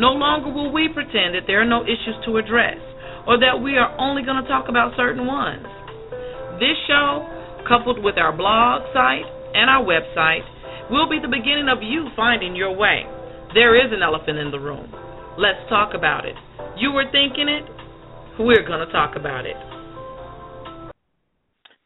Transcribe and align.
No 0.00 0.16
longer 0.16 0.48
will 0.48 0.72
we 0.72 0.88
pretend 0.88 1.36
that 1.36 1.44
there 1.46 1.60
are 1.60 1.68
no 1.68 1.84
issues 1.84 2.16
to 2.24 2.40
address 2.40 2.80
or 3.28 3.36
that 3.36 3.60
we 3.60 3.76
are 3.76 3.92
only 4.00 4.24
going 4.24 4.40
to 4.40 4.48
talk 4.48 4.72
about 4.72 4.96
certain 4.96 5.26
ones. 5.28 5.68
This 6.56 6.72
show, 6.88 7.28
coupled 7.68 8.02
with 8.02 8.16
our 8.16 8.32
blog 8.32 8.88
site 8.96 9.28
and 9.52 9.68
our 9.68 9.84
website, 9.84 10.40
will 10.88 11.04
be 11.04 11.20
the 11.20 11.28
beginning 11.28 11.68
of 11.68 11.84
you 11.84 12.08
finding 12.16 12.56
your 12.56 12.72
way. 12.72 13.04
There 13.52 13.76
is 13.76 13.92
an 13.92 14.00
elephant 14.00 14.38
in 14.38 14.50
the 14.50 14.58
room. 14.58 14.88
Let's 15.36 15.60
talk 15.68 15.92
about 15.92 16.24
it. 16.24 16.34
You 16.80 16.92
were 16.92 17.04
thinking 17.12 17.52
it, 17.52 17.68
we're 18.40 18.64
going 18.64 18.80
to 18.80 18.90
talk 18.90 19.16
about 19.20 19.44
it. 19.44 19.56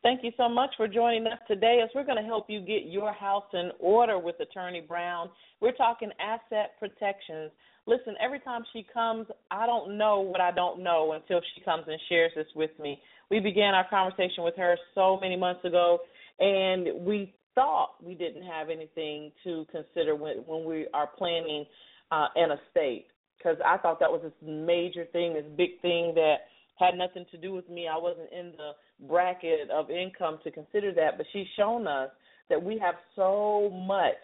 Thank 0.05 0.23
you 0.23 0.31
so 0.37 0.49
much 0.49 0.71
for 0.77 0.87
joining 0.87 1.27
us 1.27 1.41
today 1.49 1.81
as 1.83 1.91
we're 1.97 2.05
going 2.05 2.23
to 2.23 2.29
help 2.29 2.47
you 2.49 2.61
get 2.61 2.87
your 2.87 3.13
house 3.13 3.51
in 3.55 3.71
order 3.81 4.21
with 4.21 4.39
Attorney 4.39 4.83
Brown. 4.83 5.31
We're 5.61 5.73
talking 5.73 6.11
asset 6.21 6.79
protections. 6.79 7.51
Listen, 7.87 8.15
every 8.21 8.41
time 8.41 8.63
she 8.73 8.87
comes, 8.93 9.27
I 9.51 9.67
don't 9.67 9.99
know 9.99 10.21
what 10.21 10.41
I 10.41 10.51
don't 10.51 10.83
know 10.83 11.13
until 11.13 11.41
she 11.55 11.61
comes 11.63 11.85
and 11.87 12.01
shares 12.09 12.33
this 12.35 12.47
with 12.55 12.71
me. 12.81 12.99
We 13.31 13.41
began 13.41 13.75
our 13.75 13.87
conversation 13.89 14.43
with 14.43 14.57
her 14.57 14.77
so 14.95 15.19
many 15.21 15.37
months 15.37 15.65
ago, 15.65 15.99
and 16.41 17.05
we 17.05 17.35
thought 17.55 17.95
we 18.03 18.15
didn't 18.15 18.43
have 18.43 18.71
anything 18.71 19.33
to 19.45 19.67
consider 19.71 20.15
when, 20.15 20.39
when 20.47 20.65
we 20.65 20.87
are 20.95 21.09
planning 21.19 21.67
uh, 22.11 22.29
an 22.37 22.51
estate 22.53 23.07
because 23.45 23.59
I 23.65 23.77
thought 23.79 24.01
that 24.01 24.11
was 24.11 24.23
this 24.23 24.33
major 24.43 25.05
thing, 25.13 25.35
this 25.35 25.45
big 25.57 25.81
thing 25.83 26.15
that 26.15 26.37
had 26.79 26.97
nothing 26.97 27.27
to 27.31 27.37
do 27.37 27.53
with 27.53 27.69
me. 27.69 27.87
I 27.89 27.97
wasn't 27.99 28.33
in 28.33 28.53
the 28.57 29.07
bracket 29.07 29.71
of 29.71 29.91
income 29.91 30.39
to 30.45 30.51
consider 30.51 30.93
that, 30.95 31.19
but 31.19 31.27
she's 31.33 31.47
shown 31.57 31.87
us 31.87 32.11
that 32.49 32.63
we 32.63 32.79
have 32.79 32.95
so 33.15 33.71
much 33.87 34.15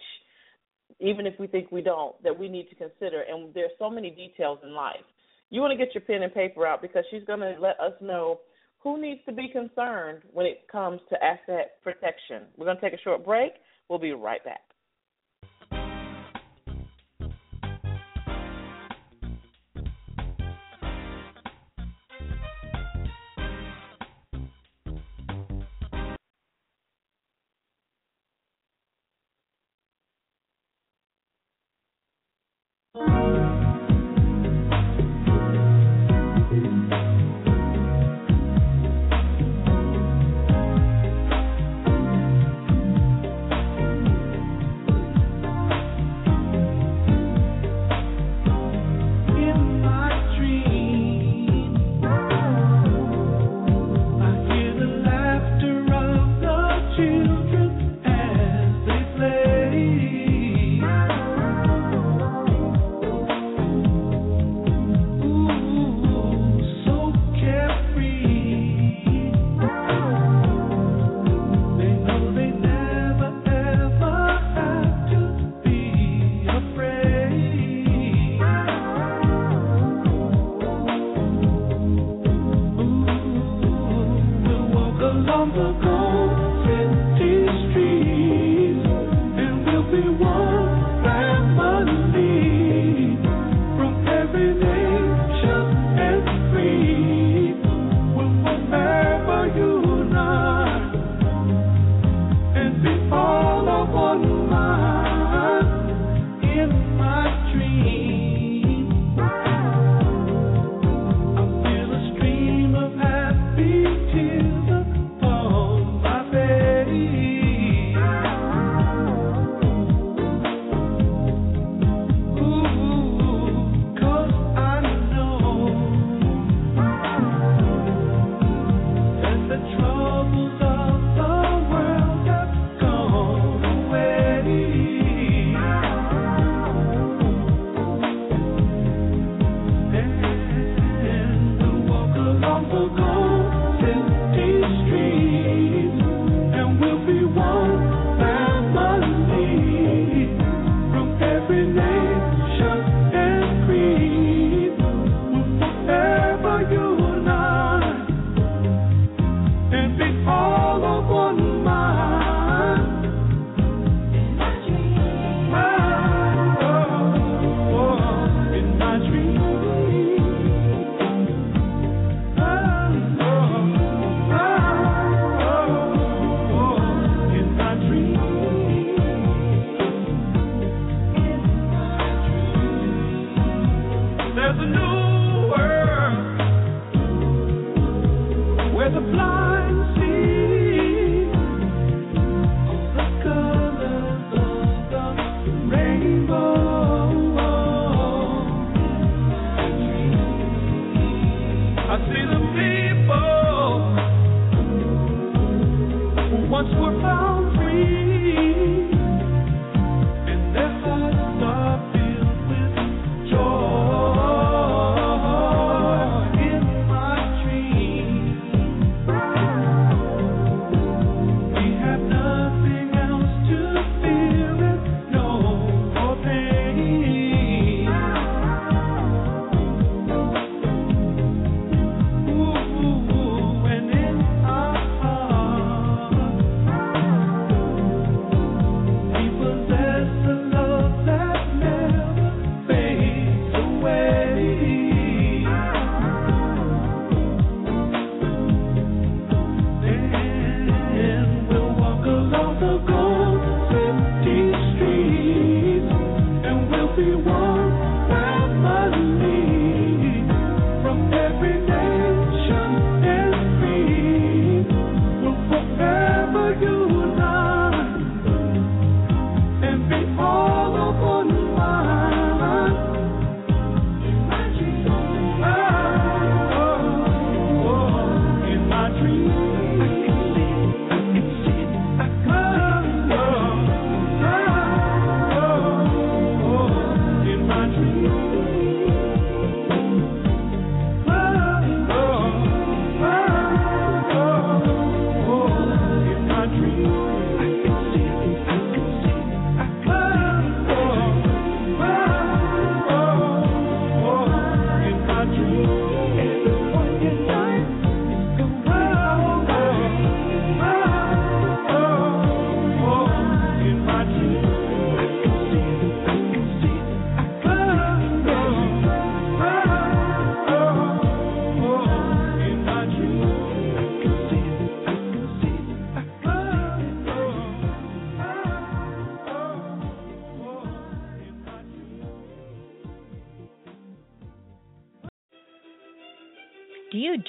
even 1.01 1.27
if 1.27 1.35
we 1.39 1.47
think 1.47 1.71
we 1.73 1.83
don't 1.83 2.21
that 2.23 2.39
we 2.39 2.49
need 2.49 2.69
to 2.69 2.75
consider 2.75 3.23
and 3.23 3.53
there's 3.55 3.71
so 3.79 3.91
many 3.91 4.11
details 4.11 4.59
in 4.63 4.75
life. 4.75 5.05
You 5.51 5.61
want 5.61 5.73
to 5.73 5.85
get 5.85 5.95
your 5.95 6.03
pen 6.03 6.23
and 6.23 6.33
paper 6.33 6.67
out 6.67 6.81
because 6.81 7.05
she's 7.11 7.25
going 7.25 7.41
to 7.41 7.57
let 7.61 7.79
us 7.81 7.95
know 8.01 8.41
who 8.79 9.01
needs 9.01 9.21
to 9.27 9.33
be 9.33 9.49
concerned 9.49 10.23
when 10.33 10.47
it 10.47 10.67
comes 10.71 11.01
to 11.11 11.23
asset 11.23 11.83
protection. 11.83 12.45
We're 12.57 12.67
going 12.67 12.77
to 12.79 12.83
take 12.83 12.99
a 12.99 13.03
short 13.03 13.25
break. 13.25 13.53
We'll 13.89 13.99
be 13.99 14.13
right 14.13 14.43
back. 14.45 14.70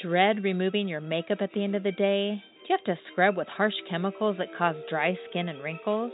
Dread 0.01 0.43
removing 0.43 0.87
your 0.87 1.01
makeup 1.01 1.39
at 1.41 1.51
the 1.53 1.63
end 1.63 1.75
of 1.75 1.83
the 1.83 1.91
day? 1.91 2.41
Do 2.67 2.73
you 2.73 2.77
have 2.77 2.85
to 2.85 3.01
scrub 3.11 3.37
with 3.37 3.47
harsh 3.47 3.73
chemicals 3.89 4.37
that 4.37 4.55
cause 4.57 4.75
dry 4.89 5.17
skin 5.29 5.49
and 5.49 5.63
wrinkles? 5.63 6.11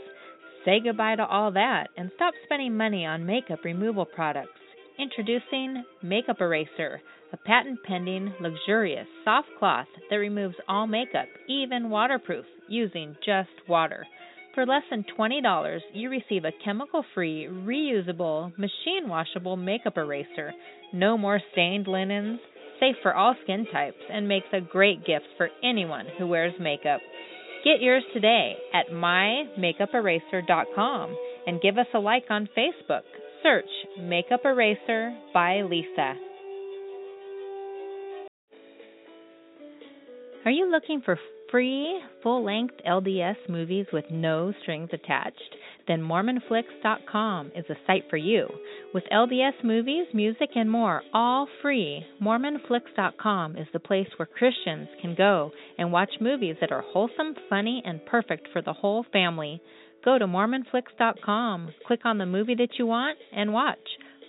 Say 0.64 0.80
goodbye 0.82 1.16
to 1.16 1.26
all 1.26 1.52
that 1.52 1.88
and 1.96 2.10
stop 2.16 2.34
spending 2.44 2.76
money 2.76 3.06
on 3.06 3.24
makeup 3.24 3.60
removal 3.64 4.04
products. 4.04 4.50
Introducing 4.98 5.84
Makeup 6.02 6.40
Eraser, 6.40 7.00
a 7.32 7.36
patent 7.36 7.78
pending, 7.84 8.34
luxurious, 8.40 9.06
soft 9.24 9.48
cloth 9.58 9.86
that 10.10 10.16
removes 10.16 10.56
all 10.68 10.86
makeup, 10.86 11.28
even 11.48 11.90
waterproof, 11.90 12.44
using 12.68 13.16
just 13.24 13.50
water. 13.68 14.06
For 14.54 14.66
less 14.66 14.82
than 14.90 15.04
$20, 15.16 15.78
you 15.94 16.10
receive 16.10 16.44
a 16.44 16.64
chemical 16.64 17.04
free, 17.14 17.46
reusable, 17.48 18.50
machine 18.58 19.08
washable 19.08 19.56
makeup 19.56 19.96
eraser. 19.96 20.52
No 20.92 21.16
more 21.16 21.40
stained 21.52 21.86
linens 21.86 22.40
safe 22.80 22.96
for 23.02 23.14
all 23.14 23.34
skin 23.42 23.66
types, 23.72 23.98
and 24.10 24.28
makes 24.28 24.46
a 24.52 24.60
great 24.60 25.04
gift 25.04 25.26
for 25.36 25.48
anyone 25.62 26.06
who 26.18 26.26
wears 26.26 26.54
makeup. 26.60 27.00
Get 27.64 27.80
yours 27.80 28.02
today 28.12 28.56
at 28.72 28.90
mymakeuperaser.com 28.92 31.16
and 31.46 31.60
give 31.60 31.78
us 31.78 31.86
a 31.94 31.98
like 31.98 32.24
on 32.30 32.48
Facebook. 32.56 33.02
Search 33.42 33.64
Makeup 34.00 34.42
Eraser 34.44 35.12
by 35.34 35.62
Lisa. 35.62 36.14
Are 40.44 40.50
you 40.50 40.70
looking 40.70 41.00
for 41.04 41.18
free 41.50 42.00
full 42.22 42.44
length 42.44 42.74
LDS 42.86 43.36
movies 43.48 43.86
with 43.92 44.04
no 44.10 44.52
strings 44.62 44.90
attached? 44.92 45.56
Then 45.88 46.02
MormonFlix.com 46.02 47.52
is 47.56 47.64
a 47.70 47.74
site 47.86 48.04
for 48.10 48.18
you. 48.18 48.46
With 48.94 49.04
LDS 49.12 49.64
movies, 49.64 50.06
music, 50.12 50.50
and 50.54 50.70
more, 50.70 51.02
all 51.12 51.48
free, 51.62 52.04
MormonFlix.com 52.22 53.56
is 53.56 53.66
the 53.72 53.80
place 53.80 54.08
where 54.16 54.26
Christians 54.26 54.88
can 55.00 55.14
go 55.16 55.50
and 55.78 55.90
watch 55.90 56.10
movies 56.20 56.56
that 56.60 56.70
are 56.70 56.84
wholesome, 56.92 57.34
funny, 57.48 57.82
and 57.84 58.04
perfect 58.06 58.48
for 58.52 58.62
the 58.62 58.72
whole 58.72 59.04
family. 59.12 59.60
Go 60.04 60.18
to 60.18 60.26
MormonFlix.com, 60.26 61.70
click 61.86 62.00
on 62.04 62.18
the 62.18 62.26
movie 62.26 62.54
that 62.56 62.78
you 62.78 62.86
want, 62.86 63.18
and 63.32 63.52
watch. 63.52 63.78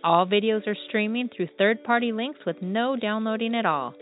All 0.03 0.25
videos 0.25 0.65
are 0.65 0.77
streaming 0.87 1.29
through 1.35 1.49
third 1.57 1.83
party 1.83 2.11
links 2.11 2.39
with 2.45 2.55
no 2.61 2.95
downloading 2.95 3.53
at 3.53 3.65
all. 3.65 3.93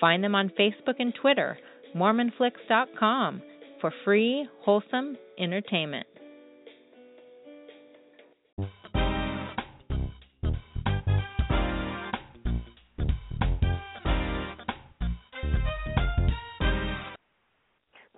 Find 0.00 0.22
them 0.22 0.34
on 0.34 0.52
Facebook 0.58 0.96
and 0.98 1.14
Twitter. 1.14 1.56
MormonFlix.com 1.96 3.42
for 3.80 3.92
free, 4.04 4.48
wholesome 4.62 5.16
entertainment. 5.38 6.06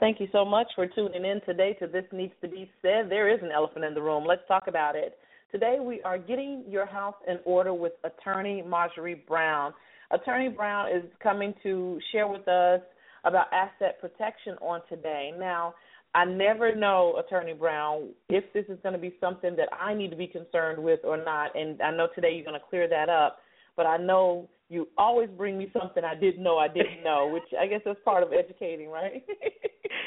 Thank 0.06 0.20
you 0.20 0.28
so 0.30 0.44
much 0.44 0.68
for 0.76 0.86
tuning 0.86 1.24
in 1.24 1.40
today 1.44 1.72
to 1.80 1.88
This 1.88 2.04
Needs 2.12 2.32
to 2.40 2.46
Be 2.46 2.70
Said. 2.80 3.10
There 3.10 3.28
is 3.28 3.40
an 3.42 3.50
elephant 3.50 3.84
in 3.84 3.92
the 3.92 4.00
room. 4.00 4.24
Let's 4.24 4.46
talk 4.46 4.68
about 4.68 4.94
it. 4.94 5.18
Today 5.50 5.78
we 5.82 6.00
are 6.02 6.16
getting 6.16 6.62
your 6.68 6.86
house 6.86 7.16
in 7.26 7.40
order 7.44 7.74
with 7.74 7.94
attorney 8.04 8.62
Marjorie 8.64 9.24
Brown. 9.26 9.74
Attorney 10.12 10.48
Brown 10.48 10.90
is 10.96 11.02
coming 11.20 11.54
to 11.64 11.98
share 12.12 12.28
with 12.28 12.46
us 12.46 12.82
about 13.24 13.46
asset 13.52 14.00
protection 14.00 14.54
on 14.60 14.80
today. 14.88 15.32
Now, 15.36 15.74
I 16.14 16.24
never 16.24 16.72
know, 16.72 17.20
Attorney 17.26 17.54
Brown, 17.54 18.10
if 18.28 18.44
this 18.52 18.66
is 18.68 18.78
going 18.84 18.92
to 18.92 19.00
be 19.00 19.12
something 19.20 19.56
that 19.56 19.70
I 19.72 19.92
need 19.92 20.10
to 20.12 20.16
be 20.16 20.28
concerned 20.28 20.80
with 20.80 21.00
or 21.02 21.16
not. 21.16 21.58
And 21.58 21.82
I 21.82 21.90
know 21.90 22.06
today 22.14 22.32
you're 22.32 22.46
going 22.46 22.60
to 22.60 22.66
clear 22.70 22.88
that 22.88 23.08
up, 23.08 23.38
but 23.76 23.86
I 23.86 23.96
know 23.96 24.48
you 24.68 24.86
always 24.96 25.28
bring 25.36 25.58
me 25.58 25.68
something 25.72 26.04
I 26.04 26.14
didn't 26.14 26.44
know 26.44 26.58
I 26.58 26.68
didn't 26.68 27.02
know, 27.04 27.28
which 27.32 27.58
I 27.60 27.66
guess 27.66 27.82
is 27.86 27.96
part 28.04 28.22
of 28.22 28.32
educating, 28.32 28.88
right? 28.88 29.24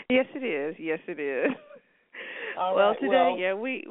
yes, 0.10 0.26
it 0.36 0.44
is. 0.44 0.76
Yes, 0.80 1.00
it 1.08 1.20
is. 1.20 1.52
All 2.60 2.76
well, 2.76 2.90
right. 2.90 3.00
today, 3.00 3.10
well, 3.12 3.38
yeah, 3.38 3.54
we. 3.54 3.86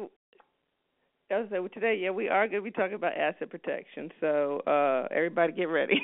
I 1.30 1.40
was 1.40 1.48
say 1.50 1.58
today, 1.74 1.98
yeah, 2.00 2.10
we 2.10 2.28
are 2.28 2.48
going 2.48 2.62
to 2.62 2.64
be 2.64 2.70
talking 2.70 2.94
about 2.94 3.12
asset 3.16 3.50
protection. 3.50 4.10
So 4.20 4.60
uh 4.66 5.08
everybody, 5.14 5.52
get 5.52 5.64
ready. 5.64 6.00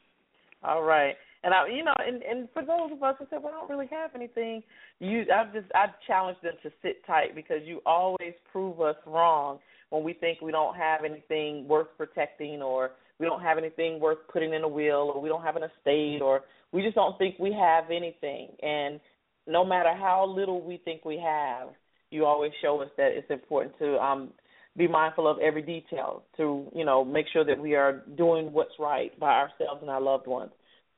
All 0.62 0.82
right. 0.82 1.14
And 1.44 1.54
I, 1.54 1.68
you 1.68 1.84
know, 1.84 1.94
and 1.98 2.22
and 2.22 2.48
for 2.52 2.62
those 2.62 2.90
of 2.92 3.02
us 3.02 3.14
who 3.18 3.26
said, 3.30 3.42
"Well, 3.42 3.54
I 3.54 3.60
don't 3.60 3.70
really 3.70 3.88
have 3.90 4.10
anything," 4.14 4.62
you, 4.98 5.24
I've 5.34 5.52
just 5.52 5.66
I've 5.74 5.94
challenged 6.06 6.42
them 6.42 6.54
to 6.62 6.70
sit 6.82 7.06
tight 7.06 7.34
because 7.34 7.58
you 7.64 7.80
always 7.86 8.34
prove 8.50 8.80
us 8.80 8.96
wrong 9.06 9.60
when 9.90 10.02
we 10.02 10.14
think 10.14 10.40
we 10.40 10.50
don't 10.50 10.76
have 10.76 11.04
anything 11.04 11.68
worth 11.68 11.86
protecting 11.96 12.60
or 12.60 12.90
we 13.20 13.26
don't 13.26 13.40
have 13.40 13.56
anything 13.56 14.00
worth 14.00 14.18
putting 14.32 14.52
in 14.52 14.62
a 14.64 14.68
will 14.68 15.12
or 15.14 15.22
we 15.22 15.28
don't 15.28 15.42
have 15.42 15.56
an 15.56 15.62
estate 15.62 16.20
or 16.20 16.42
we 16.72 16.82
just 16.82 16.94
don't 16.94 17.16
think 17.18 17.38
we 17.38 17.52
have 17.52 17.84
anything. 17.90 18.48
And 18.62 19.00
no 19.48 19.64
matter 19.64 19.94
how 19.94 20.26
little 20.26 20.62
we 20.64 20.80
think 20.84 21.04
we 21.04 21.20
have, 21.24 21.68
you 22.10 22.24
always 22.24 22.52
show 22.62 22.80
us 22.82 22.88
that 22.96 23.12
it's 23.12 23.30
important 23.30 23.76
to 23.78 23.96
um, 23.96 24.30
be 24.76 24.86
mindful 24.86 25.28
of 25.28 25.38
every 25.40 25.62
detail 25.62 26.22
to 26.36 26.66
you 26.74 26.84
know 26.84 27.04
make 27.04 27.26
sure 27.32 27.44
that 27.44 27.58
we 27.58 27.74
are 27.74 28.04
doing 28.16 28.52
what's 28.52 28.74
right 28.78 29.18
by 29.18 29.32
ourselves 29.32 29.80
and 29.80 29.90
our 29.90 30.00
loved 30.00 30.26
ones. 30.26 30.52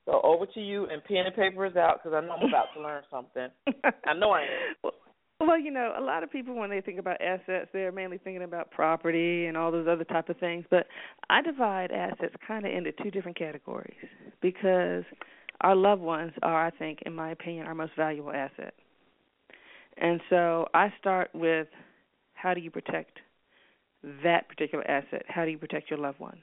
So 0.05 0.21
over 0.25 0.47
to 0.47 0.61
you, 0.61 0.87
and 0.87 1.03
pen 1.05 1.27
and 1.27 1.35
paper 1.35 1.67
is 1.67 1.77
out 1.77 2.01
because 2.03 2.17
I 2.17 2.27
know 2.27 2.35
I'm 2.35 2.49
about 2.49 2.67
to 2.75 2.83
learn 2.83 3.03
something. 3.11 3.49
I 4.07 4.15
know 4.15 4.31
I 4.31 4.43
am. 4.43 4.91
Well, 5.41 5.59
you 5.59 5.71
know, 5.71 5.95
a 5.99 6.03
lot 6.03 6.23
of 6.23 6.31
people 6.31 6.55
when 6.55 6.69
they 6.69 6.83
think 6.83 6.99
about 6.99 7.21
assets, 7.23 7.71
they're 7.73 7.93
mainly 7.93 8.19
thinking 8.19 8.43
about 8.43 8.71
property 8.71 9.47
and 9.47 9.57
all 9.57 9.73
those 9.73 9.87
other 9.89 10.05
type 10.05 10.29
of 10.29 10.37
things. 10.37 10.67
But 10.71 10.87
I 11.31 11.41
divide 11.41 11.93
assets 11.93 12.35
kind 12.47 12.67
of 12.67 12.73
into 12.73 12.93
two 13.03 13.11
different 13.11 13.39
categories 13.39 13.97
because 14.43 15.05
our 15.61 15.77
loved 15.77 16.03
ones 16.03 16.33
are, 16.43 16.67
I 16.67 16.71
think, 16.71 17.01
in 17.07 17.15
my 17.15 17.31
opinion, 17.31 17.67
our 17.67 17.75
most 17.75 17.93
valuable 17.97 18.33
asset. 18.33 18.75
And 19.97 20.21
so 20.31 20.67
I 20.73 20.93
start 20.99 21.31
with 21.35 21.69
how 22.35 22.55
do 22.55 22.61
you 22.61 22.71
protect 22.71 23.19
that 24.25 24.49
particular 24.49 24.89
asset? 24.89 25.25
How 25.29 25.45
do 25.45 25.51
you 25.51 25.59
protect 25.59 25.91
your 25.91 25.99
loved 25.99 26.21
ones? 26.21 26.41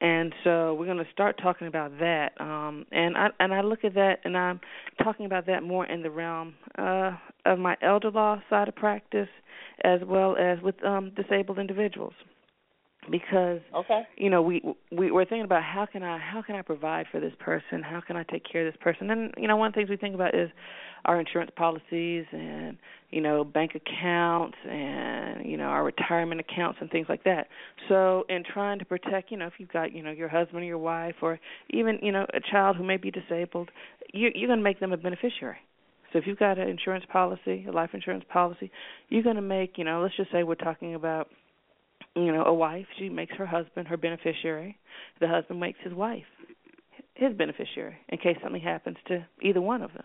And 0.00 0.34
so 0.42 0.74
we're 0.74 0.86
going 0.86 0.98
to 0.98 1.06
start 1.12 1.38
talking 1.40 1.68
about 1.68 1.98
that. 2.00 2.32
Um, 2.40 2.84
and 2.90 3.16
I 3.16 3.28
and 3.38 3.54
I 3.54 3.60
look 3.60 3.84
at 3.84 3.94
that, 3.94 4.18
and 4.24 4.36
I'm 4.36 4.60
talking 5.02 5.24
about 5.24 5.46
that 5.46 5.62
more 5.62 5.86
in 5.86 6.02
the 6.02 6.10
realm 6.10 6.54
uh, 6.76 7.12
of 7.46 7.60
my 7.60 7.76
elder 7.80 8.10
law 8.10 8.42
side 8.50 8.66
of 8.66 8.74
practice, 8.74 9.28
as 9.84 10.00
well 10.04 10.36
as 10.36 10.60
with 10.62 10.84
um, 10.84 11.12
disabled 11.14 11.60
individuals 11.60 12.14
because 13.10 13.60
okay. 13.74 14.02
you 14.16 14.30
know 14.30 14.42
we 14.42 14.62
we 14.90 15.10
we're 15.10 15.24
thinking 15.24 15.44
about 15.44 15.62
how 15.62 15.86
can 15.90 16.02
I 16.02 16.18
how 16.18 16.42
can 16.42 16.54
I 16.56 16.62
provide 16.62 17.06
for 17.10 17.20
this 17.20 17.32
person? 17.38 17.82
How 17.82 18.00
can 18.00 18.16
I 18.16 18.24
take 18.24 18.42
care 18.50 18.66
of 18.66 18.72
this 18.72 18.80
person? 18.82 19.10
And 19.10 19.34
you 19.36 19.48
know 19.48 19.56
one 19.56 19.68
of 19.68 19.74
the 19.74 19.78
things 19.78 19.90
we 19.90 19.96
think 19.96 20.14
about 20.14 20.34
is 20.34 20.50
our 21.04 21.20
insurance 21.20 21.50
policies 21.56 22.24
and 22.32 22.76
you 23.10 23.20
know 23.20 23.44
bank 23.44 23.72
accounts 23.74 24.56
and 24.68 25.44
you 25.46 25.56
know 25.56 25.64
our 25.64 25.84
retirement 25.84 26.40
accounts 26.40 26.78
and 26.80 26.90
things 26.90 27.06
like 27.08 27.24
that. 27.24 27.48
So 27.88 28.24
in 28.28 28.42
trying 28.44 28.78
to 28.78 28.84
protect 28.84 29.30
you 29.30 29.36
know 29.36 29.46
if 29.46 29.54
you've 29.58 29.72
got 29.72 29.92
you 29.92 30.02
know 30.02 30.10
your 30.10 30.28
husband 30.28 30.62
or 30.62 30.66
your 30.66 30.78
wife 30.78 31.16
or 31.22 31.38
even 31.70 31.98
you 32.02 32.12
know 32.12 32.26
a 32.34 32.40
child 32.40 32.76
who 32.76 32.84
may 32.84 32.96
be 32.96 33.10
disabled 33.10 33.70
you 34.12 34.30
you're 34.34 34.48
going 34.48 34.58
to 34.60 34.64
make 34.64 34.80
them 34.80 34.92
a 34.92 34.96
beneficiary. 34.96 35.58
So 36.12 36.18
if 36.18 36.28
you've 36.28 36.38
got 36.38 36.58
an 36.58 36.68
insurance 36.68 37.04
policy 37.12 37.66
a 37.68 37.72
life 37.72 37.90
insurance 37.92 38.24
policy 38.32 38.70
you're 39.08 39.22
going 39.22 39.36
to 39.36 39.42
make 39.42 39.76
you 39.76 39.84
know 39.84 40.00
let's 40.02 40.16
just 40.16 40.32
say 40.32 40.42
we're 40.42 40.54
talking 40.54 40.94
about 40.94 41.28
you 42.14 42.32
know, 42.32 42.44
a 42.44 42.54
wife, 42.54 42.86
she 42.98 43.08
makes 43.08 43.34
her 43.36 43.46
husband 43.46 43.88
her 43.88 43.96
beneficiary. 43.96 44.78
The 45.20 45.28
husband 45.28 45.60
makes 45.60 45.78
his 45.82 45.92
wife 45.92 46.24
his 47.14 47.32
beneficiary 47.34 47.96
in 48.08 48.18
case 48.18 48.36
something 48.42 48.60
happens 48.60 48.96
to 49.06 49.24
either 49.40 49.60
one 49.60 49.82
of 49.82 49.92
them. 49.92 50.04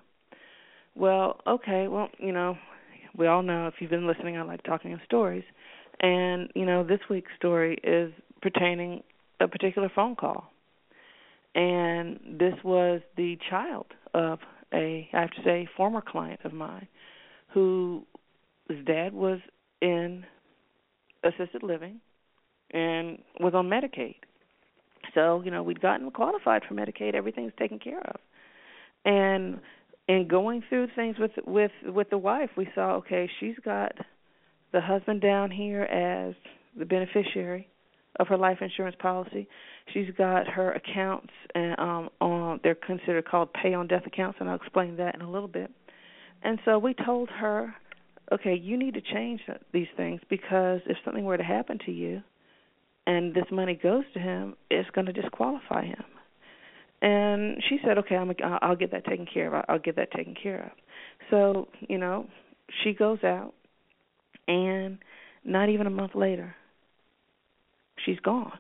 Well, 0.96 1.40
okay, 1.48 1.88
well, 1.88 2.10
you 2.18 2.32
know, 2.32 2.58
we 3.18 3.28
all 3.28 3.42
know 3.42 3.68
if 3.68 3.76
you've 3.80 3.90
been 3.90 4.08
listening, 4.08 4.38
I 4.38 4.44
like 4.44 4.64
talking 4.64 4.92
in 4.92 5.02
stories. 5.06 5.44
And, 6.02 6.50
you 6.56 6.66
know, 6.66 6.84
this 6.84 7.00
week's 7.10 7.32
story 7.36 7.78
is 7.84 8.14
pertaining 8.42 9.04
a 9.40 9.48
particular 9.48 9.92
phone 9.94 10.16
call. 10.16 10.52
And 11.56 12.20
this 12.40 12.54
was 12.64 13.02
the 13.18 13.38
child 13.50 13.88
of 14.14 14.40
a 14.74 15.10
I 15.12 15.20
have 15.20 15.32
to 15.32 15.44
say 15.44 15.68
former 15.76 16.02
client 16.02 16.42
of 16.44 16.54
mine 16.54 16.88
whose 17.54 18.04
dad 18.86 19.14
was 19.14 19.40
in 19.82 20.24
assisted 21.24 21.64
living 21.64 22.00
and 22.72 23.20
was 23.40 23.54
on 23.54 23.70
Medicaid. 23.70 24.16
So, 25.14 25.42
you 25.44 25.52
know, 25.52 25.64
we'd 25.64 25.82
gotten 25.82 26.12
qualified 26.12 26.64
for 26.68 26.76
Medicaid, 26.76 27.16
everything's 27.16 27.54
taken 27.58 27.80
care 27.80 28.02
of. 28.02 28.20
And 29.06 29.60
in 30.08 30.28
going 30.28 30.64
through 30.68 30.88
things 30.96 31.18
with 31.20 31.32
with 31.46 31.72
with 31.86 32.10
the 32.10 32.18
wife, 32.18 32.50
we 32.58 32.68
saw 32.76 32.96
okay, 32.96 33.30
she's 33.40 33.56
got 33.64 33.94
the 34.72 34.82
husband 34.82 35.22
down 35.22 35.52
here 35.52 35.84
as 35.84 36.36
the 36.78 36.86
beneficiary 36.86 37.68
of 38.20 38.28
her 38.28 38.38
life 38.38 38.58
insurance 38.62 38.96
policy. 39.00 39.48
She's 39.94 40.10
got 40.18 40.48
her 40.48 40.74
accounts 40.74 41.32
and 41.56 41.80
um 41.80 42.10
on 42.20 42.60
they're 42.64 42.76
considered 42.76 43.26
called 43.26 43.54
pay 43.54 43.74
on 43.74 43.88
death 43.88 44.06
accounts 44.06 44.38
and 44.40 44.50
I'll 44.50 44.58
explain 44.58 44.98
that 44.98 45.16
in 45.16 45.22
a 45.22 45.32
little 45.32 45.48
bit. 45.48 45.72
And 46.44 46.60
so 46.66 46.78
we 46.78 46.94
told 46.94 47.30
her 47.30 47.74
okay, 48.32 48.56
you 48.56 48.78
need 48.78 48.94
to 48.94 49.02
change 49.02 49.42
these 49.74 49.88
things 49.98 50.22
because 50.30 50.82
if 50.86 50.98
something 51.04 51.26
were 51.26 51.38
to 51.38 51.44
happen 51.44 51.80
to 51.86 51.92
you 51.92 52.22
and 53.08 53.34
this 53.34 53.46
money 53.52 53.80
goes 53.82 54.04
to 54.14 54.20
him, 54.20 54.56
it's 54.70 54.90
going 54.92 55.08
to 55.08 55.14
disqualify 55.14 55.86
him. 55.86 56.04
And 57.02 57.64
she 57.70 57.80
said, 57.86 57.98
"Okay, 58.00 58.16
I'm 58.16 58.32
I'll 58.62 58.76
get 58.76 58.92
that 58.92 59.06
taken 59.06 59.26
care 59.26 59.54
of. 59.56 59.66
I'll 59.70 59.80
get 59.80 59.96
that 59.96 60.12
taken 60.12 60.36
care 60.36 60.66
of." 60.66 60.72
So, 61.30 61.70
you 61.80 61.98
know, 61.98 62.28
she 62.84 62.94
goes 62.94 63.24
out 63.24 63.54
and 64.48 64.98
not 65.46 65.70
even 65.70 65.88
a 65.88 65.92
month 65.92 66.16
later, 66.16 66.56
she's 68.06 68.20
gone. 68.20 68.60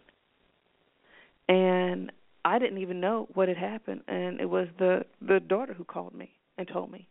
And 1.47 2.11
I 2.45 2.59
didn't 2.59 2.77
even 2.77 3.01
know 3.01 3.27
what 3.33 3.47
had 3.47 3.57
happened 3.57 4.01
and 4.07 4.39
it 4.39 4.49
was 4.49 4.67
the 4.77 5.05
the 5.21 5.39
daughter 5.39 5.73
who 5.73 5.83
called 5.83 6.13
me 6.13 6.31
and 6.57 6.67
told 6.67 6.91
me 6.91 7.07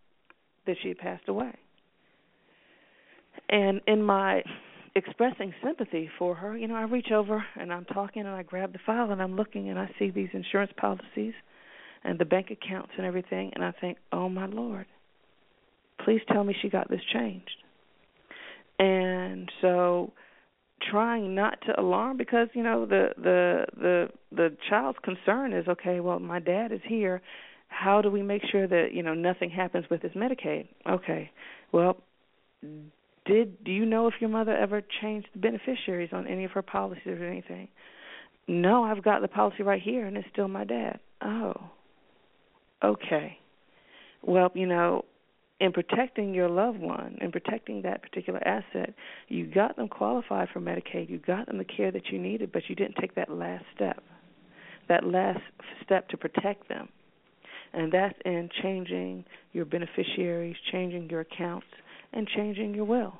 that 0.67 0.77
she 0.83 0.89
had 0.89 0.99
passed 0.99 1.29
away. 1.29 1.55
And 3.49 3.81
in 3.87 4.03
my 4.03 4.43
expressing 4.95 5.55
sympathy 5.63 6.11
for 6.19 6.35
her, 6.35 6.57
you 6.57 6.67
know, 6.69 6.75
I 6.75 6.83
reach 6.83 7.11
over 7.13 7.45
and 7.59 7.73
I'm 7.73 7.85
talking 7.87 8.23
and 8.23 8.31
I 8.31 8.43
grab 8.43 8.73
the 8.73 8.79
file 8.85 9.11
and 9.11 9.23
I'm 9.23 9.37
looking 9.37 9.69
and 9.69 9.79
I 9.79 9.91
see 9.99 10.11
these 10.11 10.29
insurance 10.33 10.73
policies 10.77 11.35
and 12.05 12.19
the 12.19 12.25
bank 12.25 12.51
accounts 12.51 12.93
and 12.97 13.07
everything 13.07 13.53
and 13.55 13.65
I 13.65 13.73
think, 13.73 13.99
"Oh 14.13 14.29
my 14.29 14.47
lord. 14.47 14.87
Please 16.05 16.21
tell 16.29 16.45
me 16.45 16.55
she 16.61 16.69
got 16.69 16.89
this 16.89 17.03
changed." 17.13 17.63
And 18.79 19.51
so 19.61 20.13
trying 20.91 21.35
not 21.35 21.61
to 21.63 21.81
alarm 21.81 22.17
because 22.17 22.49
you 22.55 22.63
know 22.63 22.87
the 22.87 23.09
the 23.17 23.67
the 23.77 24.09
the 24.31 24.57
child's 24.69 24.99
concern 25.03 25.53
is 25.53 25.67
okay 25.67 26.01
well 26.01 26.19
my 26.19 26.39
dad 26.39 26.73
is 26.73 26.81
here 26.87 27.21
how 27.69 28.01
do 28.01 28.11
we 28.11 28.23
make 28.23 28.43
sure 28.51 28.67
that 28.67 28.91
you 28.93 29.03
know 29.03 29.15
nothing 29.15 29.51
happens 29.51 29.85
with 29.91 30.01
his 30.03 30.13
medicaid 30.13 30.69
okay 30.89 31.31
well 31.73 31.97
did 33.29 33.63
do 33.63 33.71
you 33.71 33.85
know 33.85 34.09
if 34.09 34.15
your 34.21 34.31
mother 34.31 34.57
ever 34.57 34.83
changed 35.01 35.29
the 35.35 35.39
beneficiaries 35.39 36.11
on 36.13 36.27
any 36.27 36.45
of 36.45 36.51
her 36.53 36.63
policies 36.63 37.07
or 37.07 37.25
anything? 37.25 37.69
No, 38.49 38.83
I've 38.83 39.05
got 39.05 39.21
the 39.21 39.29
policy 39.29 39.63
right 39.63 39.81
here 39.81 40.07
and 40.07 40.17
it's 40.17 40.27
still 40.33 40.49
my 40.49 40.65
dad. 40.65 40.99
Oh. 41.23 41.55
Okay. 42.83 43.39
Well, 44.23 44.51
you 44.55 44.67
know, 44.67 45.05
in 45.61 45.73
protecting 45.73 46.33
your 46.33 46.49
loved 46.49 46.81
one, 46.81 47.19
in 47.21 47.31
protecting 47.31 47.83
that 47.83 48.03
particular 48.03 48.41
asset, 48.47 48.95
you 49.29 49.47
got 49.47 49.77
them 49.77 49.89
qualified 49.89 50.49
for 50.53 50.61
Medicaid, 50.61 51.11
you 51.11 51.19
got 51.19 51.47
them 51.47 51.59
the 51.59 51.65
care 51.65 51.91
that 51.91 52.07
you 52.11 52.19
needed, 52.19 52.53
but 52.53 52.63
you 52.69 52.75
didn't 52.75 52.97
take 53.01 53.15
that 53.17 53.31
last 53.31 53.65
step. 53.75 54.03
That 54.89 55.05
last 55.05 55.41
step 55.85 56.09
to 56.09 56.17
protect 56.17 56.69
them. 56.69 56.89
And 57.73 57.93
that's 57.93 58.15
in 58.25 58.49
changing 58.63 59.25
your 59.53 59.67
beneficiaries, 59.67 60.57
changing 60.73 61.11
your 61.11 61.21
accounts, 61.21 61.67
and 62.13 62.27
changing 62.29 62.75
your 62.75 62.85
will. 62.85 63.15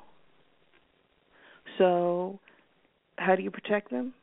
So, 1.77 2.39
how 3.17 3.35
do 3.35 3.43
you 3.43 3.51
protect 3.51 3.91
them? 3.91 4.13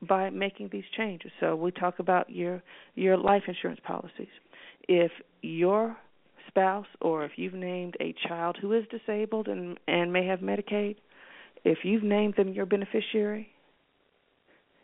By 0.00 0.30
making 0.30 0.70
these 0.72 0.84
changes. 0.96 1.30
So 1.38 1.54
we 1.54 1.70
talk 1.70 2.00
about 2.00 2.28
your 2.28 2.60
your 2.96 3.16
life 3.16 3.44
insurance 3.46 3.78
policies. 3.86 4.34
If 4.88 5.12
your 5.42 5.96
spouse 6.48 6.86
or 7.00 7.24
if 7.24 7.32
you've 7.36 7.54
named 7.54 7.96
a 8.00 8.12
child 8.26 8.58
who 8.60 8.72
is 8.72 8.84
disabled 8.90 9.46
and 9.46 9.78
and 9.86 10.12
may 10.12 10.26
have 10.26 10.40
Medicaid, 10.40 10.96
if 11.64 11.78
you've 11.84 12.02
named 12.02 12.34
them 12.36 12.52
your 12.52 12.66
beneficiary, 12.66 13.48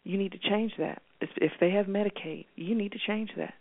you 0.04 0.16
need 0.16 0.33
to 0.33 0.38
change 0.38 0.73
that. 0.78 1.02
If 1.21 1.50
they 1.59 1.71
have 1.71 1.87
Medicaid, 1.87 2.47
you 2.54 2.76
need 2.76 2.92
to 2.92 2.99
change 3.04 3.30
that 3.37 3.54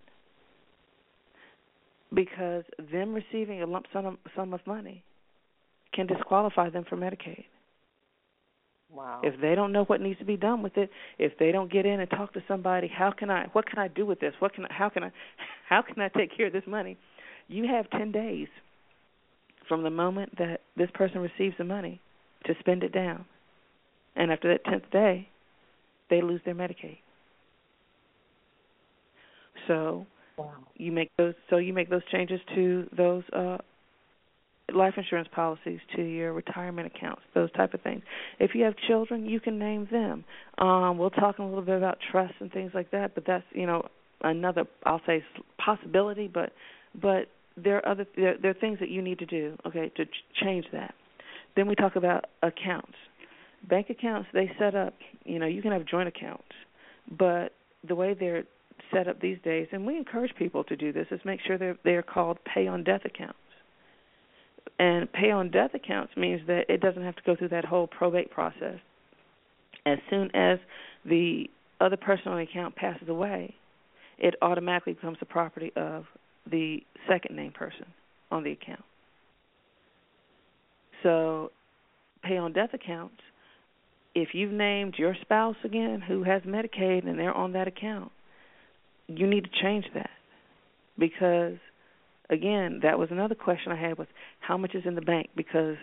because 2.14 2.64
them 2.92 3.14
receiving 3.14 3.64
a 3.64 3.66
lump 3.66 3.88
sum 3.92 4.20
sum 4.36 4.54
of 4.54 4.66
money 4.68 5.04
can 5.98 6.08
disqualify 6.08 6.70
them 6.70 6.86
from 6.88 7.00
Medicaid. 7.02 7.46
Wow. 8.90 9.20
If 9.24 9.42
they 9.42 9.56
don't 9.56 9.74
know 9.74 9.84
what 9.86 10.00
needs 10.00 10.20
to 10.20 10.26
be 10.26 10.38
done 10.38 10.62
with 10.62 10.78
it, 10.78 10.90
if 11.18 11.34
they 11.40 11.52
don't 11.52 11.72
get 11.72 11.86
in 11.86 12.00
and 12.00 12.10
talk 12.10 12.34
to 12.34 12.44
somebody, 12.48 12.88
how 12.88 13.12
can 13.12 13.30
I 13.30 13.48
what 13.52 13.66
can 13.66 13.80
I 13.80 13.90
do 13.90 14.06
with 14.06 14.20
this? 14.20 14.34
What 14.40 14.54
can 14.54 14.66
I 14.66 14.74
how 14.74 14.90
can 14.90 15.04
I 15.04 15.12
how 15.70 15.82
can 15.82 16.00
I 16.00 16.08
take 16.10 16.36
care 16.36 16.48
of 16.48 16.54
this 16.54 16.64
money? 16.68 16.98
You 17.50 17.68
have 17.68 17.90
10 17.90 18.12
days 18.12 18.48
from 19.68 19.84
the 19.84 19.90
moment 19.90 20.38
that 20.38 20.62
this 20.78 20.90
person 20.94 21.20
receives 21.20 21.56
the 21.58 21.64
money 21.64 22.00
to 22.46 22.54
spend 22.60 22.84
it 22.84 22.94
down. 22.94 23.26
And 24.16 24.32
after 24.32 24.50
that 24.52 24.66
10th 24.66 24.92
day, 24.92 25.30
they 26.10 26.22
lose 26.22 26.42
their 26.46 26.56
Medicaid. 26.56 27.00
So, 29.68 30.06
wow. 30.38 30.52
you 30.76 30.92
make 30.92 31.12
those 31.18 31.34
so 31.50 31.58
you 31.58 31.74
make 31.74 31.90
those 31.90 32.06
changes 32.12 32.40
to 32.56 32.88
those 32.96 33.24
uh 33.34 33.58
life 34.74 34.96
insurance 34.98 35.30
policies 35.34 35.80
to 35.96 36.02
your 36.02 36.34
retirement 36.34 36.92
accounts, 36.94 37.22
those 37.34 37.52
type 37.54 37.74
of 37.74 37.82
things. 37.82 38.04
If 38.40 38.52
you 38.54 38.64
have 38.66 38.76
children, 38.88 39.26
you 39.26 39.40
can 39.40 39.58
name 39.58 39.88
them. 39.92 40.26
Um, 40.58 40.98
we'll 40.98 41.10
talk 41.10 41.38
a 41.40 41.44
little 41.44 41.62
bit 41.62 41.78
about 41.78 41.98
trusts 42.12 42.36
and 42.40 42.52
things 42.52 42.72
like 42.74 42.92
that, 42.92 43.16
but 43.16 43.26
that's 43.26 43.46
you 43.52 43.66
know 43.66 43.88
another 44.22 44.66
I'll 44.86 45.02
say 45.06 45.24
possibility, 45.58 46.28
but 46.28 46.52
but 47.00 47.28
there 47.56 47.78
are 47.78 47.88
other 47.88 48.06
there, 48.16 48.36
there 48.42 48.52
are 48.52 48.56
things 48.56 48.80
that 48.80 48.90
you 48.90 49.02
need 49.02 49.20
to 49.20 49.26
do, 49.26 49.58
okay, 49.66 49.92
to 49.96 50.06
ch- 50.06 50.10
change 50.42 50.66
that. 50.74 50.94
Then 51.56 51.68
we 51.68 51.76
talk 51.76 51.96
about 51.96 52.26
accounts. 52.44 52.94
Bank 53.68 53.90
accounts 53.90 54.30
they 54.34 54.52
set 54.60 54.76
up, 54.76 54.94
you 55.26 55.40
know, 55.40 55.48
you 55.48 55.62
can 55.62 55.72
have 55.72 55.86
joint 55.86 56.08
accounts, 56.08 56.52
but 57.18 57.54
the 57.88 57.96
way 57.96 58.14
they're 58.14 58.44
set 58.94 59.08
up 59.08 59.20
these 59.20 59.38
days, 59.44 59.68
and 59.72 59.86
we 59.86 59.98
encourage 59.98 60.34
people 60.36 60.64
to 60.66 60.76
do 60.76 60.94
this, 60.94 61.08
is 61.12 61.20
make 61.26 61.40
sure 61.46 61.58
they're 61.58 61.78
they're 61.84 62.04
called 62.04 62.38
pay 62.54 62.68
on 62.68 62.84
death 62.84 63.02
accounts. 63.06 63.38
And 64.80 65.12
pay 65.12 65.32
on 65.32 65.50
death 65.50 65.72
accounts 65.74 66.16
means 66.16 66.42
that 66.48 66.66
it 66.70 66.82
doesn't 66.82 67.04
have 67.04 67.16
to 67.16 67.22
go 67.26 67.36
through 67.36 67.50
that 67.50 67.66
whole 67.66 67.88
probate 67.88 68.30
process. 68.30 68.80
As 69.86 69.98
soon 70.10 70.30
as 70.36 70.60
the 71.06 71.50
other 71.82 71.98
person 71.98 72.28
on 72.28 72.38
the 72.38 72.44
account 72.44 72.76
passes 72.76 73.10
away, 73.10 73.56
it 74.20 74.36
automatically 74.42 74.94
becomes 74.94 75.18
the 75.20 75.26
property 75.26 75.72
of 75.76 76.06
the 76.50 76.80
second 77.08 77.36
name 77.36 77.52
person 77.52 77.86
on 78.32 78.44
the 78.44 78.52
account. 78.52 78.84
So, 81.04 81.52
pay 82.24 82.38
on 82.38 82.54
death 82.54 82.74
accounts, 82.74 83.22
if 84.16 84.30
you've 84.34 84.52
named 84.52 84.96
your 84.98 85.16
spouse 85.22 85.56
again 85.64 86.02
who 86.06 86.24
has 86.24 86.42
Medicaid 86.42 87.08
and 87.08 87.20
they're 87.20 87.34
on 87.34 87.54
that 87.54 87.68
account, 87.68 88.12
you 89.08 89.28
need 89.28 89.44
to 89.44 89.50
change 89.62 89.86
that 89.94 90.10
because 90.98 91.58
again, 92.30 92.80
that 92.84 93.00
was 93.00 93.10
another 93.12 93.36
question 93.36 93.72
I 93.72 93.80
had 93.80 93.98
was 93.98 94.08
how 94.40 94.58
much 94.58 94.76
is 94.76 94.84
in 94.86 94.96
the 94.96 95.02
bank 95.02 95.30
because 95.36 95.76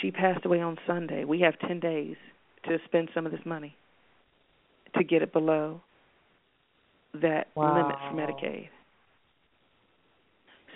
she 0.00 0.10
passed 0.10 0.44
away 0.44 0.60
on 0.60 0.78
Sunday. 0.86 1.24
We 1.24 1.40
have 1.40 1.58
10 1.66 1.80
days 1.80 2.16
to 2.64 2.78
spend 2.86 3.10
some 3.14 3.26
of 3.26 3.32
this 3.32 3.40
money 3.44 3.76
to 4.96 5.04
get 5.04 5.22
it 5.22 5.32
below 5.32 5.80
that 7.20 7.48
wow. 7.54 7.74
limit 7.74 7.96
for 8.08 8.16
Medicaid. 8.16 8.68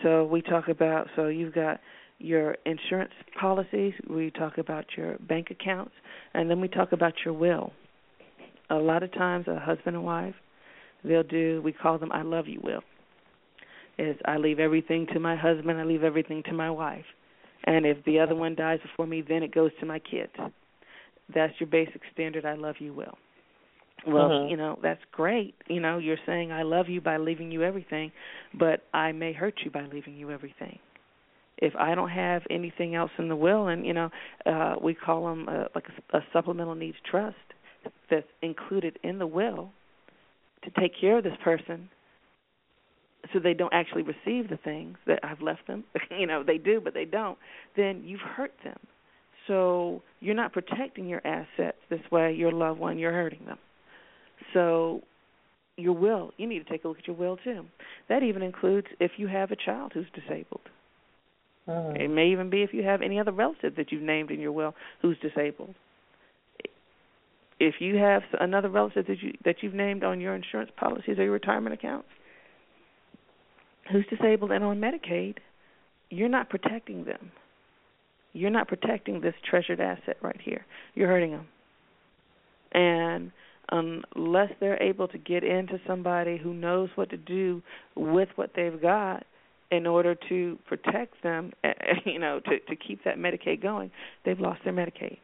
So 0.02 0.25
we 0.25 0.43
talk 0.43 0.69
about 0.69 1.09
so 1.16 1.28
you've 1.28 1.55
got 1.55 1.81
your 2.19 2.57
insurance 2.64 3.12
policies, 3.38 3.95
we 4.09 4.31
talk 4.31 4.59
about 4.59 4.85
your 4.97 5.16
bank 5.21 5.49
accounts, 5.50 5.93
and 6.35 6.50
then 6.50 6.61
we 6.61 6.69
talk 6.69 6.93
about 6.93 7.14
your 7.25 7.35
will. 7.35 7.73
A 8.71 8.75
lot 8.75 9.02
of 9.02 9.12
times 9.12 9.47
a 9.49 9.59
husband 9.59 9.97
and 9.97 10.05
wife, 10.05 10.35
they'll 11.05 11.23
do 11.23 11.62
we 11.64 11.73
call 11.73 11.99
them 11.99 12.12
I 12.12 12.23
love 12.23 12.47
you 12.47 12.61
will. 12.62 12.83
Is 13.98 14.16
I 14.26 14.36
leave 14.36 14.60
everything 14.60 15.06
to 15.14 15.20
my 15.20 15.36
husband, 15.36 15.78
I 15.78 15.84
leave 15.84 16.04
everything 16.04 16.42
to 16.44 16.52
my 16.52 16.70
wife. 16.70 17.06
And 17.64 17.86
if 17.86 18.04
the 18.04 18.20
other 18.20 18.34
one 18.34 18.54
dies 18.54 18.80
before 18.80 19.06
me, 19.06 19.22
then 19.22 19.42
it 19.42 19.54
goes 19.54 19.70
to 19.80 19.86
my 19.86 19.98
kids. 19.98 20.32
That's 21.34 21.58
your 21.58 21.68
basic 21.68 22.02
standard 22.12 22.44
I 22.44 22.54
love 22.54 22.76
you 22.78 22.92
will. 22.92 23.18
Well, 24.06 24.28
Mhm. 24.28 24.50
you 24.50 24.56
know, 24.56 24.78
that's 24.82 25.04
great. 25.06 25.54
You 25.66 25.80
know, 25.80 25.98
you're 25.98 26.18
saying 26.26 26.52
I 26.52 26.62
love 26.62 26.88
you 26.88 27.00
by 27.00 27.16
leaving 27.16 27.50
you 27.50 27.62
everything, 27.62 28.12
but 28.54 28.84
I 28.92 29.12
may 29.12 29.32
hurt 29.32 29.64
you 29.64 29.70
by 29.70 29.82
leaving 29.86 30.16
you 30.16 30.30
everything. 30.30 30.78
If 31.58 31.74
I 31.74 31.94
don't 31.94 32.10
have 32.10 32.46
anything 32.50 32.94
else 32.94 33.10
in 33.18 33.28
the 33.28 33.36
will, 33.36 33.68
and 33.68 33.86
you 33.86 33.94
know, 33.94 34.10
uh, 34.44 34.76
we 34.80 34.94
call 34.94 35.26
them 35.26 35.48
uh, 35.48 35.64
like 35.74 35.86
a, 35.88 36.18
a 36.18 36.24
supplemental 36.32 36.74
needs 36.74 36.98
trust 37.00 37.36
that's 38.10 38.28
included 38.42 38.98
in 39.02 39.18
the 39.18 39.26
will 39.26 39.72
to 40.62 40.70
take 40.78 40.94
care 41.00 41.16
of 41.16 41.24
this 41.24 41.36
person, 41.42 41.88
so 43.33 43.38
they 43.38 43.54
don't 43.54 43.73
actually 43.73 44.02
receive 44.02 44.49
the 44.50 44.59
things 44.62 44.97
that 45.06 45.21
I've 45.23 45.40
left 45.40 45.66
them. 45.66 45.85
you 46.18 46.26
know, 46.26 46.42
they 46.42 46.59
do, 46.59 46.80
but 46.83 46.95
they 46.95 47.04
don't. 47.04 47.38
Then 47.76 48.02
you've 48.04 48.21
hurt 48.21 48.52
them. 48.64 48.78
So 49.47 50.03
you're 50.20 50.35
not 50.35 50.53
protecting 50.53 51.07
your 51.07 51.24
assets 51.27 51.79
this 51.88 52.00
way. 52.11 52.35
Your 52.35 52.53
loved 52.53 52.81
one, 52.81 52.98
you're 52.98 53.12
hurting 53.12 53.44
them. 53.46 53.59
So 54.53 55.03
your 55.77 55.94
will, 55.94 56.33
you 56.37 56.46
need 56.46 56.64
to 56.64 56.70
take 56.70 56.85
a 56.85 56.88
look 56.88 56.98
at 56.98 57.07
your 57.07 57.16
will 57.16 57.37
too. 57.37 57.64
That 58.09 58.22
even 58.22 58.42
includes 58.42 58.88
if 58.98 59.12
you 59.16 59.29
have 59.29 59.50
a 59.50 59.57
child 59.57 59.92
who's 59.94 60.07
disabled. 60.14 60.62
Mm. 61.68 62.00
It 62.00 62.09
may 62.09 62.29
even 62.29 62.50
be 62.50 62.62
if 62.62 62.72
you 62.72 62.83
have 62.83 63.03
any 63.03 63.20
other 63.20 63.33
relative 63.33 63.77
that 63.77 63.92
you've 63.92 64.03
named 64.03 64.31
in 64.31 64.40
your 64.40 64.53
will 64.53 64.74
who's 65.03 65.18
disabled. 65.18 65.74
If 67.59 67.77
you 67.81 67.96
have 67.96 68.22
another 68.38 68.68
relative 68.68 69.07
that 69.07 69.22
you 69.22 69.33
that 69.44 69.57
you've 69.62 69.74
named 69.74 70.05
on 70.05 70.20
your 70.20 70.35
insurance 70.35 70.70
policies 70.77 71.18
or 71.18 71.24
your 71.24 71.33
retirement 71.33 71.72
accounts 71.74 72.09
who's 73.90 74.07
disabled 74.07 74.51
and 74.51 74.64
on 74.64 74.81
Medicaid, 74.81 75.37
you're 76.11 76.29
not 76.29 76.49
protecting 76.51 77.05
them. 77.05 77.33
You're 78.33 78.51
not 78.51 78.68
protecting 78.68 79.20
this 79.20 79.35
treasured 79.49 79.81
asset 79.81 80.18
right 80.20 80.40
here. 80.42 80.64
You're 80.94 81.09
hurting 81.09 81.33
them. 81.33 81.46
And 82.72 83.33
unless 83.70 84.51
they're 84.61 84.83
able 84.83 85.09
to 85.09 85.18
get 85.18 85.42
into 85.42 85.81
somebody 85.87 86.37
who 86.37 86.53
knows 86.53 86.90
what 86.94 87.11
to 87.11 87.16
do 87.16 87.62
with 87.94 88.29
what 88.37 88.51
they've 88.55 88.81
got 88.81 89.25
in 89.70 89.87
order 89.87 90.14
to 90.29 90.59
protect 90.68 91.22
them, 91.22 91.53
eh, 91.64 91.72
eh, 91.81 91.94
you 92.05 92.18
know, 92.18 92.40
to 92.40 92.59
to 92.61 92.77
keep 92.77 93.03
that 93.05 93.18
Medicaid 93.18 93.62
going, 93.62 93.90
they've 94.25 94.38
lost 94.38 94.61
their 94.64 94.72
Medicaid. 94.72 95.18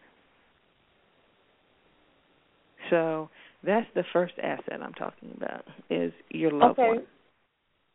So 2.91 3.31
that's 3.63 3.87
the 3.95 4.05
first 4.13 4.35
asset 4.43 4.83
I'm 4.83 4.95
talking 4.95 5.33
about 5.37 5.65
is 5.89 6.13
your 6.31 6.51
loved 6.51 6.79
okay. 6.79 6.89
one. 6.89 7.03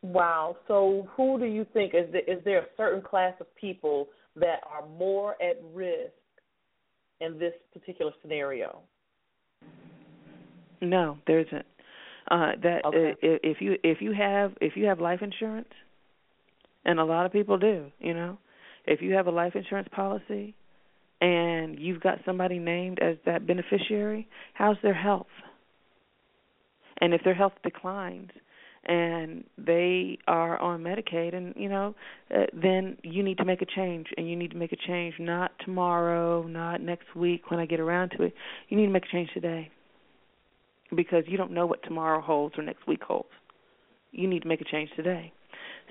Wow. 0.04 0.58
So 0.68 1.08
who 1.16 1.40
do 1.40 1.46
you 1.46 1.66
think 1.74 1.94
is 1.94 2.12
there, 2.12 2.22
is 2.28 2.44
there 2.44 2.60
a 2.60 2.68
certain 2.76 3.02
class 3.02 3.34
of 3.40 3.54
people 3.56 4.08
that 4.36 4.62
are 4.70 4.88
more 4.88 5.36
at 5.42 5.60
risk 5.74 6.12
in 7.20 7.40
this 7.40 7.54
particular 7.74 8.12
scenario? 8.22 8.80
No, 10.82 11.18
there 11.26 11.40
isn't. 11.40 11.66
Uh, 12.30 12.52
that 12.62 12.82
Okay. 12.86 13.12
uh, 13.12 13.16
if 13.22 13.62
you 13.62 13.78
if 13.84 14.02
you 14.02 14.12
have 14.14 14.54
if 14.62 14.76
you 14.76 14.86
have 14.86 15.00
life 15.00 15.22
insurance, 15.22 15.70
and 16.86 17.00
a 17.00 17.06
lot 17.06 17.26
of 17.26 17.32
people 17.32 17.58
do, 17.58 17.92
you 18.00 18.14
know, 18.14 18.38
if 18.86 19.02
you 19.02 19.14
have 19.14 19.28
a 19.28 19.32
life 19.32 19.56
insurance 19.56 19.88
policy, 19.92 20.54
and 21.22 21.80
you've 21.80 22.02
got 22.02 22.20
somebody 22.26 22.60
named 22.60 23.00
as 23.00 23.16
that 23.26 23.48
beneficiary, 23.48 24.28
how's 24.54 24.78
their 24.84 24.94
health? 24.94 25.28
And 27.00 27.14
if 27.14 27.24
their 27.24 27.34
health 27.34 27.54
declines, 27.64 28.32
and 28.88 29.44
they 29.58 30.18
are 30.28 30.58
on 30.60 30.82
Medicaid, 30.82 31.36
and 31.36 31.54
you 31.56 31.70
know, 31.70 31.94
uh, 32.34 32.46
then 32.54 32.98
you 33.04 33.22
need 33.22 33.38
to 33.38 33.46
make 33.46 33.62
a 33.62 33.66
change, 33.66 34.08
and 34.18 34.30
you 34.30 34.36
need 34.36 34.52
to 34.52 34.58
make 34.58 34.72
a 34.72 34.78
change 34.88 35.16
not 35.20 35.52
tomorrow, 35.64 36.44
not 36.44 36.82
next 36.82 37.16
week 37.16 37.52
when 37.52 37.60
I 37.60 37.66
get 37.66 37.80
around 37.80 38.10
to 38.18 38.24
it. 38.24 38.34
You 38.70 38.78
need 38.78 38.88
to 38.88 38.92
make 38.92 39.06
a 39.06 39.12
change 39.12 39.30
today 39.34 39.70
because 40.96 41.24
you 41.28 41.38
don't 41.38 41.52
know 41.52 41.66
what 41.66 41.84
tomorrow 41.84 42.22
holds 42.22 42.58
or 42.58 42.64
next 42.64 42.88
week 42.88 43.04
holds. 43.04 43.30
You 44.12 44.28
need 44.28 44.44
to 44.44 44.48
make 44.48 44.62
a 44.62 44.66
change 44.66 44.90
today. 44.96 45.34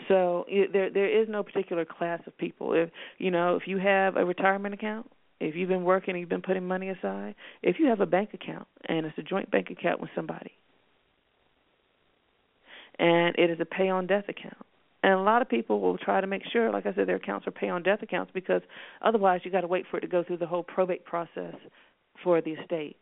So 0.09 0.45
there 0.73 0.91
there 0.91 1.23
is 1.23 1.29
no 1.29 1.43
particular 1.43 1.85
class 1.85 2.21
of 2.27 2.37
people. 2.39 2.73
If 2.73 2.91
you 3.19 3.31
know, 3.31 3.57
if 3.57 3.67
you 3.67 3.79
have 3.79 4.17
a 4.17 4.25
retirement 4.25 4.75
account, 4.75 5.11
if 5.41 5.55
you've 5.55 5.69
been 5.69 5.85
working 5.85 6.13
and 6.13 6.21
you've 6.21 6.29
been 6.29 6.43
putting 6.43 6.67
money 6.67 6.89
aside, 6.89 7.35
if 7.63 7.79
you 7.79 7.87
have 7.87 8.01
a 8.01 8.07
bank 8.07 8.31
account 8.33 8.67
and 8.89 9.07
it's 9.07 9.19
a 9.19 9.23
joint 9.23 9.51
bank 9.51 9.71
account 9.71 10.01
with 10.01 10.11
somebody, 10.15 10.53
and 12.99 13.35
it 13.37 13.51
is 13.51 13.59
a 13.61 13.65
pay 13.65 13.89
on 13.89 14.07
death 14.07 14.29
account. 14.29 14.67
And 15.03 15.15
a 15.15 15.23
lot 15.23 15.41
of 15.41 15.49
people 15.49 15.81
will 15.81 15.99
try 15.99 16.21
to 16.21 16.27
make 16.27 16.43
sure, 16.53 16.73
like 16.73 16.87
I 16.87 16.95
said, 16.95 17.07
their 17.07 17.17
accounts 17.17 17.47
are 17.47 17.53
pay 17.53 17.69
on 17.69 17.83
death 17.83 18.03
accounts 18.03 18.33
because 18.35 18.63
otherwise 19.03 19.43
you 19.45 19.51
got 19.51 19.61
to 19.61 19.69
wait 19.69 19.87
for 19.91 19.99
it 19.99 20.01
to 20.01 20.09
go 20.09 20.25
through 20.25 20.39
the 20.39 20.47
whole 20.47 20.65
probate 20.65 21.05
process 21.05 21.55
for 22.25 22.41
the 22.41 22.53
estate 22.53 22.97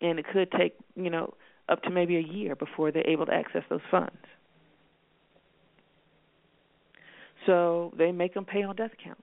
and 0.00 0.18
it 0.18 0.26
could 0.32 0.50
take 0.52 0.74
you 0.94 1.10
know 1.10 1.34
up 1.68 1.82
to 1.82 1.90
maybe 1.90 2.16
a 2.16 2.20
year 2.20 2.54
before 2.54 2.90
they're 2.90 3.08
able 3.08 3.26
to 3.26 3.32
access 3.34 3.62
those 3.68 3.80
funds. 3.90 4.16
So 7.46 7.92
they 7.96 8.12
make 8.12 8.34
them 8.34 8.44
pay 8.44 8.62
on 8.62 8.76
death 8.76 8.90
accounts. 8.98 9.22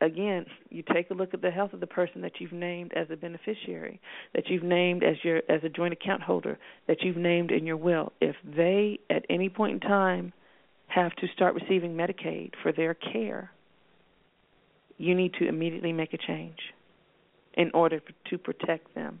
Again, 0.00 0.44
you 0.68 0.82
take 0.92 1.10
a 1.10 1.14
look 1.14 1.32
at 1.32 1.40
the 1.40 1.50
health 1.50 1.72
of 1.72 1.80
the 1.80 1.86
person 1.86 2.20
that 2.20 2.32
you've 2.38 2.52
named 2.52 2.92
as 2.94 3.06
a 3.10 3.16
beneficiary, 3.16 3.98
that 4.34 4.48
you've 4.48 4.62
named 4.62 5.02
as 5.02 5.16
your 5.24 5.38
as 5.48 5.64
a 5.64 5.70
joint 5.70 5.94
account 5.94 6.22
holder, 6.22 6.58
that 6.86 6.98
you've 7.00 7.16
named 7.16 7.50
in 7.50 7.66
your 7.66 7.78
will. 7.78 8.12
If 8.20 8.36
they 8.44 9.00
at 9.08 9.24
any 9.30 9.48
point 9.48 9.72
in 9.72 9.80
time 9.80 10.34
have 10.88 11.14
to 11.16 11.26
start 11.34 11.54
receiving 11.54 11.94
Medicaid 11.96 12.52
for 12.62 12.72
their 12.72 12.92
care, 12.92 13.50
you 14.98 15.14
need 15.14 15.32
to 15.38 15.48
immediately 15.48 15.92
make 15.92 16.12
a 16.12 16.18
change 16.18 16.58
in 17.54 17.70
order 17.72 18.00
to 18.28 18.38
protect 18.38 18.94
them. 18.94 19.20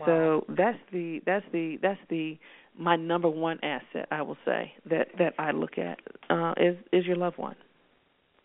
Wow. 0.00 0.06
So 0.06 0.44
that's 0.48 0.78
the 0.92 1.20
that's 1.24 1.44
the 1.52 1.78
that's 1.82 2.00
the 2.08 2.38
my 2.78 2.96
number 2.96 3.28
one 3.28 3.58
asset 3.62 4.08
I 4.10 4.22
will 4.22 4.38
say 4.44 4.72
that 4.90 5.08
that 5.18 5.34
I 5.38 5.50
look 5.52 5.78
at 5.78 5.98
uh, 6.30 6.54
is 6.56 6.76
is 6.92 7.06
your 7.06 7.16
loved 7.16 7.38
one, 7.38 7.56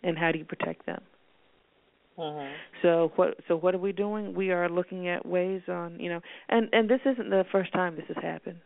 and 0.04 0.18
how 0.18 0.32
do 0.32 0.40
you 0.40 0.46
protect 0.46 0.86
them? 0.86 1.02
Mm-hmm. 2.18 2.54
So 2.82 3.12
what 3.16 3.38
so 3.48 3.56
what 3.56 3.74
are 3.74 3.80
we 3.80 3.92
doing? 3.92 4.34
We 4.36 4.52
are 4.52 4.70
looking 4.70 5.08
at 5.08 5.26
ways 5.26 5.62
on 5.68 6.00
you 6.00 6.10
know, 6.10 6.22
and 6.50 6.70
and 6.74 6.90
this 6.90 7.02
isn't 7.06 7.30
the 7.30 7.46
first 7.52 7.72
time 7.74 7.96
this 7.96 8.06
has 8.08 8.24
happened. 8.24 8.60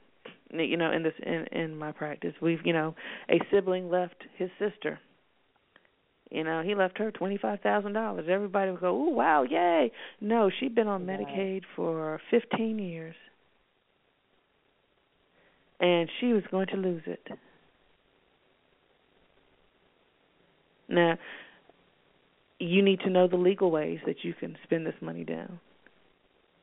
You 0.52 0.78
know, 0.78 0.92
in 0.92 1.04
this 1.04 1.14
in 1.24 1.46
in 1.52 1.78
my 1.78 1.92
practice, 1.92 2.34
we've 2.42 2.60
you 2.66 2.74
know, 2.74 2.96
a 3.30 3.40
sibling 3.52 3.90
left 3.90 4.24
his 4.38 4.50
sister, 4.60 5.00
You 6.32 6.44
know, 6.44 6.62
he 6.64 6.76
left 6.76 6.98
her 6.98 7.12
twenty 7.12 7.38
five 7.38 7.62
thousand 7.62 7.94
dollars. 7.94 8.26
Everybody 8.30 8.72
would 8.72 8.82
go, 8.82 8.96
"Ooh, 8.96 9.12
wow, 9.12 9.44
yay!" 9.44 9.92
No, 10.22 10.50
she'd 10.50 10.76
been 10.76 10.88
on 10.88 11.06
Medicaid 11.06 11.64
for 11.76 12.20
fifteen 12.32 12.80
years, 12.80 13.16
and 15.80 16.10
she 16.20 16.34
was 16.34 16.44
going 16.52 16.68
to 16.68 16.78
lose 16.78 17.04
it. 17.06 17.28
Now, 20.88 21.18
you 22.60 22.82
need 22.82 23.00
to 23.02 23.10
know 23.10 23.28
the 23.28 23.38
legal 23.38 23.72
ways 23.72 24.00
that 24.06 24.24
you 24.24 24.34
can 24.34 24.58
spend 24.64 24.86
this 24.86 24.96
money 25.02 25.24
down, 25.24 25.60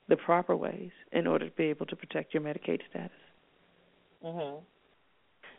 the 0.09 0.17
proper 0.17 0.57
ways, 0.57 0.91
in 1.13 1.27
order 1.27 1.49
to 1.49 1.57
be 1.57 1.65
able 1.65 1.87
to 1.87 1.97
protect 1.97 2.33
your 2.33 2.43
Medicaid 2.43 2.81
status. 2.89 3.11
Mhm. 4.25 4.63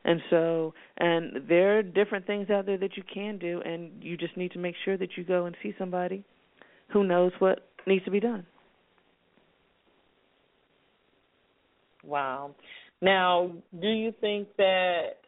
And 0.05 0.21
so, 0.29 0.73
and 0.97 1.47
there 1.47 1.77
are 1.77 1.83
different 1.83 2.25
things 2.25 2.49
out 2.49 2.65
there 2.65 2.77
that 2.77 2.97
you 2.97 3.03
can 3.03 3.37
do, 3.37 3.61
and 3.61 4.03
you 4.03 4.17
just 4.17 4.35
need 4.35 4.51
to 4.51 4.59
make 4.59 4.75
sure 4.83 4.97
that 4.97 5.17
you 5.17 5.23
go 5.23 5.45
and 5.45 5.55
see 5.61 5.73
somebody 5.77 6.23
who 6.89 7.03
knows 7.03 7.31
what 7.39 7.69
needs 7.85 8.03
to 8.05 8.11
be 8.11 8.19
done. 8.19 8.45
Wow. 12.03 12.55
Now, 13.03 13.51
do 13.81 13.89
you 13.89 14.13
think 14.21 14.47
that 14.57 15.19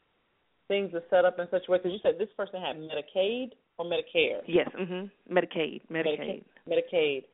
things 0.70 0.94
are 0.94 1.04
set 1.10 1.26
up 1.26 1.40
in 1.40 1.48
such 1.52 1.64
a 1.68 1.72
way? 1.72 1.78
Because 1.78 1.92
you 1.92 2.00
said 2.02 2.14
this 2.18 2.30
person 2.38 2.62
had 2.62 2.78
Medicaid 2.78 3.52
or 3.78 3.86
Medicare. 3.86 4.40
Yes, 4.48 4.70
mhm. 4.80 5.12
Medicaid, 5.30 5.82
Medicaid. 5.92 6.44
Medicaid. 6.70 7.26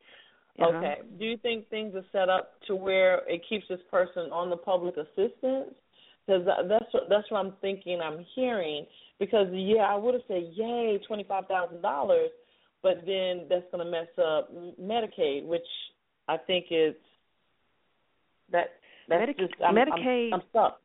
Uh-huh. 0.59 0.77
Okay. 0.77 0.95
Do 1.19 1.25
you 1.25 1.37
think 1.37 1.69
things 1.69 1.93
are 1.95 2.05
set 2.11 2.27
up 2.27 2.53
to 2.67 2.75
where 2.75 3.21
it 3.27 3.41
keeps 3.47 3.65
this 3.69 3.79
person 3.89 4.31
on 4.31 4.49
the 4.49 4.57
public 4.57 4.95
assistance? 4.97 5.75
Because 6.25 6.45
that's 6.67 6.91
what, 6.91 7.03
that's 7.07 7.29
what 7.29 7.37
I'm 7.37 7.53
thinking. 7.61 7.99
I'm 8.01 8.25
hearing 8.35 8.85
because 9.19 9.47
yeah, 9.51 9.83
I 9.83 9.95
would 9.95 10.15
have 10.15 10.23
said 10.27 10.51
yay, 10.53 10.99
twenty 11.07 11.23
five 11.23 11.45
thousand 11.47 11.81
dollars, 11.81 12.31
but 12.81 13.03
then 13.05 13.45
that's 13.49 13.65
going 13.71 13.85
to 13.85 13.91
mess 13.91 14.07
up 14.17 14.51
Medicaid, 14.81 15.45
which 15.45 15.61
I 16.27 16.37
think 16.37 16.65
is 16.71 16.95
that 18.51 18.80
Medic- 19.19 19.37
just 19.37 19.53
I'm, 19.63 19.75
Medicaid- 19.75 20.33
I'm, 20.33 20.41
I'm 20.41 20.43
stuck. 20.49 20.81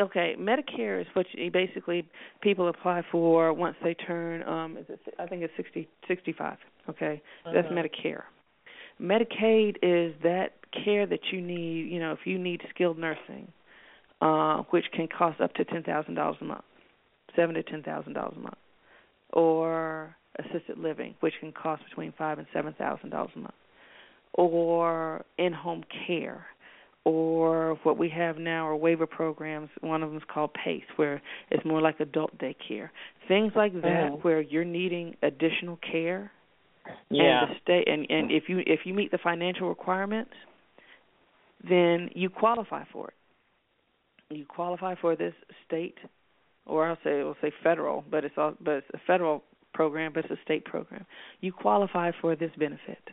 Okay, 0.00 0.36
Medicare 0.38 1.00
is 1.00 1.06
what 1.14 1.26
you, 1.32 1.50
basically 1.50 2.08
people 2.40 2.68
apply 2.68 3.02
for 3.10 3.52
once 3.52 3.76
they 3.82 3.94
turn 3.94 4.42
um 4.48 4.76
is 4.76 4.86
it, 4.88 5.00
I 5.18 5.26
think 5.26 5.42
it's 5.42 5.52
sixty 5.56 5.88
sixty 6.06 6.32
five. 6.32 6.58
Okay, 6.88 7.20
that's 7.44 7.68
Mhm. 7.68 7.72
Medicare. 7.72 8.22
Medicaid 9.00 9.76
is 9.82 10.14
that 10.22 10.52
care 10.84 11.06
that 11.06 11.32
you 11.32 11.40
need. 11.40 11.90
You 11.90 11.98
know, 12.00 12.12
if 12.12 12.26
you 12.26 12.38
need 12.38 12.62
skilled 12.70 12.98
nursing, 12.98 13.50
uh, 14.20 14.62
which 14.70 14.84
can 14.92 15.08
cost 15.08 15.40
up 15.40 15.52
to 15.54 15.64
ten 15.64 15.82
thousand 15.82 16.14
dollars 16.14 16.36
a 16.40 16.44
month, 16.44 16.64
seven 17.34 17.54
to 17.56 17.62
ten 17.64 17.82
thousand 17.82 18.12
dollars 18.12 18.34
a 18.36 18.40
month, 18.40 18.58
or 19.32 20.14
assisted 20.38 20.78
living, 20.78 21.14
which 21.20 21.34
can 21.40 21.52
cost 21.52 21.82
between 21.84 22.12
five 22.12 22.38
and 22.38 22.46
seven 22.52 22.72
thousand 22.74 23.10
dollars 23.10 23.30
a 23.34 23.38
month, 23.38 23.54
or 24.34 25.24
in-home 25.38 25.82
care, 26.06 26.46
or 27.04 27.78
what 27.84 27.96
we 27.96 28.08
have 28.10 28.38
now 28.38 28.66
are 28.66 28.76
waiver 28.76 29.06
programs. 29.06 29.70
One 29.80 30.02
of 30.02 30.10
them 30.10 30.18
is 30.18 30.24
called 30.32 30.52
PACE, 30.54 30.82
where 30.96 31.22
it's 31.50 31.64
more 31.64 31.80
like 31.80 32.00
adult 32.00 32.36
daycare. 32.38 32.90
Things 33.28 33.52
like 33.56 33.72
that, 33.82 34.12
Mhm. 34.12 34.24
where 34.24 34.40
you're 34.40 34.64
needing 34.64 35.16
additional 35.22 35.76
care 35.76 36.30
Yeah. 37.10 37.42
and 37.44 37.50
the 37.54 37.58
state 37.60 37.88
and 37.88 38.06
and 38.10 38.30
if 38.30 38.48
you 38.48 38.62
if 38.66 38.86
you 38.86 38.94
meet 38.94 39.10
the 39.10 39.18
financial 39.18 39.68
requirements 39.68 40.32
then 41.62 42.10
you 42.14 42.30
qualify 42.30 42.84
for 42.84 43.08
it 43.08 43.14
you 44.34 44.46
qualify 44.46 44.94
for 44.94 45.14
this 45.16 45.34
state 45.66 45.98
or 46.64 46.86
I'll 46.86 46.96
say 47.04 47.22
we'll 47.22 47.36
say 47.42 47.50
federal 47.62 48.04
but 48.10 48.24
it's 48.24 48.38
all 48.38 48.54
but 48.60 48.76
it's 48.76 48.90
a 48.94 48.98
federal 49.06 49.44
program 49.74 50.12
but 50.14 50.24
it's 50.24 50.32
a 50.40 50.42
state 50.44 50.64
program 50.64 51.04
you 51.40 51.52
qualify 51.52 52.10
for 52.22 52.34
this 52.36 52.52
benefit 52.56 53.10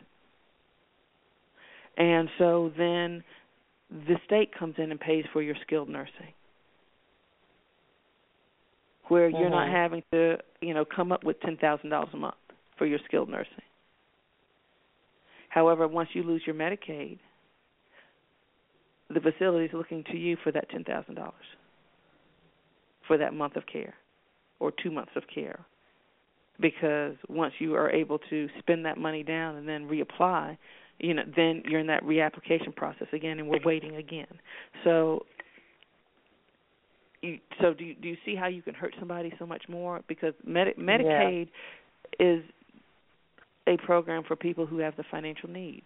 and 1.98 2.30
so 2.38 2.70
then 2.78 3.22
the 3.90 4.16
state 4.24 4.50
comes 4.56 4.74
in 4.78 4.90
and 4.90 5.00
pays 5.00 5.24
for 5.32 5.42
your 5.42 5.56
skilled 5.62 5.88
nursing 5.88 6.34
where 9.08 9.28
you're 9.28 9.50
not 9.50 9.68
Mhm. 9.68 9.72
having 9.72 10.02
to 10.12 10.38
you 10.60 10.74
know 10.74 10.84
come 10.84 11.12
up 11.12 11.24
with 11.24 11.40
ten 11.40 11.56
thousand 11.56 11.90
dollars 11.90 12.08
a 12.12 12.16
month 12.16 12.34
for 12.76 12.86
your 12.86 12.98
skilled 13.06 13.28
nursing 13.28 13.62
However, 15.56 15.88
once 15.88 16.10
you 16.12 16.22
lose 16.22 16.42
your 16.44 16.54
Medicaid, 16.54 17.18
the 19.08 19.20
facility 19.20 19.64
is 19.64 19.72
looking 19.72 20.04
to 20.04 20.16
you 20.18 20.36
for 20.44 20.52
that 20.52 20.68
ten 20.68 20.84
thousand 20.84 21.14
dollars 21.14 21.32
for 23.06 23.16
that 23.16 23.32
month 23.32 23.56
of 23.56 23.64
care 23.66 23.94
or 24.60 24.70
two 24.82 24.90
months 24.90 25.12
of 25.16 25.22
care. 25.32 25.64
Because 26.60 27.14
once 27.28 27.54
you 27.58 27.74
are 27.74 27.90
able 27.90 28.18
to 28.30 28.48
spend 28.58 28.84
that 28.84 28.98
money 28.98 29.22
down 29.22 29.56
and 29.56 29.66
then 29.66 29.88
reapply, 29.88 30.58
you 30.98 31.14
know, 31.14 31.22
then 31.36 31.62
you're 31.66 31.80
in 31.80 31.86
that 31.88 32.02
reapplication 32.04 32.74
process 32.74 33.08
again, 33.12 33.38
and 33.38 33.48
we're 33.48 33.62
waiting 33.64 33.96
again. 33.96 34.26
So, 34.84 35.26
you, 37.22 37.38
so 37.60 37.74
do 37.74 37.84
you, 37.84 37.94
do 37.94 38.08
you 38.08 38.16
see 38.24 38.34
how 38.34 38.46
you 38.46 38.62
can 38.62 38.74
hurt 38.74 38.94
somebody 38.98 39.32
so 39.38 39.46
much 39.46 39.64
more? 39.68 40.00
Because 40.08 40.34
Medi- 40.44 40.74
Medicaid 40.78 41.48
is 42.18 42.42
a 43.66 43.76
program 43.78 44.22
for 44.26 44.36
people 44.36 44.64
who 44.66 44.78
have 44.78 44.96
the 44.96 45.04
financial 45.10 45.50
need. 45.50 45.82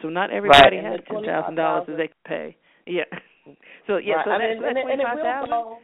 So 0.00 0.08
not 0.08 0.30
everybody 0.32 0.78
and 0.78 0.86
has 0.86 1.00
ten 1.08 1.24
thousand 1.24 1.54
dollars 1.54 1.84
that 1.86 1.96
they 1.96 2.08
can 2.08 2.16
pay. 2.26 2.56
Yeah. 2.86 3.04
So 3.88 3.96
yeah, 3.96 4.14
right. 4.14 4.24
so 4.24 4.30
and, 4.30 4.40
that, 4.40 4.50
it- 4.50 4.56
so 4.58 4.62
that 4.62 4.76
and, 4.76 4.90
and 4.92 5.00
it 5.00 5.04
will 5.04 5.46
go. 5.48 5.78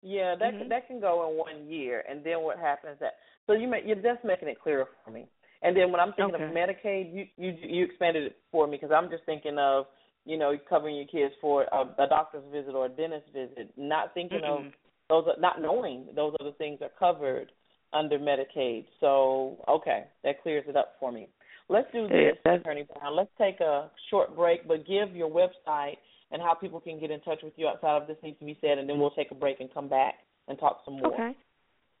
Yeah, 0.00 0.34
that 0.34 0.54
Mhm. 0.54 0.68
that 0.70 0.86
can 0.86 0.98
go 0.98 1.28
in 1.28 1.36
one 1.36 1.68
year, 1.70 2.02
and 2.08 2.24
then 2.24 2.40
what 2.40 2.58
happens 2.58 2.98
that 3.00 3.16
so 3.46 3.52
you 3.52 3.68
make 3.68 3.84
you're 3.84 3.96
just 3.96 4.24
making 4.24 4.48
it 4.48 4.58
clearer 4.58 4.88
for 5.04 5.10
me. 5.10 5.26
And 5.64 5.74
then 5.76 5.90
when 5.90 6.00
I'm 6.00 6.12
thinking 6.12 6.34
Okay. 6.34 6.44
of 6.44 6.50
Medicaid, 6.52 7.12
you 7.14 7.26
you 7.36 7.56
you 7.62 7.84
expanded 7.84 8.24
it 8.24 8.36
for 8.52 8.66
me 8.66 8.76
because 8.76 8.92
I'm 8.94 9.10
just 9.10 9.24
thinking 9.24 9.58
of 9.58 9.86
you 10.26 10.36
know 10.36 10.56
covering 10.68 10.94
your 10.96 11.06
kids 11.06 11.34
for 11.40 11.62
a, 11.72 11.80
a 11.98 12.06
doctor's 12.06 12.44
visit 12.52 12.74
or 12.74 12.86
a 12.86 12.88
dentist 12.90 13.26
visit, 13.32 13.72
not 13.76 14.12
thinking 14.14 14.44
of 14.44 14.60
Mm-mm. 14.60 14.72
those 15.08 15.24
are, 15.26 15.40
not 15.40 15.60
knowing 15.62 16.06
those 16.14 16.34
other 16.38 16.52
things 16.58 16.80
are 16.82 16.90
covered 16.98 17.50
under 17.94 18.18
Medicaid. 18.18 18.84
So 19.00 19.64
okay, 19.66 20.04
that 20.22 20.42
clears 20.42 20.64
it 20.68 20.76
up 20.76 20.96
for 21.00 21.10
me. 21.10 21.28
Let's 21.70 21.90
do 21.92 22.08
this, 22.08 22.36
that's- 22.44 22.60
Attorney 22.60 22.84
Brown. 22.84 23.16
Let's 23.16 23.30
take 23.38 23.60
a 23.60 23.90
short 24.10 24.36
break, 24.36 24.68
but 24.68 24.86
give 24.86 25.16
your 25.16 25.30
website 25.30 25.96
and 26.30 26.42
how 26.42 26.52
people 26.52 26.78
can 26.78 27.00
get 27.00 27.10
in 27.10 27.20
touch 27.20 27.40
with 27.42 27.54
you 27.56 27.68
outside 27.68 28.02
of 28.02 28.06
this 28.06 28.18
needs 28.22 28.38
to 28.40 28.44
be 28.44 28.58
said, 28.60 28.76
and 28.76 28.86
then 28.86 28.98
we'll 28.98 29.12
take 29.12 29.30
a 29.30 29.34
break 29.34 29.60
and 29.60 29.72
come 29.72 29.88
back 29.88 30.14
and 30.48 30.58
talk 30.58 30.82
some 30.84 30.98
more. 30.98 31.14
Okay. 31.14 31.34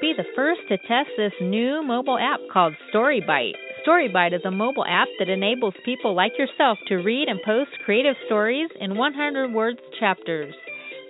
Be 0.00 0.14
the 0.16 0.24
first 0.34 0.62
to 0.68 0.78
test 0.78 1.10
this 1.16 1.32
new 1.40 1.82
mobile 1.82 2.18
app 2.18 2.40
called 2.52 2.74
StoryBite. 2.92 3.54
StoryBite 3.86 4.34
is 4.34 4.44
a 4.44 4.50
mobile 4.50 4.84
app 4.84 5.06
that 5.18 5.28
enables 5.28 5.74
people 5.84 6.14
like 6.14 6.32
yourself 6.38 6.78
to 6.88 6.96
read 6.96 7.28
and 7.28 7.40
post 7.44 7.70
creative 7.84 8.16
stories 8.26 8.68
in 8.80 8.96
100 8.96 9.52
words 9.52 9.78
chapters. 10.00 10.54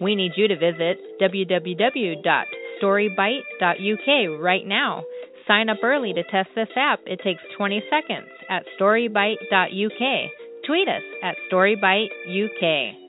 We 0.00 0.14
need 0.14 0.32
you 0.36 0.46
to 0.48 0.56
visit 0.56 0.98
www.storybite.uk 2.82 4.40
right 4.40 4.66
now. 4.66 5.04
Sign 5.46 5.68
up 5.68 5.78
early 5.82 6.12
to 6.12 6.22
test 6.24 6.50
this 6.54 6.68
app. 6.76 7.00
It 7.06 7.20
takes 7.24 7.40
20 7.56 7.82
seconds 7.90 8.28
at 8.50 8.64
storybite.uk. 8.78 10.30
Tweet 10.66 10.88
us 10.88 11.02
at 11.22 11.36
storybiteuk. 11.50 13.08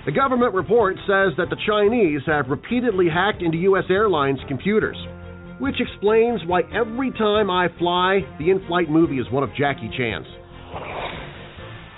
The 0.06 0.12
government 0.12 0.54
report 0.54 0.94
says 0.98 1.34
that 1.36 1.50
the 1.50 1.58
Chinese 1.66 2.20
have 2.26 2.46
repeatedly 2.46 3.08
hacked 3.12 3.42
into 3.42 3.58
U.S. 3.74 3.86
airlines' 3.90 4.38
computers, 4.46 4.96
which 5.58 5.74
explains 5.80 6.42
why 6.46 6.60
every 6.72 7.10
time 7.10 7.50
I 7.50 7.66
fly, 7.76 8.20
the 8.38 8.50
in 8.50 8.64
flight 8.68 8.88
movie 8.88 9.18
is 9.18 9.26
one 9.32 9.42
of 9.42 9.50
Jackie 9.58 9.90
Chan's. 9.98 10.28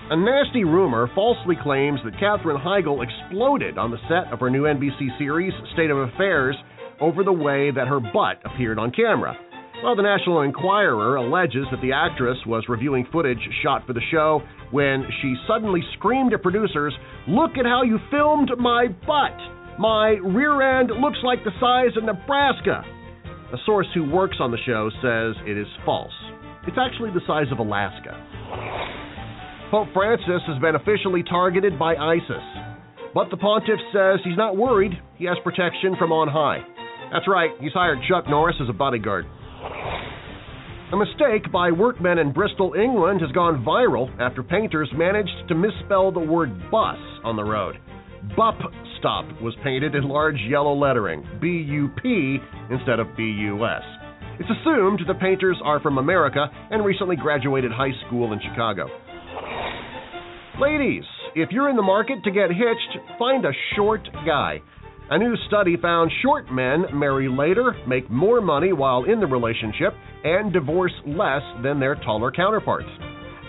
A 0.08 0.16
nasty 0.16 0.64
rumor 0.64 1.10
falsely 1.14 1.56
claims 1.62 2.00
that 2.06 2.18
Katherine 2.18 2.56
Heigl 2.56 3.04
exploded 3.04 3.76
on 3.76 3.90
the 3.90 4.00
set 4.08 4.32
of 4.32 4.40
her 4.40 4.48
new 4.48 4.62
NBC 4.62 5.18
series, 5.18 5.52
State 5.74 5.90
of 5.90 5.98
Affairs, 5.98 6.56
over 6.98 7.24
the 7.24 7.32
way 7.32 7.72
that 7.72 7.88
her 7.88 8.00
butt 8.00 8.40
appeared 8.42 8.78
on 8.78 8.90
camera. 8.90 9.36
Well, 9.82 9.96
the 9.96 10.02
National 10.02 10.42
Enquirer 10.42 11.16
alleges 11.16 11.64
that 11.70 11.80
the 11.80 11.92
actress 11.92 12.36
was 12.46 12.68
reviewing 12.68 13.06
footage 13.10 13.40
shot 13.62 13.86
for 13.86 13.94
the 13.94 14.02
show 14.10 14.42
when 14.70 15.06
she 15.22 15.34
suddenly 15.48 15.80
screamed 15.96 16.34
at 16.34 16.42
producers, 16.42 16.92
Look 17.26 17.52
at 17.56 17.64
how 17.64 17.82
you 17.82 17.98
filmed 18.10 18.50
my 18.58 18.88
butt! 19.06 19.32
My 19.78 20.20
rear 20.20 20.80
end 20.80 20.90
looks 21.00 21.16
like 21.24 21.42
the 21.44 21.56
size 21.58 21.96
of 21.96 22.04
Nebraska! 22.04 22.84
A 23.54 23.56
source 23.64 23.86
who 23.94 24.04
works 24.04 24.36
on 24.38 24.50
the 24.50 24.60
show 24.66 24.90
says 25.00 25.34
it 25.48 25.56
is 25.56 25.66
false. 25.86 26.12
It's 26.68 26.76
actually 26.76 27.10
the 27.16 27.24
size 27.26 27.50
of 27.50 27.58
Alaska. 27.58 28.12
Pope 29.70 29.88
Francis 29.94 30.44
has 30.46 30.60
been 30.60 30.74
officially 30.74 31.22
targeted 31.22 31.78
by 31.78 31.96
ISIS. 31.96 32.44
But 33.14 33.30
the 33.30 33.38
pontiff 33.38 33.80
says 33.94 34.20
he's 34.24 34.36
not 34.36 34.58
worried, 34.58 34.92
he 35.16 35.24
has 35.24 35.38
protection 35.42 35.96
from 35.98 36.12
on 36.12 36.28
high. 36.28 36.60
That's 37.12 37.26
right, 37.26 37.50
he's 37.60 37.72
hired 37.72 38.00
Chuck 38.06 38.28
Norris 38.28 38.56
as 38.60 38.68
a 38.68 38.74
bodyguard. 38.74 39.24
A 39.62 40.96
mistake 40.96 41.52
by 41.52 41.70
workmen 41.70 42.18
in 42.18 42.32
Bristol, 42.32 42.74
England 42.74 43.20
has 43.20 43.30
gone 43.32 43.64
viral 43.64 44.10
after 44.20 44.42
painters 44.42 44.90
managed 44.96 45.48
to 45.48 45.54
misspell 45.54 46.10
the 46.10 46.18
word 46.18 46.50
bus 46.70 46.98
on 47.22 47.36
the 47.36 47.44
road. 47.44 47.76
Bup 48.36 48.58
stop 48.98 49.24
was 49.40 49.54
painted 49.62 49.94
in 49.94 50.08
large 50.08 50.38
yellow 50.48 50.74
lettering, 50.74 51.26
B 51.40 51.46
U 51.68 51.88
P 52.02 52.38
instead 52.70 52.98
of 52.98 53.06
B 53.16 53.22
U 53.22 53.64
S. 53.64 53.82
It's 54.38 54.50
assumed 54.60 55.00
the 55.06 55.14
painters 55.14 55.56
are 55.64 55.80
from 55.80 55.98
America 55.98 56.46
and 56.70 56.84
recently 56.84 57.16
graduated 57.16 57.70
high 57.72 57.92
school 58.06 58.32
in 58.32 58.40
Chicago. 58.40 58.88
Ladies, 60.60 61.04
if 61.34 61.50
you're 61.52 61.70
in 61.70 61.76
the 61.76 61.82
market 61.82 62.22
to 62.24 62.30
get 62.30 62.50
hitched, 62.50 62.98
find 63.18 63.44
a 63.44 63.52
short 63.76 64.06
guy. 64.26 64.60
A 65.10 65.18
new 65.18 65.34
study 65.48 65.76
found 65.76 66.08
short 66.22 66.52
men 66.52 66.84
marry 66.94 67.28
later, 67.28 67.74
make 67.88 68.08
more 68.08 68.40
money 68.40 68.72
while 68.72 69.02
in 69.02 69.18
the 69.18 69.26
relationship, 69.26 69.92
and 70.22 70.52
divorce 70.52 70.92
less 71.04 71.42
than 71.64 71.80
their 71.80 71.96
taller 71.96 72.30
counterparts. 72.30 72.86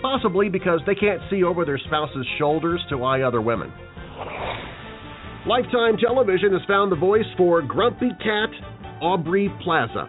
Possibly 0.02 0.48
because 0.48 0.80
they 0.88 0.96
can't 0.96 1.20
see 1.30 1.44
over 1.44 1.64
their 1.64 1.78
spouse's 1.78 2.26
shoulders 2.36 2.80
to 2.90 3.04
eye 3.04 3.22
other 3.22 3.40
women. 3.40 3.72
Lifetime 5.46 5.96
Television 6.04 6.50
has 6.52 6.62
found 6.66 6.90
the 6.90 6.96
voice 6.96 7.30
for 7.36 7.62
Grumpy 7.62 8.10
Cat, 8.18 8.50
Aubrey 9.00 9.48
Plaza. 9.62 10.08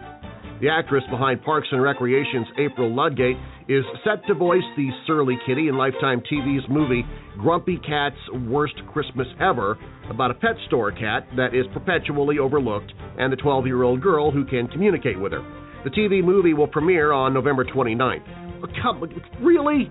The 0.60 0.68
actress 0.68 1.04
behind 1.08 1.44
Parks 1.44 1.68
and 1.70 1.80
Recreation's 1.80 2.48
April 2.58 2.92
Ludgate 2.92 3.36
is 3.68 3.84
set 4.04 4.26
to 4.26 4.34
voice 4.34 4.62
the 4.76 4.90
surly 5.06 5.38
kitty 5.46 5.68
in 5.68 5.76
Lifetime 5.76 6.22
TV's 6.30 6.64
movie 6.68 7.04
Grumpy 7.38 7.78
Cat's 7.78 8.16
Worst 8.46 8.74
Christmas 8.92 9.26
Ever, 9.40 9.78
about 10.10 10.30
a 10.30 10.34
pet 10.34 10.56
store 10.66 10.92
cat 10.92 11.26
that 11.36 11.54
is 11.54 11.64
perpetually 11.72 12.38
overlooked 12.38 12.92
and 13.18 13.32
the 13.32 13.36
12 13.36 13.66
year 13.66 13.82
old 13.82 14.02
girl 14.02 14.30
who 14.30 14.44
can 14.44 14.68
communicate 14.68 15.18
with 15.18 15.32
her. 15.32 15.42
The 15.84 15.90
TV 15.90 16.22
movie 16.22 16.54
will 16.54 16.68
premiere 16.68 17.12
on 17.12 17.34
November 17.34 17.64
29th. 17.64 18.62
Oh, 18.62 18.68
come, 18.82 19.02
really? 19.40 19.90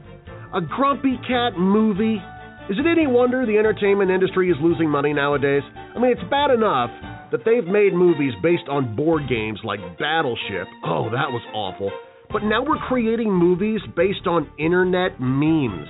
A 0.53 0.61
Grumpy 0.61 1.19
Cat 1.27 1.57
movie? 1.57 2.21
Is 2.69 2.77
it 2.79 2.87
any 2.87 3.07
wonder 3.07 3.45
the 3.45 3.57
entertainment 3.57 4.09
industry 4.09 4.49
is 4.49 4.57
losing 4.61 4.89
money 4.89 5.13
nowadays? 5.13 5.63
I 5.75 5.99
mean, 5.99 6.11
it's 6.11 6.29
bad 6.29 6.51
enough 6.51 6.89
that 7.31 7.41
they've 7.45 7.65
made 7.65 7.93
movies 7.93 8.33
based 8.41 8.69
on 8.69 8.95
board 8.95 9.23
games 9.27 9.59
like 9.63 9.79
Battleship. 9.99 10.67
Oh, 10.85 11.09
that 11.09 11.29
was 11.29 11.41
awful. 11.53 11.91
But 12.33 12.43
now 12.43 12.63
we're 12.63 12.79
creating 12.87 13.31
movies 13.31 13.81
based 13.95 14.25
on 14.25 14.49
internet 14.57 15.19
memes. 15.19 15.87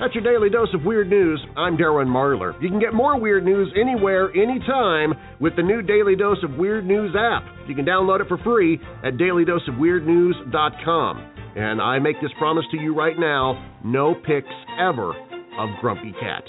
That's 0.00 0.14
your 0.14 0.22
daily 0.24 0.48
dose 0.48 0.72
of 0.72 0.84
weird 0.84 1.10
news. 1.10 1.44
I'm 1.58 1.76
Darren 1.76 2.06
Marlar. 2.06 2.54
You 2.62 2.70
can 2.70 2.80
get 2.80 2.94
more 2.94 3.20
weird 3.20 3.44
news 3.44 3.70
anywhere, 3.78 4.30
anytime 4.30 5.12
with 5.40 5.56
the 5.56 5.62
new 5.62 5.82
Daily 5.82 6.16
Dose 6.16 6.42
of 6.42 6.54
Weird 6.54 6.86
News 6.86 7.14
app. 7.14 7.44
You 7.68 7.74
can 7.74 7.84
download 7.84 8.22
it 8.22 8.28
for 8.28 8.38
free 8.38 8.80
at 9.04 9.18
dailydoseofweirdnews.com. 9.18 11.32
And 11.56 11.82
I 11.82 11.98
make 11.98 12.18
this 12.22 12.30
promise 12.38 12.64
to 12.70 12.78
you 12.78 12.96
right 12.96 13.18
now 13.18 13.62
no 13.84 14.14
pics 14.14 14.48
ever 14.78 15.10
of 15.58 15.68
Grumpy 15.82 16.14
Cat. 16.18 16.44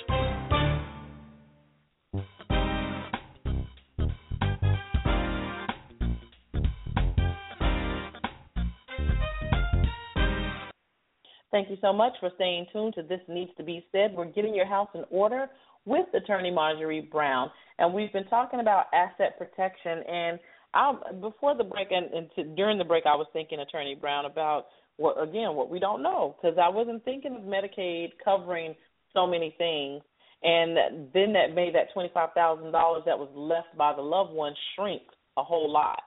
Thank 11.51 11.69
you 11.69 11.77
so 11.81 11.91
much 11.91 12.13
for 12.19 12.31
staying 12.35 12.67
tuned 12.71 12.93
to 12.95 13.03
This 13.03 13.19
Needs 13.27 13.51
to 13.57 13.63
Be 13.63 13.85
Said. 13.91 14.13
We're 14.13 14.25
getting 14.25 14.55
your 14.55 14.65
house 14.67 14.89
in 14.93 15.03
order 15.09 15.47
with 15.85 16.05
Attorney 16.13 16.51
Marjorie 16.51 17.09
Brown, 17.11 17.49
and 17.77 17.93
we've 17.93 18.13
been 18.13 18.27
talking 18.27 18.61
about 18.61 18.85
asset 18.93 19.37
protection. 19.37 19.99
And 20.07 20.39
I, 20.73 20.93
before 21.19 21.57
the 21.57 21.65
break 21.65 21.89
and, 21.91 22.11
and 22.13 22.29
to, 22.35 22.43
during 22.55 22.77
the 22.77 22.85
break, 22.85 23.05
I 23.05 23.15
was 23.15 23.27
thinking, 23.33 23.59
Attorney 23.59 23.95
Brown, 23.95 24.25
about 24.25 24.67
what 24.97 25.21
again 25.21 25.55
what 25.55 25.69
we 25.69 25.79
don't 25.79 26.03
know 26.03 26.35
because 26.41 26.57
I 26.61 26.69
wasn't 26.69 27.03
thinking 27.03 27.35
of 27.35 27.41
Medicaid 27.41 28.09
covering 28.23 28.75
so 29.13 29.25
many 29.27 29.55
things. 29.57 30.01
and 30.43 30.77
then 31.13 31.33
that 31.33 31.53
made 31.53 31.75
that 31.75 31.91
twenty 31.93 32.09
five 32.13 32.29
thousand 32.33 32.71
dollars 32.71 33.03
that 33.05 33.17
was 33.17 33.29
left 33.35 33.75
by 33.77 33.93
the 33.95 34.01
loved 34.01 34.31
one 34.31 34.53
shrink 34.75 35.03
a 35.37 35.43
whole 35.43 35.71
lot. 35.71 36.01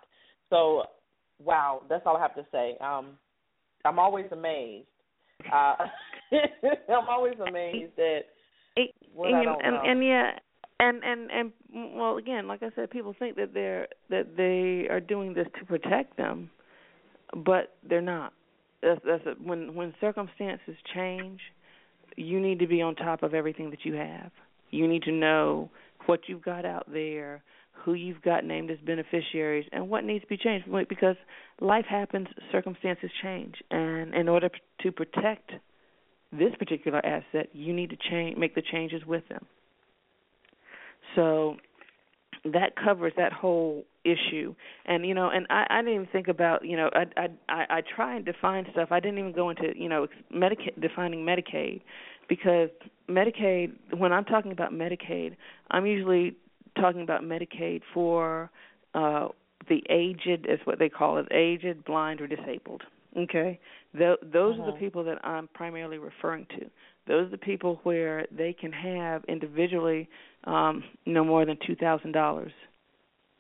So, 0.51 0.85
wow, 1.43 1.83
that's 1.89 2.03
all 2.07 2.17
I 2.17 2.21
have 2.21 2.35
to 2.37 2.47
say. 2.53 2.77
Um, 2.81 3.19
I'm 3.85 3.99
always 3.99 4.27
amazed. 4.33 4.87
Uh, 5.53 5.75
I'm 6.89 7.09
always 7.09 7.35
amazed 7.47 7.99
at 7.99 8.27
what 9.15 9.29
and, 9.29 9.37
I 9.37 9.45
don't 9.45 9.65
and, 9.65 9.75
know. 9.75 9.83
and 9.85 10.05
yeah, 10.05 10.31
and 10.81 11.05
and 11.05 11.31
and 11.31 11.95
well, 11.95 12.17
again, 12.17 12.49
like 12.49 12.63
I 12.63 12.71
said, 12.75 12.91
people 12.91 13.15
think 13.19 13.37
that 13.37 13.55
they're 13.55 13.89
that 14.11 14.37
they 14.37 14.93
are 14.93 15.01
doing 15.01 15.35
this 15.35 15.47
to 15.59 15.65
protect 15.65 16.17
them, 16.17 16.51
but 17.45 17.77
they're 17.89 18.01
not. 18.01 18.33
That's, 18.83 19.01
that's 19.07 19.25
a, 19.27 19.31
when 19.43 19.75
when 19.75 19.95
circumstances 20.01 20.77
change, 20.95 21.41
you 22.17 22.41
need 22.41 22.59
to 22.59 22.67
be 22.67 22.83
on 22.83 22.97
top 22.97 23.23
of 23.23 23.35
everything 23.35 23.71
that 23.71 23.85
you 23.85 23.95
have. 23.95 24.31
You 24.71 24.89
need 24.89 25.03
to 25.05 25.13
know 25.13 25.71
what 26.07 26.21
you've 26.27 26.43
got 26.43 26.65
out 26.65 26.91
there, 26.93 27.43
who 27.85 27.95
you've 27.95 28.23
got 28.23 28.45
named 28.45 28.71
as 28.71 28.79
beneficiaries, 28.79 29.67
and 29.73 29.89
what 29.89 30.05
needs 30.05 30.23
to 30.23 30.29
be 30.29 30.37
changed. 30.37 30.67
Because 30.89 31.17
life 31.61 31.85
happens, 31.89 32.29
circumstances 32.51 33.11
change, 33.23 33.57
and 33.71 34.15
in 34.15 34.29
order 34.29 34.49
to 34.81 34.93
protect 34.93 35.53
this 36.33 36.55
particular 36.59 37.05
asset, 37.05 37.49
you 37.53 37.73
need 37.73 37.91
to 37.91 37.97
change, 38.11 38.37
make 38.37 38.55
the 38.55 38.63
changes 38.63 39.05
with 39.07 39.23
them. 39.29 39.47
So 41.15 41.57
that 42.45 42.73
covers 42.77 43.13
that 43.17 43.33
whole 43.33 43.85
issue. 44.05 44.55
And 44.85 45.07
you 45.07 45.15
know, 45.15 45.31
and 45.31 45.47
I, 45.51 45.67
I 45.71 45.77
didn't 45.79 45.95
even 45.95 46.09
think 46.13 46.29
about 46.29 46.65
you 46.65 46.77
know, 46.77 46.91
I 46.95 47.29
I 47.49 47.65
I 47.71 47.83
try 47.95 48.17
and 48.17 48.25
define 48.25 48.67
stuff. 48.73 48.89
I 48.91 49.01
didn't 49.01 49.19
even 49.19 49.33
go 49.33 49.51
into 49.51 49.73
you 49.77 49.89
know 49.89 50.07
Medicaid 50.35 50.81
defining 50.81 51.25
Medicaid 51.25 51.83
because 52.29 52.69
Medicaid. 53.09 53.73
When 53.97 54.13
I'm 54.13 54.25
talking 54.25 54.53
about 54.53 54.73
Medicaid, 54.73 55.37
I'm 55.71 55.87
usually 55.87 56.37
talking 56.81 57.03
about 57.03 57.23
Medicaid 57.23 57.83
for 57.93 58.51
uh 58.95 59.29
the 59.69 59.83
aged, 59.89 60.47
is 60.47 60.61
what 60.65 60.79
they 60.79 60.89
call 60.91 61.19
it, 61.19 61.27
aged, 61.33 61.85
blind, 61.85 62.21
or 62.21 62.27
disabled. 62.27 62.83
Okay, 63.17 63.59
Th- 63.97 64.19
those 64.23 64.59
uh-huh. 64.59 64.63
are 64.63 64.73
the 64.73 64.79
people 64.79 65.05
that 65.05 65.25
I'm 65.25 65.49
primarily 65.55 65.99
referring 65.99 66.47
to. 66.59 66.69
Those 67.07 67.29
are 67.29 67.31
the 67.31 67.39
people 67.39 67.81
where 67.85 68.27
they 68.37 68.53
can 68.53 68.73
have 68.73 69.25
individually 69.27 70.09
um, 70.45 70.83
no 71.07 71.25
more 71.25 71.47
than 71.47 71.57
two 71.67 71.77
thousand 71.77 72.13
dollars 72.13 72.53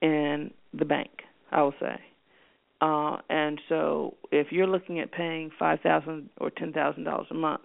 in 0.01 0.51
the 0.79 0.85
bank. 0.85 1.11
I 1.51 1.62
will 1.62 1.75
say, 1.81 1.97
uh, 2.81 3.18
and 3.29 3.61
so 3.68 4.14
if 4.31 4.49
you're 4.51 4.66
looking 4.66 5.01
at 5.01 5.12
paying 5.12 5.51
five 5.59 5.81
thousand 5.81 6.31
or 6.38 6.51
ten 6.51 6.73
thousand 6.73 7.05
dollars 7.05 7.27
a 7.31 7.35
month, 7.35 7.62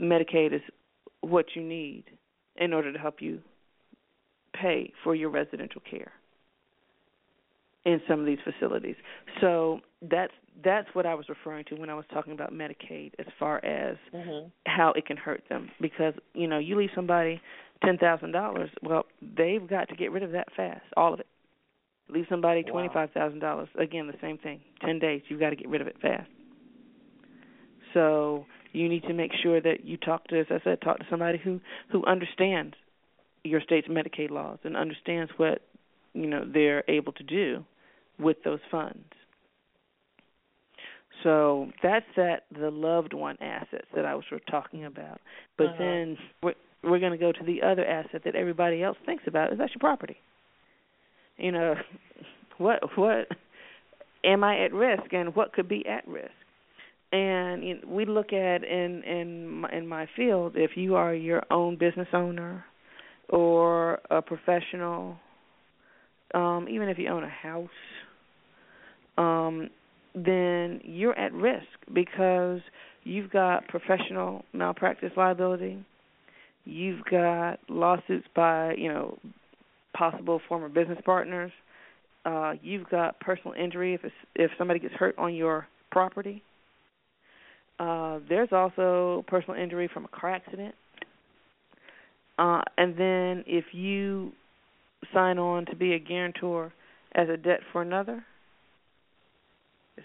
Medicaid 0.00 0.52
is 0.52 0.62
what 1.20 1.46
you 1.54 1.62
need 1.62 2.04
in 2.56 2.72
order 2.72 2.92
to 2.92 2.98
help 2.98 3.22
you 3.22 3.40
pay 4.52 4.92
for 5.02 5.14
your 5.14 5.30
residential 5.30 5.82
care 5.88 6.12
in 7.84 8.00
some 8.08 8.20
of 8.20 8.26
these 8.26 8.38
facilities. 8.44 8.96
So 9.40 9.80
that's 10.02 10.32
that's 10.64 10.88
what 10.92 11.06
I 11.06 11.14
was 11.14 11.28
referring 11.28 11.64
to 11.66 11.74
when 11.76 11.90
I 11.90 11.94
was 11.94 12.04
talking 12.12 12.32
about 12.32 12.52
Medicaid 12.52 13.12
as 13.18 13.26
far 13.38 13.64
as 13.64 13.96
mm-hmm. 14.14 14.48
how 14.66 14.92
it 14.92 15.06
can 15.06 15.16
hurt 15.16 15.42
them 15.48 15.70
because 15.80 16.14
you 16.34 16.46
know 16.46 16.58
you 16.58 16.76
leave 16.76 16.90
somebody 16.94 17.40
ten 17.84 17.96
thousand 17.98 18.32
dollars 18.32 18.70
well 18.82 19.06
they've 19.20 19.66
got 19.66 19.88
to 19.88 19.96
get 19.96 20.12
rid 20.12 20.22
of 20.22 20.32
that 20.32 20.48
fast 20.54 20.82
all 20.96 21.14
of 21.14 21.20
it 21.20 21.26
leave 22.08 22.26
somebody 22.28 22.62
twenty 22.62 22.88
five 22.92 23.10
thousand 23.12 23.38
dollars 23.38 23.68
again 23.80 24.06
the 24.06 24.14
same 24.20 24.36
thing 24.36 24.60
ten 24.84 24.98
days 24.98 25.22
you've 25.28 25.40
got 25.40 25.50
to 25.50 25.56
get 25.56 25.68
rid 25.68 25.80
of 25.80 25.86
it 25.86 25.96
fast 26.02 26.28
so 27.94 28.44
you 28.72 28.88
need 28.88 29.02
to 29.04 29.14
make 29.14 29.32
sure 29.42 29.60
that 29.60 29.84
you 29.84 29.96
talk 29.96 30.26
to 30.28 30.38
as 30.38 30.46
I 30.50 30.58
said 30.62 30.80
talk 30.82 30.98
to 30.98 31.06
somebody 31.08 31.38
who 31.42 31.60
who 31.90 32.04
understands 32.04 32.74
your 33.44 33.60
state's 33.60 33.88
Medicaid 33.88 34.30
laws 34.30 34.58
and 34.64 34.76
understands 34.76 35.30
what 35.36 35.62
you 36.14 36.26
know 36.26 36.44
they're 36.52 36.84
able 36.88 37.12
to 37.12 37.22
do 37.22 37.64
with 38.18 38.36
those 38.44 38.60
funds 38.70 39.04
so 41.22 41.70
that's 41.82 42.06
that 42.16 42.44
the 42.58 42.70
loved 42.70 43.12
one 43.12 43.36
assets 43.40 43.86
that 43.94 44.04
I 44.04 44.14
was 44.14 44.24
sort 44.28 44.40
of 44.42 44.46
talking 44.46 44.84
about. 44.84 45.20
But 45.56 45.66
Uh-huh. 45.66 45.76
then 45.78 46.18
we're 46.42 46.54
we're 46.82 46.98
going 46.98 47.12
to 47.12 47.18
go 47.18 47.30
to 47.30 47.44
the 47.44 47.62
other 47.62 47.84
asset 47.84 48.22
that 48.24 48.34
everybody 48.34 48.82
else 48.82 48.98
thinks 49.06 49.24
about 49.26 49.52
is 49.52 49.58
that's 49.58 49.72
your 49.72 49.80
property. 49.80 50.16
You 51.36 51.52
know, 51.52 51.74
what 52.58 52.96
what 52.96 53.28
am 54.24 54.42
I 54.44 54.64
at 54.64 54.72
risk 54.72 55.12
and 55.12 55.34
what 55.36 55.52
could 55.52 55.68
be 55.68 55.86
at 55.86 56.06
risk? 56.08 56.30
And 57.12 57.62
you 57.64 57.74
know, 57.74 57.80
we 57.86 58.04
look 58.04 58.32
at 58.32 58.64
in 58.64 59.02
in 59.04 59.48
my, 59.60 59.70
in 59.70 59.86
my 59.86 60.08
field 60.16 60.56
if 60.56 60.72
you 60.76 60.96
are 60.96 61.14
your 61.14 61.42
own 61.50 61.76
business 61.76 62.08
owner 62.12 62.64
or 63.28 64.00
a 64.10 64.20
professional, 64.22 65.16
um, 66.34 66.66
even 66.68 66.88
if 66.88 66.98
you 66.98 67.08
own 67.08 67.24
a 67.24 67.28
house, 67.28 67.68
um, 69.18 69.70
then 70.14 70.80
you're 70.84 71.18
at 71.18 71.32
risk 71.32 71.66
because 71.92 72.60
you've 73.04 73.30
got 73.30 73.66
professional 73.68 74.44
malpractice 74.52 75.12
liability, 75.16 75.84
you've 76.64 77.04
got 77.10 77.58
lawsuits 77.68 78.26
by, 78.34 78.74
you 78.74 78.88
know, 78.88 79.18
possible 79.96 80.40
former 80.48 80.68
business 80.68 80.98
partners, 81.04 81.52
uh, 82.24 82.52
you've 82.62 82.88
got 82.88 83.18
personal 83.20 83.54
injury 83.54 83.94
if 83.94 84.04
it's, 84.04 84.14
if 84.34 84.50
somebody 84.56 84.78
gets 84.78 84.94
hurt 84.94 85.16
on 85.18 85.34
your 85.34 85.66
property. 85.90 86.42
Uh, 87.78 88.20
there's 88.28 88.50
also 88.52 89.24
personal 89.26 89.60
injury 89.60 89.90
from 89.92 90.04
a 90.04 90.08
car 90.08 90.30
accident. 90.32 90.74
Uh, 92.38 92.62
and 92.78 92.96
then 92.96 93.44
if 93.46 93.66
you 93.72 94.32
sign 95.12 95.38
on 95.38 95.66
to 95.66 95.76
be 95.76 95.92
a 95.94 95.98
guarantor 95.98 96.72
as 97.14 97.28
a 97.28 97.36
debt 97.36 97.60
for 97.72 97.82
another, 97.82 98.24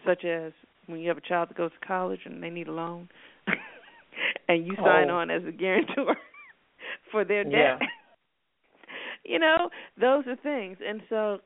such 0.06 0.26
as 0.26 0.52
when 0.88 1.00
you 1.00 1.08
have 1.08 1.18
a 1.18 1.22
child 1.22 1.50
that 1.50 1.58
goes 1.58 1.72
to 1.80 1.88
college 1.88 2.22
and 2.26 2.42
they 2.42 2.50
need 2.50 2.68
a 2.68 2.72
loan, 2.72 3.10
and 4.48 4.66
you 4.66 4.76
sign 4.78 5.10
Oh. 5.10 5.16
on 5.18 5.30
as 5.30 5.44
a 5.46 5.52
guarantor 5.52 6.16
for 7.12 7.24
their 7.24 7.44
debt. 7.44 7.54
Yeah. 7.54 7.78
you 9.26 9.40
know, 9.40 9.70
those 10.00 10.26
are 10.28 10.36
things, 10.38 10.78
and 10.86 11.02
so 11.10 11.40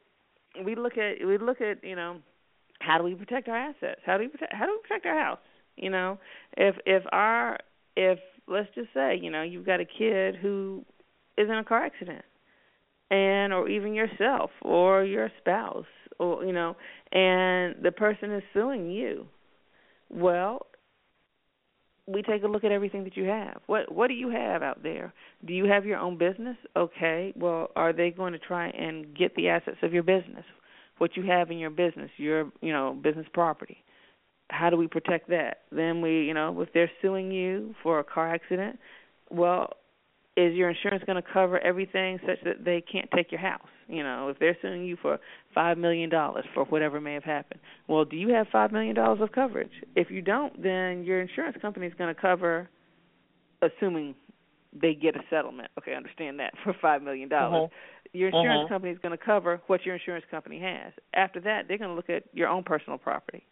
we 0.66 0.76
look 0.76 0.98
at 0.98 1.26
we 1.26 1.38
look 1.38 1.62
at 1.62 1.84
you 1.84 1.96
know 1.96 2.18
how 2.80 2.98
do 2.98 3.04
we 3.04 3.16
protect 3.16 3.48
our 3.48 3.58
assets? 3.58 4.02
How 4.06 4.18
do 4.18 4.24
we 4.24 4.28
protect 4.28 4.54
how 4.54 4.66
do 4.66 4.72
we 4.74 4.88
protect 4.88 5.06
our 5.06 5.20
house? 5.20 5.40
You 5.78 5.90
know, 5.90 6.20
if 6.58 6.76
if 6.86 7.04
our 7.12 7.58
if 7.96 8.20
let's 8.48 8.70
just 8.76 8.90
say 8.94 9.18
you 9.22 9.30
know 9.30 9.42
you've 9.42 9.66
got 9.66 9.80
a 9.80 9.86
kid 9.86 10.36
who 10.36 10.86
is 11.38 11.50
in 11.50 11.56
a 11.56 11.64
car 11.64 11.84
accident, 11.84 12.26
and 13.10 13.54
or 13.54 13.70
even 13.70 13.94
yourself 13.94 14.52
or 14.62 15.04
your 15.04 15.30
spouse 15.40 15.86
or 16.20 16.46
you 16.46 16.54
know 16.54 16.76
and 17.12 17.76
the 17.84 17.92
person 17.92 18.32
is 18.34 18.44
suing 18.54 18.90
you. 18.90 19.28
Well 20.10 20.68
we 22.08 22.24
take 22.24 22.44
a 22.44 22.48
look 22.48 22.64
at 22.64 22.72
everything 22.72 23.04
that 23.04 23.16
you 23.16 23.26
have. 23.26 23.62
What 23.68 23.92
what 23.92 24.08
do 24.08 24.14
you 24.14 24.30
have 24.30 24.64
out 24.64 24.84
there? 24.84 25.14
Do 25.46 25.54
you 25.54 25.66
have 25.66 25.86
your 25.86 26.00
own 26.00 26.18
business? 26.18 26.58
Okay. 26.76 27.34
Well 27.36 27.70
are 27.76 27.94
they 27.94 28.12
going 28.12 28.34
to 28.34 28.40
try 28.40 28.70
and 28.70 29.16
get 29.16 29.36
the 29.36 29.50
assets 29.50 29.78
of 29.84 29.94
your 29.94 30.04
business 30.04 30.46
what 30.98 31.18
you 31.18 31.24
have 31.24 31.50
in 31.50 31.58
your 31.58 31.72
business 31.72 32.12
your 32.18 32.52
you 32.62 32.72
know 32.72 32.98
business 33.02 33.26
property 33.34 33.84
how 34.52 34.70
do 34.70 34.78
we 34.78 34.88
protect 34.88 35.30
that 35.30 35.62
then 35.72 36.02
we 36.02 36.24
you 36.24 36.34
know 36.34 36.62
if 36.62 36.70
they're 36.74 36.92
suing 37.02 37.32
you 37.32 37.74
for 37.82 38.00
a 38.00 38.04
car 38.04 38.34
accident 38.34 38.78
well 39.30 39.74
is 40.38 40.54
your 40.54 40.70
insurance 40.70 41.04
going 41.06 41.22
to 41.22 41.30
cover 41.34 41.60
everything 41.60 42.20
such 42.26 42.38
that 42.46 42.64
they 42.64 42.82
can't 42.82 43.10
take 43.14 43.32
your 43.32 43.42
house? 43.42 43.68
You 43.88 44.04
know, 44.04 44.30
if 44.30 44.40
they're 44.40 44.58
suing 44.62 44.86
you 44.86 44.98
for 45.02 45.20
five 45.54 45.78
million 45.78 46.10
dollars 46.10 46.46
for 46.54 46.64
whatever 46.66 47.02
may 47.02 47.14
have 47.14 47.26
happened, 47.26 47.60
well, 47.88 48.06
do 48.06 48.16
you 48.16 48.30
have 48.30 48.48
five 48.52 48.72
million 48.72 48.96
dollars 48.96 49.20
of 49.22 49.34
coverage? 49.34 49.72
If 49.96 50.10
you 50.10 50.22
don't, 50.22 50.62
then 50.64 51.04
your 51.04 51.20
insurance 51.20 51.58
company 51.62 51.88
is 51.88 51.94
going 51.98 52.14
to 52.16 52.20
cover, 52.20 52.70
assuming 53.62 54.16
they 54.80 54.94
get 54.94 55.18
a 55.18 55.22
settlement. 55.30 55.70
Okay, 55.78 55.94
understand 55.94 56.40
that 56.40 56.54
for 56.64 56.74
five 56.82 57.02
million 57.04 57.28
dollars. 57.28 57.66
Uh-huh. 57.66 57.78
Your 58.14 58.28
insurance 58.30 58.62
Uh-huh. 58.62 58.70
company 58.70 58.94
is 58.94 59.00
going 59.00 59.18
to 59.18 59.24
cover 59.24 59.62
what 59.68 59.86
your 59.86 59.96
insurance 59.96 60.26
company 60.32 60.60
has. 60.62 60.94
After 61.14 61.42
that, 61.42 61.68
they're 61.68 61.78
going 61.78 61.90
to 61.92 61.96
look 61.96 62.10
at 62.10 62.24
your 62.34 62.48
own 62.48 62.64
personal 62.64 62.98
property, 62.98 63.44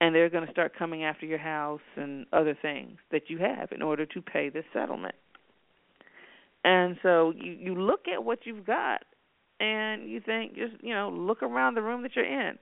and 0.00 0.14
they're 0.14 0.30
going 0.30 0.46
to 0.46 0.52
start 0.52 0.72
coming 0.78 1.04
after 1.04 1.26
your 1.26 1.38
house 1.38 1.80
and 1.96 2.26
other 2.32 2.56
things 2.60 2.98
that 3.10 3.28
you 3.28 3.38
have 3.38 3.72
in 3.72 3.82
order 3.82 4.06
to 4.06 4.22
pay 4.22 4.48
this 4.48 4.64
settlement. 4.72 5.14
And 6.64 6.96
so 7.02 7.32
you 7.36 7.52
you 7.52 7.74
look 7.74 8.06
at 8.12 8.24
what 8.24 8.40
you've 8.44 8.66
got 8.66 9.02
and 9.60 10.10
you 10.10 10.20
think 10.20 10.54
just 10.54 10.74
you 10.82 10.92
know 10.92 11.08
look 11.08 11.42
around 11.42 11.74
the 11.74 11.82
room 11.82 12.02
that 12.02 12.16
you're 12.16 12.24
in 12.24 12.58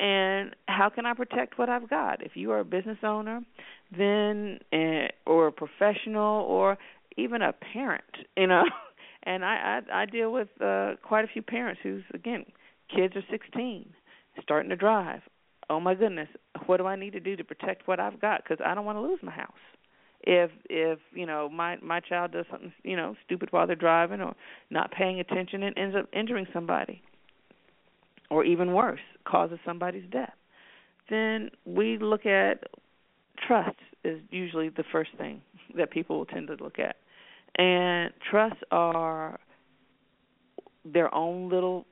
and 0.00 0.56
how 0.66 0.88
can 0.88 1.04
I 1.04 1.12
protect 1.12 1.58
what 1.58 1.68
I've 1.68 1.88
got? 1.88 2.22
If 2.24 2.32
you 2.34 2.52
are 2.52 2.60
a 2.60 2.64
business 2.64 2.96
owner, 3.02 3.42
then 3.96 4.58
uh, 4.72 5.08
or 5.26 5.48
a 5.48 5.52
professional 5.52 6.42
or 6.44 6.78
even 7.18 7.42
a 7.42 7.52
parent, 7.52 8.04
you 8.36 8.46
know. 8.46 8.64
And 9.22 9.44
I 9.44 9.82
I, 9.92 10.02
I 10.02 10.06
deal 10.06 10.32
with 10.32 10.48
uh, 10.62 10.92
quite 11.02 11.26
a 11.26 11.28
few 11.28 11.42
parents 11.42 11.82
whose 11.82 12.02
again 12.14 12.46
kids 12.88 13.14
are 13.16 13.24
16, 13.30 13.86
starting 14.42 14.70
to 14.70 14.76
drive. 14.76 15.20
Oh 15.70 15.80
my 15.80 15.94
goodness, 15.94 16.28
what 16.66 16.78
do 16.78 16.86
I 16.86 16.96
need 16.96 17.12
to 17.14 17.20
do 17.20 17.36
to 17.36 17.44
protect 17.44 17.88
what 17.88 18.00
I've 18.00 18.20
got? 18.20 18.42
Because 18.42 18.58
I 18.66 18.74
don't 18.74 18.84
want 18.84 18.98
to 18.98 19.02
lose 19.02 19.20
my 19.22 19.32
house. 19.32 19.52
if 20.22 20.50
if 20.68 20.98
you 21.12 21.26
know 21.26 21.48
my 21.48 21.76
my 21.82 22.00
child 22.00 22.32
does 22.32 22.44
something 22.50 22.72
you 22.82 22.96
know 22.96 23.14
stupid 23.24 23.48
while 23.52 23.66
they're 23.66 23.76
driving 23.76 24.20
or 24.20 24.34
not 24.70 24.90
paying 24.92 25.20
attention 25.20 25.62
and 25.62 25.76
ends 25.78 25.96
up 25.96 26.06
injuring 26.12 26.46
somebody 26.52 27.02
or 28.30 28.44
even 28.44 28.72
worse 28.74 29.00
causes 29.24 29.58
somebody's 29.64 30.04
death 30.10 30.34
then 31.08 31.50
we 31.64 31.98
look 31.98 32.26
at 32.26 32.64
trust 33.46 33.76
is 34.04 34.20
usually 34.30 34.68
the 34.68 34.84
first 34.92 35.10
thing 35.16 35.40
that 35.76 35.90
people 35.90 36.18
will 36.18 36.26
tend 36.26 36.46
to 36.48 36.56
look 36.62 36.78
at 36.78 36.96
and 37.56 38.12
trusts 38.30 38.60
are 38.70 39.38
their 40.84 41.12
own 41.14 41.48
little 41.48 41.86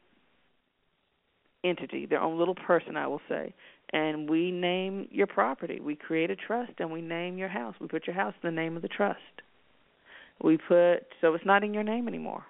entity, 1.65 2.07
their 2.07 2.21
own 2.21 2.39
little 2.39 2.55
person, 2.55 2.97
I 2.97 3.07
will 3.07 3.21
say. 3.29 3.55
And 3.93 4.29
we 4.29 4.51
name 4.51 5.09
your 5.11 5.27
property. 5.27 5.81
We 5.81 5.97
create 5.97 6.31
a 6.31 6.37
trust 6.37 6.73
and 6.79 6.91
we 6.91 7.01
name 7.01 7.39
your 7.39 7.49
house. 7.49 7.75
We 7.81 7.89
put 7.89 8.07
your 8.07 8.17
house 8.17 8.35
in 8.43 8.55
the 8.55 8.61
name 8.61 8.77
of 8.77 8.83
the 8.83 8.89
trust. 8.89 9.19
We 10.43 10.57
put 10.57 11.01
so 11.21 11.35
it's 11.35 11.47
not 11.47 11.65
in 11.65 11.75
your 11.75 11.83
name 11.83 12.07
anymore. 12.07 12.45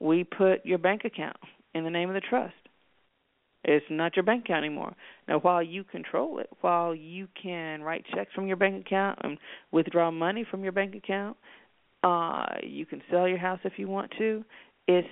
We 0.00 0.24
put 0.24 0.64
your 0.64 0.78
bank 0.78 1.02
account 1.04 1.36
in 1.74 1.84
the 1.84 1.90
name 1.90 2.08
of 2.08 2.14
the 2.14 2.20
trust. 2.20 2.54
It's 3.62 3.84
not 3.90 4.16
your 4.16 4.22
bank 4.22 4.46
account 4.46 4.64
anymore. 4.64 4.94
Now, 5.28 5.38
while 5.40 5.62
you 5.62 5.84
control 5.84 6.38
it, 6.38 6.48
while 6.62 6.94
you 6.94 7.28
can 7.40 7.82
write 7.82 8.06
checks 8.14 8.32
from 8.34 8.46
your 8.46 8.56
bank 8.56 8.86
account 8.86 9.18
and 9.22 9.36
withdraw 9.70 10.10
money 10.10 10.46
from 10.50 10.62
your 10.62 10.72
bank 10.72 10.94
account, 10.94 11.36
uh, 12.02 12.46
you 12.62 12.86
can 12.86 13.02
sell 13.10 13.28
your 13.28 13.38
house 13.38 13.60
if 13.64 13.74
you 13.76 13.86
want 13.86 14.10
to. 14.16 14.42
It's 14.88 15.08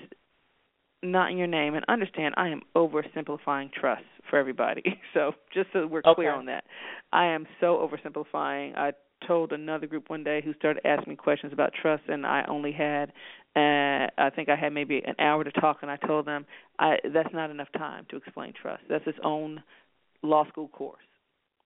not 1.02 1.30
in 1.30 1.38
your 1.38 1.46
name. 1.46 1.74
And 1.74 1.84
understand, 1.88 2.34
I 2.36 2.48
am 2.48 2.62
oversimplifying 2.76 3.72
trust 3.72 4.04
for 4.28 4.38
everybody. 4.38 4.82
So 5.14 5.32
just 5.54 5.68
so 5.72 5.86
we're 5.86 6.00
okay. 6.00 6.14
clear 6.14 6.32
on 6.32 6.46
that, 6.46 6.64
I 7.12 7.26
am 7.26 7.46
so 7.60 7.88
oversimplifying. 7.88 8.76
I 8.76 8.92
told 9.26 9.52
another 9.52 9.86
group 9.86 10.10
one 10.10 10.22
day 10.22 10.40
who 10.44 10.52
started 10.54 10.84
asking 10.84 11.12
me 11.12 11.16
questions 11.16 11.52
about 11.52 11.72
trust, 11.80 12.02
and 12.08 12.26
I 12.26 12.44
only 12.48 12.72
had, 12.72 13.10
uh, 13.56 14.06
I 14.18 14.30
think 14.34 14.48
I 14.48 14.56
had 14.56 14.72
maybe 14.72 15.02
an 15.04 15.14
hour 15.18 15.44
to 15.44 15.50
talk, 15.50 15.78
and 15.82 15.90
I 15.90 15.96
told 15.96 16.26
them 16.26 16.46
I 16.78 16.96
that's 17.12 17.32
not 17.32 17.50
enough 17.50 17.68
time 17.76 18.06
to 18.10 18.16
explain 18.16 18.52
trust. 18.60 18.82
That's 18.88 19.06
its 19.06 19.18
own 19.24 19.62
law 20.22 20.46
school 20.48 20.68
course. 20.68 21.02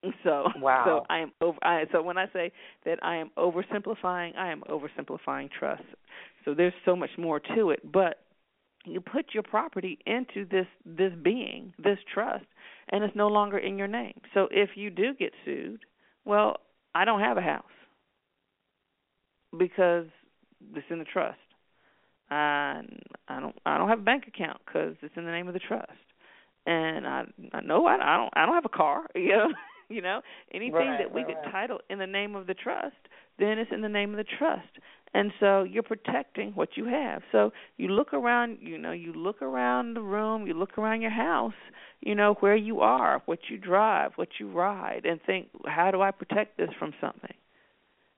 So 0.25 0.49
wow. 0.57 0.83
so 0.85 1.07
I 1.09 1.19
am 1.21 1.33
over. 1.41 1.59
I, 1.63 1.85
so 1.93 2.03
when 2.03 2.19
I 2.19 2.27
say 2.33 2.51
that 2.85 2.99
I 3.05 3.17
am 3.17 3.31
oversimplifying, 3.39 4.37
I 4.37 4.51
am 4.51 4.63
oversimplifying 4.69 5.49
trust. 5.57 5.85
So 6.45 6.55
there's 6.55 6.73
so 6.85 6.97
much 6.97 7.11
more 7.17 7.39
to 7.55 7.71
it, 7.71 7.81
but 7.93 8.22
you 8.85 9.01
put 9.01 9.27
your 9.33 9.43
property 9.43 9.99
into 10.07 10.45
this 10.51 10.67
this 10.85 11.13
being, 11.23 11.73
this 11.79 11.99
trust, 12.13 12.45
and 12.91 13.05
it's 13.05 13.17
no 13.17 13.29
longer 13.29 13.59
in 13.59 13.79
your 13.79 13.89
name. 13.89 14.21
So 14.35 14.49
if 14.51 14.71
you 14.75 14.91
do 14.91 15.15
get 15.15 15.33
sued, 15.45 15.81
well, 16.25 16.57
I 16.95 17.05
don't 17.05 17.21
have 17.21 17.37
a 17.37 17.43
house 17.43 17.65
because 19.57 20.07
it's 20.75 20.87
in 20.91 20.99
the 20.99 21.05
trust. 21.05 21.39
And 22.31 23.01
I 23.29 23.41
don't 23.41 23.57
I 23.67 23.79
don't 23.79 23.89
have 23.89 24.01
a 24.01 24.03
bank 24.03 24.25
account 24.27 24.61
because 24.65 24.97
it's 25.03 25.17
in 25.17 25.25
the 25.25 25.31
name 25.31 25.49
of 25.49 25.55
the 25.55 25.61
trust. 25.61 25.91
And 26.67 27.07
I 27.07 27.25
I 27.53 27.61
know 27.61 27.87
I, 27.87 27.95
I 27.95 28.17
don't 28.17 28.31
I 28.35 28.47
don't 28.47 28.55
have 28.55 28.65
a 28.65 28.77
car, 28.77 29.07
you 29.15 29.29
know. 29.29 29.49
you 29.89 30.01
know, 30.01 30.23
anything 30.55 30.73
right, 30.73 30.99
that 30.99 31.13
we 31.13 31.21
right, 31.21 31.35
get 31.35 31.37
right. 31.45 31.53
title 31.53 31.79
in 31.91 31.99
the 31.99 32.07
name 32.07 32.35
of 32.35 32.47
the 32.47 32.55
trust, 32.55 32.97
then 33.39 33.59
it's 33.59 33.71
in 33.71 33.83
the 33.83 33.91
name 33.91 34.11
of 34.13 34.17
the 34.17 34.25
trust. 34.39 34.69
And 35.15 35.33
so 35.41 35.63
you're 35.63 35.83
protecting 35.83 36.53
what 36.53 36.71
you 36.77 36.87
have. 36.87 37.23
So 37.33 37.53
you 37.77 37.89
look 37.89 38.15
around, 38.15 38.59
you 38.61 38.79
know, 38.79 38.93
you 38.93 39.13
look 39.13 39.43
around 39.43 39.95
the 39.95 40.01
room, 40.01 40.47
you 40.47 40.55
look 40.55 40.79
around 40.79 41.03
your 41.03 41.11
house, 41.11 41.53
you 42.01 42.15
know, 42.15 42.35
where 42.41 42.57
you 42.57 42.81
are, 42.81 43.23
what 43.27 43.41
you 43.51 43.59
drive, 43.59 44.13
what 44.17 44.29
you 44.41 44.51
ride, 44.51 45.05
and 45.05 45.21
think, 45.23 45.49
how 45.67 45.91
do 45.91 46.01
I 46.01 46.11
protect 46.13 46.57
this 46.57 46.71
from 46.79 46.95
something? 47.01 47.35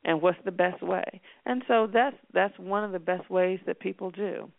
And 0.04 0.22
what's 0.22 0.38
the 0.44 0.52
best 0.52 0.82
way? 0.82 1.20
And 1.46 1.64
so 1.66 1.88
that's 1.92 2.16
that's 2.32 2.56
one 2.58 2.84
of 2.84 2.92
the 2.92 2.98
best 2.98 3.30
ways 3.30 3.58
that 3.66 3.80
people 3.80 4.10
do. 4.10 4.50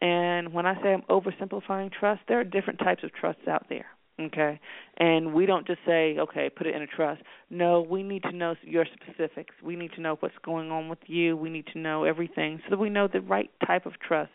And 0.00 0.52
when 0.52 0.66
I 0.66 0.80
say 0.82 0.94
I'm 0.94 1.02
oversimplifying 1.02 1.92
trust, 1.92 2.22
there 2.26 2.40
are 2.40 2.44
different 2.44 2.78
types 2.78 3.04
of 3.04 3.12
trusts 3.14 3.46
out 3.46 3.66
there 3.68 3.86
okay. 4.20 4.60
And 4.98 5.34
we 5.34 5.46
don't 5.46 5.66
just 5.66 5.80
say 5.86 6.16
okay 6.18 6.50
put 6.50 6.66
it 6.66 6.74
in 6.74 6.82
a 6.82 6.86
trust. 6.86 7.22
No 7.50 7.80
we 7.80 8.02
need 8.02 8.22
to 8.24 8.32
know 8.32 8.54
your 8.62 8.86
specifics. 8.86 9.54
We 9.62 9.76
need 9.76 9.92
to 9.92 10.00
know 10.00 10.16
what's 10.20 10.34
going 10.44 10.70
on 10.70 10.88
with 10.88 11.00
you. 11.06 11.36
We 11.36 11.50
need 11.50 11.66
to 11.72 11.78
know 11.78 12.04
everything 12.04 12.60
so 12.64 12.70
that 12.70 12.78
we 12.78 12.90
know 12.90 13.08
the 13.08 13.20
right 13.20 13.50
type 13.66 13.86
of 13.86 13.92
trust 14.00 14.32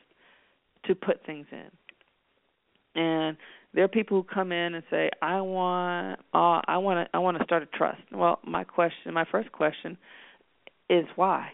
to 0.86 0.96
put 0.96 1.26
things 1.26 1.48
in. 1.52 3.02
And 3.02 3.38
there 3.74 3.84
are 3.84 3.90
people 3.90 4.18
who 4.18 4.24
come 4.24 4.52
in 4.52 4.74
and 4.76 4.84
say 4.90 5.10
i 5.22 5.40
want 5.42 6.20
uh 6.34 6.62
i 6.68 6.78
want 6.78 7.06
to 7.08 7.16
i 7.16 7.20
want 7.20 7.38
to 7.38 7.44
start 7.44 7.64
a 7.64 7.78
trust. 7.78 8.02
Well 8.12 8.40
my 8.46 8.64
question 8.64 9.14
my 9.14 9.26
first 9.32 9.52
question 9.52 9.98
is 10.90 11.06
why? 11.16 11.50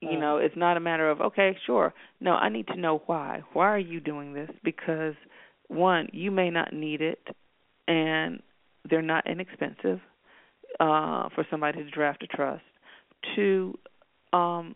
You 0.00 0.18
know 0.18 0.36
it's 0.36 0.56
not 0.56 0.76
a 0.76 0.80
matter 0.80 1.10
of 1.10 1.20
okay 1.20 1.56
sure. 1.66 1.94
No 2.20 2.32
i 2.32 2.48
need 2.48 2.68
to 2.68 2.76
know 2.76 3.02
why. 3.06 3.42
Why 3.52 3.66
are 3.66 3.78
you 3.78 4.00
doing 4.00 4.34
this? 4.34 4.50
Because 4.62 5.14
one, 5.74 6.08
you 6.12 6.30
may 6.30 6.50
not 6.50 6.72
need 6.72 7.00
it, 7.00 7.26
and 7.86 8.42
they're 8.88 9.02
not 9.02 9.26
inexpensive 9.26 10.00
uh, 10.80 11.28
for 11.34 11.46
somebody 11.50 11.82
to 11.82 11.90
draft 11.90 12.22
a 12.22 12.26
trust. 12.26 12.62
Two, 13.34 13.78
um, 14.32 14.74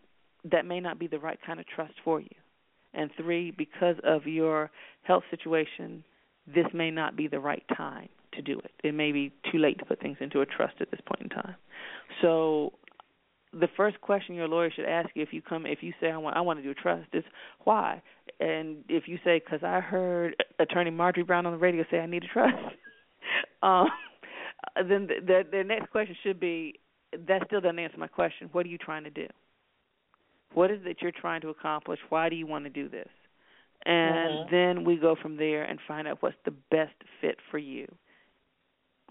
that 0.51 0.64
may 0.64 0.80
not 0.80 0.99
be 0.99 1.07
the 1.07 1.18
right 1.18 1.38
kind 1.44 1.61
of 1.61 1.66
trust 1.66 1.94
for 2.05 2.20
you. 2.20 2.28
And 2.94 3.11
three, 3.16 3.51
because 3.51 3.96
of 4.05 4.26
your 4.26 4.70
health 5.03 5.24
situation, 5.30 6.05
this 6.46 6.66
may 6.72 6.90
not 6.90 7.16
be 7.16 7.28
the 7.28 7.40
right 7.40 7.64
time 7.76 8.09
to 8.32 8.42
do 8.42 8.59
it. 8.59 8.70
It 8.82 8.94
may 8.94 9.12
be 9.12 9.32
too 9.53 9.59
late 9.59 9.78
to 9.80 9.84
put 9.84 10.01
things 10.01 10.16
into 10.20 10.40
a 10.40 10.46
trust 10.46 10.74
at 10.80 10.90
this 10.90 11.01
point 11.07 11.22
in 11.22 11.28
time. 11.28 11.57
So 12.22 12.72
the 13.53 13.68
first 13.76 14.01
question 14.01 14.34
your 14.34 14.49
lawyer 14.49 14.70
should 14.70 14.84
ask 14.84 15.09
you 15.14 15.22
if 15.22 15.32
you 15.32 15.40
come 15.40 15.64
if 15.66 15.82
you 15.82 15.92
say 16.01 16.11
I 16.11 16.16
want 16.18 16.36
I 16.36 16.40
want 16.40 16.59
to 16.59 16.62
do 16.62 16.70
a 16.70 16.74
trust 16.74 17.09
is 17.12 17.24
why? 17.64 18.03
And 18.40 18.84
if 18.88 19.09
you 19.09 19.18
say 19.24 19.40
because 19.44 19.62
I 19.62 19.80
heard 19.80 20.36
attorney 20.59 20.90
Marjorie 20.90 21.24
Brown 21.24 21.46
on 21.46 21.53
the 21.53 21.59
radio 21.59 21.84
say 21.90 21.99
I 21.99 22.07
need 22.07 22.24
a 22.24 22.28
trust 22.28 22.57
um 23.62 23.88
then 24.76 25.07
the, 25.07 25.14
the 25.26 25.42
the 25.51 25.64
next 25.64 25.90
question 25.90 26.16
should 26.22 26.38
be 26.38 26.74
that 27.26 27.42
still 27.46 27.61
doesn't 27.61 27.78
answer 27.78 27.96
my 27.99 28.07
question 28.07 28.49
what 28.53 28.66
are 28.66 28.68
you 28.68 28.78
trying 28.78 29.05
to 29.05 29.11
do? 29.11 29.26
What 30.55 30.70
is 30.70 30.80
it 30.80 30.84
that 30.84 31.03
you're 31.03 31.12
trying 31.12 31.40
to 31.42 31.49
accomplish? 31.49 32.01
Why 32.09 32.28
do 32.28 32.36
you 32.36 32.46
want 32.46 32.64
to 32.64 32.70
do 32.70 32.88
this? 32.88 33.09
And 33.86 34.30
mm-hmm. 34.30 34.55
then 34.55 34.84
we 34.84 34.96
go 34.96 35.16
from 35.20 35.36
there 35.36 35.64
and 35.64 35.78
find 35.86 36.09
out 36.09 36.18
what's 36.20 36.36
the 36.44 36.55
best 36.70 36.94
fit 37.20 37.36
for 37.51 37.59
you 37.59 37.86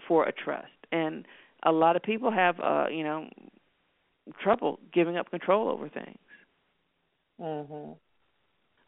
for 0.08 0.26
a 0.26 0.32
trust. 0.32 0.68
And 0.92 1.26
a 1.64 1.72
lot 1.72 1.96
of 1.96 2.04
people 2.04 2.32
have 2.32 2.60
uh 2.60 2.86
you 2.92 3.04
know 3.04 3.28
trouble 4.42 4.80
giving 4.94 5.18
up 5.18 5.30
control 5.30 5.70
over 5.70 5.90
things. 5.90 6.18
Mhm. 7.40 7.98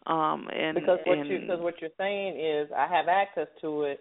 Um, 0.05 0.49
and 0.49 0.75
because 0.75 0.99
what 1.05 1.17
and, 1.17 1.29
you 1.29 1.39
because 1.39 1.59
what 1.59 1.81
you're 1.81 1.91
saying 1.97 2.39
is 2.39 2.71
I 2.71 2.87
have 2.87 3.07
access 3.07 3.47
to 3.61 3.83
it. 3.83 3.99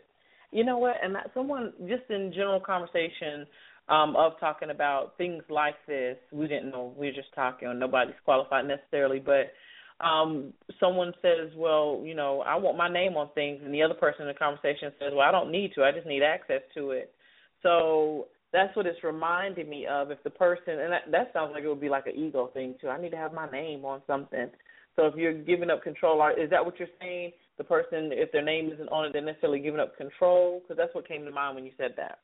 You 0.50 0.64
know 0.64 0.78
what? 0.78 0.96
And 1.02 1.14
that, 1.14 1.30
someone 1.34 1.72
just 1.86 2.08
in 2.08 2.32
general 2.32 2.60
conversation 2.60 3.46
um, 3.88 4.16
of 4.16 4.38
talking 4.40 4.70
about 4.70 5.16
things 5.18 5.42
like 5.50 5.74
this, 5.86 6.16
we 6.32 6.46
didn't 6.46 6.70
know 6.70 6.94
we 6.96 7.06
were 7.06 7.12
just 7.12 7.34
talking. 7.34 7.78
Nobody's 7.78 8.14
qualified 8.24 8.66
necessarily, 8.66 9.18
but 9.18 9.52
um 10.00 10.52
someone 10.78 11.12
says, 11.20 11.50
"Well, 11.56 12.02
you 12.04 12.14
know, 12.14 12.42
I 12.42 12.54
want 12.54 12.78
my 12.78 12.88
name 12.88 13.16
on 13.16 13.30
things," 13.34 13.60
and 13.64 13.74
the 13.74 13.82
other 13.82 13.94
person 13.94 14.22
in 14.22 14.28
the 14.28 14.34
conversation 14.34 14.92
says, 14.98 15.12
"Well, 15.12 15.28
I 15.28 15.32
don't 15.32 15.50
need 15.50 15.74
to. 15.74 15.84
I 15.84 15.92
just 15.92 16.06
need 16.06 16.22
access 16.22 16.62
to 16.74 16.92
it." 16.92 17.12
So 17.62 18.28
that's 18.52 18.74
what 18.76 18.86
it's 18.86 19.02
reminding 19.04 19.68
me 19.68 19.86
of. 19.86 20.10
If 20.10 20.22
the 20.22 20.30
person, 20.30 20.78
and 20.80 20.92
that, 20.92 21.10
that 21.10 21.30
sounds 21.32 21.50
like 21.52 21.64
it 21.64 21.68
would 21.68 21.80
be 21.80 21.88
like 21.88 22.06
an 22.06 22.16
ego 22.16 22.50
thing 22.54 22.74
too. 22.80 22.88
I 22.88 23.00
need 23.00 23.10
to 23.10 23.16
have 23.16 23.32
my 23.32 23.50
name 23.50 23.84
on 23.84 24.02
something. 24.06 24.48
So 24.96 25.06
if 25.06 25.14
you're 25.14 25.34
giving 25.34 25.70
up 25.70 25.82
control, 25.82 26.20
is 26.36 26.50
that 26.50 26.64
what 26.64 26.78
you're 26.78 26.88
saying? 27.00 27.32
The 27.56 27.64
person, 27.64 28.10
if 28.12 28.32
their 28.32 28.44
name 28.44 28.70
isn't 28.72 28.88
on 28.88 29.04
it, 29.04 29.12
they're 29.12 29.22
necessarily 29.22 29.60
giving 29.60 29.80
up 29.80 29.96
control. 29.96 30.60
Because 30.62 30.76
that's 30.76 30.94
what 30.94 31.06
came 31.06 31.24
to 31.24 31.30
mind 31.30 31.54
when 31.54 31.64
you 31.64 31.72
said 31.76 31.92
that. 31.96 32.18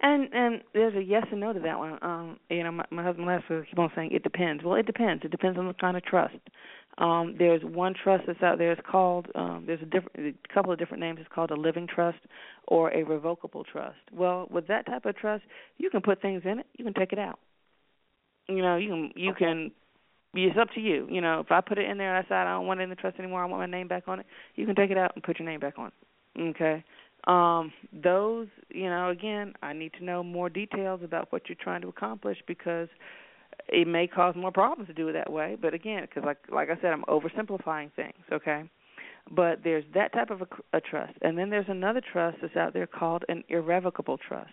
And 0.00 0.32
and 0.32 0.62
there's 0.74 0.94
a 0.94 1.02
yes 1.02 1.26
and 1.30 1.40
no 1.40 1.52
to 1.52 1.60
that 1.60 1.78
one. 1.78 1.98
Um, 2.02 2.38
you 2.50 2.62
know, 2.62 2.72
my, 2.72 2.84
my 2.90 3.02
husband 3.02 3.26
last 3.26 3.48
week 3.50 3.68
keep 3.68 3.78
on 3.78 3.90
saying 3.96 4.10
it 4.12 4.22
depends. 4.22 4.62
Well, 4.62 4.76
it 4.76 4.86
depends. 4.86 5.24
It 5.24 5.30
depends 5.30 5.58
on 5.58 5.66
the 5.66 5.74
kind 5.74 5.96
of 5.96 6.04
trust. 6.04 6.36
Um, 6.98 7.36
there's 7.38 7.62
one 7.62 7.94
trust 7.94 8.24
that's 8.26 8.42
out 8.42 8.58
there. 8.58 8.72
It's 8.72 8.80
called. 8.88 9.28
Um, 9.34 9.64
there's 9.66 9.80
a 9.82 9.86
different, 9.86 10.18
a 10.18 10.54
couple 10.54 10.72
of 10.72 10.78
different 10.78 11.00
names. 11.00 11.18
It's 11.20 11.28
called 11.32 11.50
a 11.50 11.56
living 11.56 11.86
trust 11.86 12.18
or 12.66 12.90
a 12.92 13.04
revocable 13.04 13.64
trust. 13.64 13.98
Well, 14.12 14.48
with 14.50 14.66
that 14.66 14.86
type 14.86 15.06
of 15.06 15.16
trust, 15.16 15.44
you 15.78 15.90
can 15.90 16.00
put 16.00 16.20
things 16.20 16.42
in 16.44 16.58
it. 16.58 16.66
You 16.76 16.84
can 16.84 16.94
take 16.94 17.12
it 17.12 17.18
out. 17.18 17.38
You 18.48 18.62
know, 18.62 18.76
you 18.76 18.88
can 18.88 19.12
you 19.14 19.30
okay. 19.30 19.44
can. 19.44 19.70
It's 20.34 20.58
up 20.58 20.68
to 20.74 20.80
you. 20.80 21.06
You 21.10 21.20
know, 21.20 21.40
if 21.40 21.50
I 21.50 21.60
put 21.60 21.78
it 21.78 21.88
in 21.88 21.98
there 21.98 22.14
and 22.14 22.18
I 22.18 22.22
decide 22.22 22.46
I 22.46 22.54
don't 22.54 22.66
want 22.66 22.80
it 22.80 22.84
in 22.84 22.90
the 22.90 22.96
trust 22.96 23.18
anymore, 23.18 23.42
I 23.42 23.46
want 23.46 23.60
my 23.60 23.78
name 23.78 23.88
back 23.88 24.04
on 24.08 24.20
it. 24.20 24.26
You 24.56 24.66
can 24.66 24.74
take 24.74 24.90
it 24.90 24.98
out 24.98 25.12
and 25.14 25.22
put 25.22 25.38
your 25.38 25.48
name 25.48 25.60
back 25.60 25.78
on 25.78 25.86
it. 25.86 26.40
Okay. 26.50 26.84
Um, 27.26 27.72
those, 27.92 28.46
you 28.70 28.88
know, 28.88 29.10
again, 29.10 29.54
I 29.62 29.72
need 29.72 29.92
to 29.98 30.04
know 30.04 30.22
more 30.22 30.48
details 30.48 31.00
about 31.02 31.32
what 31.32 31.48
you're 31.48 31.56
trying 31.60 31.82
to 31.82 31.88
accomplish 31.88 32.38
because 32.46 32.88
it 33.68 33.86
may 33.86 34.06
cause 34.06 34.34
more 34.36 34.52
problems 34.52 34.88
to 34.88 34.94
do 34.94 35.08
it 35.08 35.12
that 35.12 35.32
way. 35.32 35.56
But 35.60 35.74
again, 35.74 36.02
because 36.02 36.24
like 36.24 36.38
like 36.50 36.68
I 36.70 36.80
said, 36.80 36.92
I'm 36.92 37.04
oversimplifying 37.04 37.92
things. 37.94 38.22
Okay, 38.32 38.64
but 39.30 39.60
there's 39.64 39.84
that 39.94 40.12
type 40.12 40.30
of 40.30 40.42
a, 40.42 40.76
a 40.76 40.80
trust, 40.80 41.14
and 41.22 41.36
then 41.36 41.50
there's 41.50 41.68
another 41.68 42.00
trust 42.12 42.38
that's 42.40 42.56
out 42.56 42.72
there 42.72 42.86
called 42.86 43.24
an 43.28 43.44
irrevocable 43.48 44.18
trust. 44.18 44.50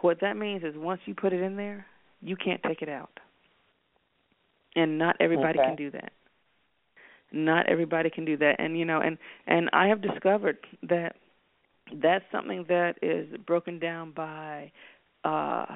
What 0.00 0.20
that 0.20 0.36
means 0.36 0.64
is 0.64 0.74
once 0.76 1.00
you 1.06 1.14
put 1.14 1.32
it 1.32 1.40
in 1.40 1.56
there, 1.56 1.86
you 2.20 2.36
can't 2.36 2.62
take 2.62 2.82
it 2.82 2.88
out. 2.88 3.20
And 4.74 4.98
not 4.98 5.16
everybody 5.20 5.58
okay. 5.58 5.68
can 5.68 5.76
do 5.76 5.90
that. 5.92 6.12
Not 7.30 7.68
everybody 7.68 8.10
can 8.10 8.24
do 8.24 8.36
that. 8.38 8.56
And 8.58 8.78
you 8.78 8.84
know, 8.84 9.00
and 9.00 9.18
and 9.46 9.70
I 9.72 9.88
have 9.88 10.02
discovered 10.02 10.58
that 10.82 11.16
that's 12.02 12.24
something 12.32 12.64
that 12.68 12.94
is 13.02 13.28
broken 13.46 13.78
down 13.78 14.12
by 14.12 14.72
uh 15.24 15.66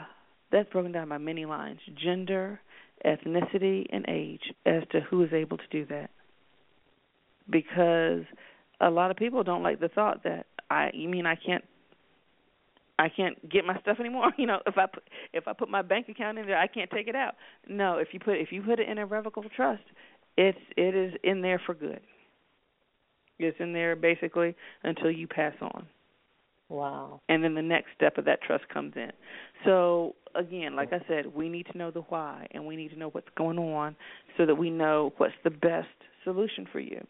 that's 0.52 0.68
broken 0.70 0.92
down 0.92 1.08
by 1.08 1.18
many 1.18 1.44
lines 1.44 1.80
gender 1.94 2.60
ethnicity 3.04 3.86
and 3.90 4.04
age 4.08 4.52
as 4.64 4.82
to 4.90 5.00
who 5.00 5.22
is 5.22 5.32
able 5.32 5.58
to 5.58 5.66
do 5.70 5.84
that. 5.86 6.10
Because 7.48 8.24
a 8.80 8.90
lot 8.90 9.10
of 9.10 9.16
people 9.16 9.42
don't 9.42 9.62
like 9.62 9.80
the 9.80 9.88
thought 9.88 10.22
that 10.24 10.46
i 10.70 10.90
you 10.92 11.08
mean 11.08 11.26
i 11.26 11.34
can't 11.34 11.64
i 12.98 13.08
can't 13.08 13.48
get 13.48 13.64
my 13.64 13.78
stuff 13.80 13.98
anymore? 14.00 14.32
You 14.38 14.46
know 14.46 14.60
if 14.66 14.76
i 14.76 14.86
put 14.86 15.04
if 15.32 15.46
i 15.48 15.52
put 15.52 15.68
my 15.68 15.82
bank 15.82 16.08
account 16.08 16.38
in 16.38 16.46
there 16.46 16.58
i 16.58 16.66
can't 16.66 16.90
take 16.90 17.08
it 17.08 17.16
out. 17.16 17.34
No 17.68 17.98
if 17.98 18.08
you 18.12 18.20
put 18.20 18.38
if 18.38 18.52
you 18.52 18.62
put 18.62 18.80
it 18.80 18.88
in 18.88 18.98
a 18.98 19.06
revocable 19.06 19.50
trust 19.54 19.84
it's 20.36 20.58
it 20.76 20.94
is 20.94 21.14
in 21.22 21.42
there 21.42 21.60
for 21.64 21.74
good. 21.74 22.00
It's 23.38 23.56
in 23.60 23.72
there 23.72 23.96
basically 23.96 24.54
until 24.82 25.10
you 25.10 25.26
pass 25.26 25.54
on 25.60 25.86
Wow. 26.68 27.20
and 27.28 27.44
then 27.44 27.54
the 27.54 27.62
next 27.62 27.88
step 27.94 28.18
of 28.18 28.24
that 28.24 28.42
trust 28.42 28.68
comes 28.68 28.92
in. 28.96 29.12
So 29.64 30.14
again, 30.34 30.74
like 30.76 30.92
I 30.92 31.00
said, 31.08 31.26
we 31.34 31.48
need 31.48 31.66
to 31.72 31.78
know 31.78 31.90
the 31.90 32.02
why 32.02 32.46
and 32.50 32.66
we 32.66 32.76
need 32.76 32.90
to 32.90 32.98
know 32.98 33.08
what's 33.10 33.28
going 33.36 33.58
on 33.58 33.96
so 34.36 34.46
that 34.46 34.54
we 34.54 34.70
know 34.70 35.12
what's 35.16 35.34
the 35.44 35.50
best 35.50 35.88
solution 36.24 36.66
for 36.70 36.80
you. 36.80 37.06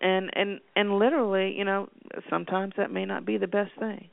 And 0.00 0.30
and 0.34 0.60
and 0.74 0.98
literally, 0.98 1.54
you 1.56 1.64
know, 1.64 1.88
sometimes 2.28 2.74
that 2.76 2.90
may 2.90 3.04
not 3.04 3.24
be 3.24 3.38
the 3.38 3.46
best 3.46 3.70
thing. 3.78 4.08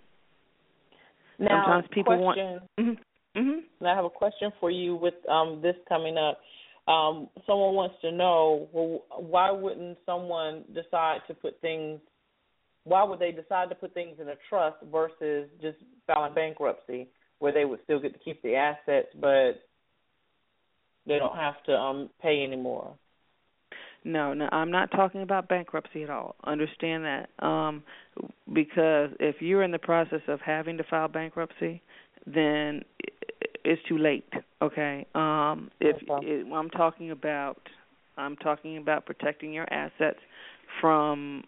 Now, 1.40 1.50
sometimes 1.50 1.88
people 1.92 2.18
question, 2.18 2.62
want 2.78 2.80
mhm 2.80 2.98
mhm 3.38 3.60
I 3.86 3.96
have 3.96 4.06
a 4.06 4.10
question 4.10 4.52
for 4.60 4.72
you 4.72 4.96
with 4.96 5.16
um, 5.30 5.62
this 5.62 5.76
coming 5.90 6.18
up. 6.18 6.40
Um, 6.88 7.30
someone 7.46 7.76
wants 7.76 7.96
to 8.02 8.12
know, 8.12 8.68
well, 8.74 9.04
why 9.18 9.52
wouldn't 9.52 9.98
someone 10.06 10.64
decide 10.74 11.20
to 11.28 11.34
put 11.34 11.60
things? 11.62 12.00
Why 12.86 13.04
would 13.04 13.20
they 13.20 13.32
decide 13.32 13.70
to 13.70 13.76
put 13.76 13.94
things 13.94 14.18
in 14.20 14.28
a 14.28 14.36
trust 14.50 14.78
versus 14.92 15.50
just 15.62 15.78
filing 16.06 16.34
bankruptcy, 16.34 17.08
where 17.40 17.54
they 17.54 17.66
would 17.66 17.80
still 17.84 18.00
get 18.00 18.14
to 18.14 18.20
keep 18.20 18.42
the 18.42 18.56
assets, 18.56 19.08
but 19.20 19.64
they 21.06 21.18
don't 21.18 21.36
have 21.36 21.62
to 21.66 21.74
um, 21.74 22.10
pay 22.22 22.44
anymore? 22.44 22.96
No, 24.06 24.34
no, 24.34 24.50
I'm 24.52 24.72
not 24.72 24.92
talking 24.92 25.22
about 25.22 25.48
bankruptcy 25.48 26.04
at 26.04 26.10
all. 26.10 26.36
Understand 26.46 27.06
that. 27.06 27.30
Um 27.46 27.84
because 28.54 29.10
if 29.20 29.38
you're 29.42 29.64
in 29.64 29.72
the 29.72 29.80
process 29.80 30.22
of 30.28 30.40
having 30.42 30.78
to 30.78 30.84
file 30.84 31.08
bankruptcy, 31.08 31.82
then 32.28 32.84
it's 33.64 33.82
too 33.88 33.98
late, 33.98 34.28
okay? 34.62 35.06
Um 35.16 35.72
if 35.80 35.96
it, 36.02 36.54
I'm 36.54 36.70
talking 36.70 37.12
about 37.12 37.62
I'm 38.18 38.36
talking 38.38 38.78
about 38.78 39.06
protecting 39.06 39.54
your 39.54 39.72
assets 39.72 40.20
from 40.82 41.44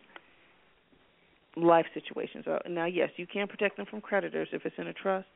life 1.55 1.85
situations. 1.93 2.45
Now, 2.69 2.85
yes, 2.85 3.09
you 3.17 3.27
can 3.27 3.47
protect 3.47 3.77
them 3.77 3.85
from 3.89 4.01
creditors 4.01 4.49
if 4.51 4.65
it's 4.65 4.75
in 4.77 4.87
a 4.87 4.93
trust, 4.93 5.27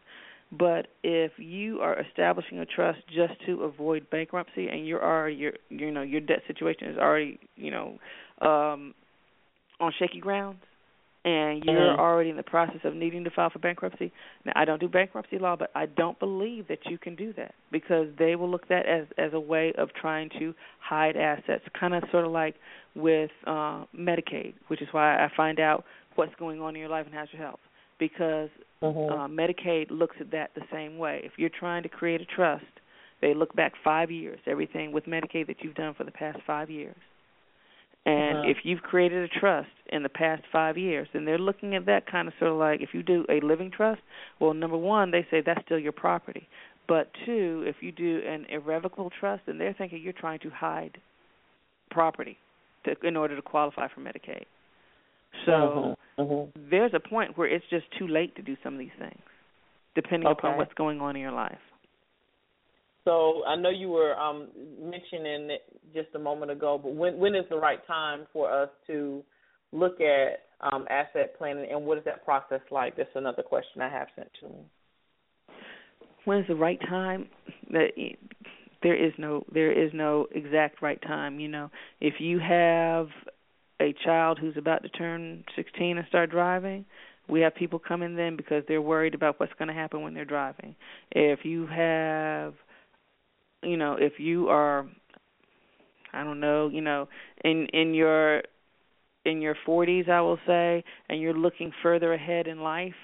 but 0.52 0.88
if 1.04 1.32
you 1.38 1.80
are 1.80 2.00
establishing 2.00 2.60
a 2.60 2.66
trust 2.66 3.00
just 3.08 3.34
to 3.46 3.64
avoid 3.64 4.10
bankruptcy 4.10 4.68
and 4.68 4.88
you're 4.88 5.04
already 5.04 5.36
your 5.36 5.54
you 5.70 5.92
know 5.92 6.02
your 6.02 6.22
debt 6.22 6.42
situation 6.48 6.88
is 6.90 6.98
already 6.98 7.40
you 7.56 7.72
know 7.72 7.98
um 8.42 8.94
on 9.80 9.92
shaky 10.00 10.20
grounds 10.20 10.60
and 11.26 11.64
you're 11.66 11.92
Mhm. 11.92 12.00
already 12.00 12.30
in 12.30 12.38
the 12.38 12.44
process 12.44 12.80
of 12.86 12.96
needing 12.96 13.24
to 13.26 13.30
file 13.30 13.50
for 13.50 13.60
bankruptcy 13.60 14.12
now 14.46 14.54
i 14.56 14.66
don't 14.66 14.80
do 14.80 14.88
bankruptcy 14.88 15.38
law 15.38 15.56
but 15.56 15.70
i 15.76 15.86
don't 15.86 16.18
believe 16.20 16.68
that 16.68 16.80
you 16.86 16.98
can 16.98 17.16
do 17.16 17.34
that 17.34 17.54
because 17.72 18.08
they 18.18 18.36
will 18.36 18.50
look 18.50 18.64
at 18.64 18.70
that 18.70 18.86
as 18.86 19.06
as 19.18 19.34
a 19.34 19.40
way 19.40 19.74
of 19.78 19.90
trying 19.94 20.30
to 20.30 20.54
hide 20.80 21.18
assets 21.18 21.64
kind 21.80 21.94
of 21.94 22.04
sort 22.12 22.26
of 22.26 22.32
like 22.32 22.56
with 22.96 23.32
uh 23.48 23.84
medicaid 23.96 24.54
which 24.68 24.82
is 24.82 24.88
why 24.92 25.16
i 25.24 25.30
find 25.36 25.60
out 25.60 25.84
what's 26.20 26.36
going 26.36 26.60
on 26.62 26.76
in 26.76 26.82
your 26.82 26.90
life 26.90 27.06
and 27.06 27.16
how's 27.16 27.32
your 27.32 27.42
health 27.42 27.60
because 27.98 28.50
Mhm. 28.82 29.12
uh, 29.12 29.28
Medicaid 29.28 29.90
looks 29.90 30.16
at 30.20 30.32
that 30.32 30.54
the 30.54 30.66
same 30.72 30.98
way. 30.98 31.22
If 31.24 31.34
you're 31.38 31.50
trying 31.50 31.84
to 31.84 31.90
create 31.90 32.22
a 32.22 32.26
trust, 32.26 32.66
they 33.22 33.34
look 33.34 33.54
back 33.54 33.74
five 33.84 34.10
years, 34.12 34.40
everything 34.46 34.92
with 34.92 35.06
Medicaid 35.06 35.48
that 35.48 35.64
you've 35.64 35.76
done 35.76 35.94
for 35.94 36.06
the 36.06 36.12
past 36.12 36.40
five 36.48 36.70
years. 36.70 36.96
And 38.06 38.40
Uh-huh. 38.40 38.50
if 38.50 38.58
you've 38.64 38.82
created 38.82 39.24
a 39.24 39.40
trust 39.40 39.70
in 39.88 40.04
the 40.04 40.10
past 40.10 40.44
five 40.52 40.78
years, 40.78 41.08
then 41.12 41.26
they're 41.26 41.38
looking 41.38 41.76
at 41.76 41.86
that 41.86 42.06
kind 42.06 42.28
of 42.28 42.34
sort 42.40 42.52
of 42.52 42.58
like 42.58 42.82
if 42.82 42.94
you 42.94 43.04
do 43.04 43.26
a 43.30 43.40
living 43.42 43.72
trust, 43.72 44.02
well, 44.40 44.54
number 44.54 44.78
one, 44.78 45.12
they 45.12 45.26
say 45.30 45.42
that's 45.42 45.62
still 45.66 45.80
your 45.80 45.92
property. 45.92 46.48
But 46.88 47.12
two, 47.26 47.64
if 47.68 47.84
you 47.84 47.92
do 47.92 48.22
an 48.26 48.46
irrevocable 48.46 49.12
trust, 49.20 49.46
then 49.46 49.58
they're 49.58 49.74
thinking 49.74 50.02
you're 50.02 50.14
trying 50.14 50.40
to 50.40 50.50
hide 50.50 50.98
property 51.92 52.38
to, 52.86 52.96
in 53.04 53.18
order 53.18 53.36
to 53.36 53.42
qualify 53.42 53.88
for 53.90 54.00
Medicaid. 54.02 54.46
So 55.46 55.52
Mhm. 55.52 55.98
Mhm. 56.18 56.52
there's 56.56 56.94
a 56.94 57.00
point 57.00 57.38
where 57.38 57.48
it's 57.48 57.66
just 57.68 57.90
too 57.92 58.08
late 58.08 58.36
to 58.36 58.42
do 58.42 58.56
some 58.64 58.74
of 58.74 58.80
these 58.80 58.94
things, 59.00 59.22
depending 59.96 60.30
upon 60.30 60.58
what's 60.58 60.74
going 60.74 61.02
on 61.02 61.16
in 61.16 61.22
your 61.22 61.32
life. 61.32 61.60
So 63.06 63.44
I 63.46 63.56
know 63.56 63.70
you 63.70 63.90
were 63.90 64.18
um, 64.20 64.50
mentioning 64.80 65.50
it 65.50 65.64
just 65.94 66.14
a 66.16 66.20
moment 66.20 66.52
ago, 66.52 66.78
but 66.78 66.94
when 66.94 67.18
when 67.18 67.34
is 67.36 67.46
the 67.50 67.58
right 67.58 67.86
time 67.88 68.28
for 68.34 68.52
us 68.52 68.70
to 68.88 69.24
look 69.72 70.00
at 70.02 70.46
um, 70.62 70.86
asset 70.90 71.38
planning, 71.38 71.72
and 71.72 71.86
what 71.86 71.98
is 71.98 72.04
that 72.06 72.26
process 72.26 72.62
like? 72.72 72.98
That's 72.98 73.10
another 73.16 73.44
question 73.44 73.82
I 73.82 73.90
have 73.90 74.08
sent 74.16 74.30
to 74.42 74.50
me. 74.50 74.66
When's 76.26 76.48
the 76.48 76.56
right 76.56 76.80
time? 76.82 77.30
That 77.72 77.92
there 78.84 78.96
is 78.96 79.14
no 79.18 79.44
there 79.52 79.72
is 79.72 79.92
no 79.94 80.28
exact 80.32 80.82
right 80.82 81.02
time. 81.02 81.40
You 81.40 81.48
know, 81.48 81.72
if 82.02 82.16
you 82.20 82.40
have 82.40 83.08
a 83.82 83.94
child 84.04 84.40
who's 84.40 84.58
about 84.58 84.84
to 84.84 84.90
turn 84.90 85.44
16 85.56 85.98
and 85.98 86.08
start 86.08 86.32
driving, 86.32 86.86
we 87.28 87.42
have 87.42 87.56
people 87.56 87.80
come 87.80 88.02
in 88.02 88.16
then 88.16 88.36
because 88.36 88.64
they're 88.68 88.82
worried 88.82 89.14
about 89.14 89.40
what's 89.40 89.54
going 89.58 89.68
to 89.68 89.74
happen 89.74 90.02
when 90.02 90.14
they're 90.14 90.26
driving. 90.26 90.76
If 91.12 91.46
you 91.46 91.68
have 91.68 92.54
you 93.62 93.78
know, 93.78 93.98
if 94.00 94.14
you 94.20 94.50
are 94.50 94.88
I 96.14 96.24
don't 96.24 96.40
know, 96.40 96.70
you 96.70 96.82
know, 96.82 97.08
in 97.44 97.68
in 97.74 97.94
your 97.94 98.42
in 99.26 99.42
your 99.42 99.56
40s, 99.68 100.10
I 100.10 100.22
will 100.22 100.40
say, 100.48 100.84
and 101.10 101.22
you're 101.22 101.34
looking 101.34 101.72
further 101.84 102.14
ahead 102.14 102.48
in 102.48 102.62
life 102.62 102.96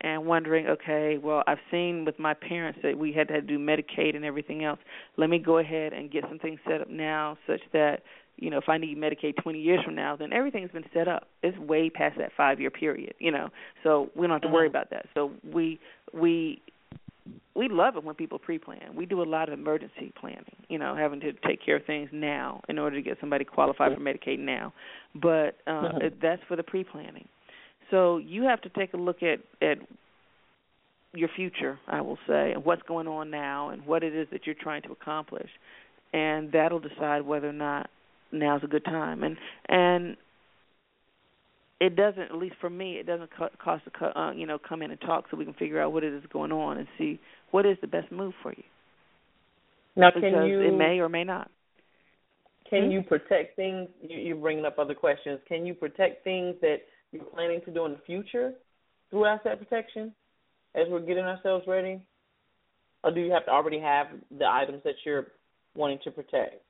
and 0.00 0.24
wondering, 0.24 0.66
okay, 0.66 1.18
well, 1.22 1.42
I've 1.46 1.58
seen 1.70 2.04
with 2.04 2.18
my 2.18 2.34
parents 2.34 2.78
that 2.82 2.96
we 2.96 3.12
had 3.12 3.28
to 3.28 3.40
do 3.40 3.58
Medicaid 3.58 4.14
and 4.14 4.24
everything 4.24 4.64
else. 4.64 4.78
Let 5.16 5.30
me 5.30 5.38
go 5.38 5.58
ahead 5.58 5.92
and 5.92 6.10
get 6.10 6.24
some 6.28 6.38
things 6.38 6.60
set 6.68 6.80
up 6.80 6.88
now 6.88 7.38
such 7.46 7.60
that, 7.72 8.02
you 8.36 8.50
know, 8.50 8.58
if 8.58 8.68
I 8.68 8.78
need 8.78 8.98
Medicaid 8.98 9.36
20 9.42 9.60
years 9.60 9.82
from 9.84 9.94
now, 9.94 10.16
then 10.16 10.32
everything's 10.32 10.70
been 10.70 10.84
set 10.92 11.08
up. 11.08 11.28
It's 11.42 11.56
way 11.58 11.88
past 11.90 12.18
that 12.18 12.32
5-year 12.38 12.70
period, 12.70 13.14
you 13.18 13.30
know. 13.30 13.48
So 13.82 14.10
we 14.16 14.26
don't 14.26 14.34
have 14.34 14.42
to 14.42 14.48
worry 14.48 14.66
about 14.66 14.90
that. 14.90 15.06
So 15.14 15.30
we 15.52 15.78
we 16.12 16.60
we 17.54 17.68
love 17.68 17.96
it 17.96 18.04
when 18.04 18.14
people 18.14 18.38
pre-plan. 18.38 18.94
We 18.94 19.06
do 19.06 19.22
a 19.22 19.24
lot 19.24 19.48
of 19.48 19.58
emergency 19.58 20.12
planning, 20.20 20.56
you 20.68 20.78
know, 20.78 20.94
having 20.94 21.20
to 21.20 21.32
take 21.32 21.64
care 21.64 21.76
of 21.76 21.84
things 21.86 22.10
now 22.12 22.60
in 22.68 22.78
order 22.78 22.96
to 22.96 23.02
get 23.02 23.18
somebody 23.20 23.44
qualified 23.44 23.94
for 23.94 24.00
Medicaid 24.00 24.40
now. 24.40 24.72
But 25.14 25.56
uh 25.66 25.70
Mhm. 25.92 26.02
it, 26.02 26.20
that's 26.20 26.42
for 26.48 26.56
the 26.56 26.62
pre-planning. 26.62 27.28
So 27.90 28.18
you 28.18 28.42
have 28.44 28.60
to 28.62 28.68
take 28.70 28.92
a 28.94 28.96
look 28.96 29.22
at 29.22 29.40
at 29.62 29.78
your 31.14 31.28
future, 31.28 31.78
I 31.86 32.00
will 32.00 32.18
say, 32.26 32.52
and 32.52 32.64
what's 32.64 32.82
going 32.82 33.06
on 33.06 33.30
now 33.30 33.68
and 33.70 33.86
what 33.86 34.02
it 34.02 34.14
is 34.14 34.28
that 34.30 34.46
you're 34.46 34.56
trying 34.56 34.82
to 34.82 34.92
accomplish. 34.92 35.48
And 36.12 36.50
that'll 36.52 36.80
decide 36.80 37.22
whether 37.22 37.48
or 37.48 37.52
not 37.52 37.88
now's 38.34 38.62
a 38.64 38.68
good 38.68 38.84
time. 38.84 39.22
And 39.22 39.36
and 39.68 40.16
it 41.80 41.96
doesn't 41.96 42.22
at 42.22 42.34
least 42.36 42.56
for 42.60 42.70
me 42.70 42.94
it 42.94 43.06
doesn't 43.06 43.30
co- 43.36 43.48
cost 43.62 43.84
to 43.84 44.20
uh, 44.20 44.32
you 44.32 44.46
know 44.46 44.58
come 44.58 44.82
in 44.82 44.90
and 44.90 45.00
talk 45.00 45.24
so 45.30 45.36
we 45.36 45.44
can 45.44 45.54
figure 45.54 45.80
out 45.80 45.92
what 45.92 46.04
it 46.04 46.12
is 46.12 46.22
going 46.32 46.52
on 46.52 46.78
and 46.78 46.86
see 46.96 47.18
what 47.50 47.66
is 47.66 47.76
the 47.80 47.86
best 47.86 48.10
move 48.12 48.32
for 48.42 48.52
you 48.52 48.62
Now, 49.96 50.10
because 50.14 50.22
can 50.22 50.46
you 50.46 50.60
it 50.60 50.78
may 50.78 51.00
or 51.00 51.08
may 51.08 51.24
not 51.24 51.50
can 52.68 52.86
Hmm? 52.86 52.90
you 52.90 53.02
protect 53.02 53.56
things? 53.56 53.88
You, 54.02 54.18
you're 54.18 54.36
bringing 54.36 54.64
up 54.64 54.78
other 54.78 54.94
questions. 54.94 55.38
Can 55.46 55.66
you 55.66 55.74
protect 55.74 56.24
things 56.24 56.56
that 56.60 56.78
you're 57.12 57.24
planning 57.24 57.60
to 57.66 57.70
do 57.70 57.84
in 57.86 57.92
the 57.92 58.00
future 58.06 58.54
through 59.10 59.26
asset 59.26 59.58
protection 59.58 60.12
as 60.74 60.86
we're 60.88 61.00
getting 61.00 61.24
ourselves 61.24 61.64
ready, 61.68 62.02
or 63.04 63.12
do 63.12 63.20
you 63.20 63.30
have 63.30 63.44
to 63.44 63.50
already 63.52 63.78
have 63.78 64.08
the 64.38 64.46
items 64.46 64.82
that 64.84 64.94
you're 65.04 65.28
wanting 65.76 65.98
to 66.04 66.10
protect? 66.10 66.62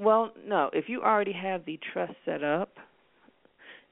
Well 0.00 0.32
no 0.46 0.70
if 0.72 0.88
you 0.88 1.02
already 1.02 1.32
have 1.32 1.64
the 1.64 1.78
trust 1.92 2.12
set 2.24 2.42
up 2.42 2.70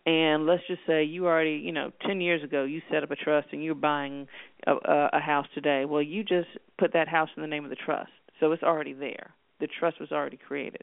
and 0.07 0.47
let's 0.47 0.63
just 0.67 0.81
say 0.87 1.05
you 1.05 1.27
already 1.27 1.61
you 1.63 1.73
know 1.73 1.93
10 2.07 2.21
years 2.21 2.43
ago 2.43 2.65
you 2.65 2.81
set 2.91 3.03
up 3.03 3.11
a 3.11 3.17
trust 3.17 3.49
and 3.53 3.63
you're 3.63 3.75
buying 3.75 4.27
a, 4.67 4.73
a, 4.73 5.11
a 5.15 5.21
house 5.21 5.47
today 5.55 5.85
well 5.85 6.03
you 6.03 6.23
just 6.25 6.49
put 6.79 6.93
that 6.93 7.09
house 7.09 7.29
in 7.37 7.43
the 7.43 7.49
name 7.49 7.65
of 7.65 7.71
the 7.71 7.77
trust 7.77 8.11
so 8.41 8.53
it's 8.53 8.63
already 8.63 8.93
there 8.93 9.31
the 9.61 9.69
trust 9.79 10.01
was 10.01 10.11
already 10.11 10.39
created 10.39 10.83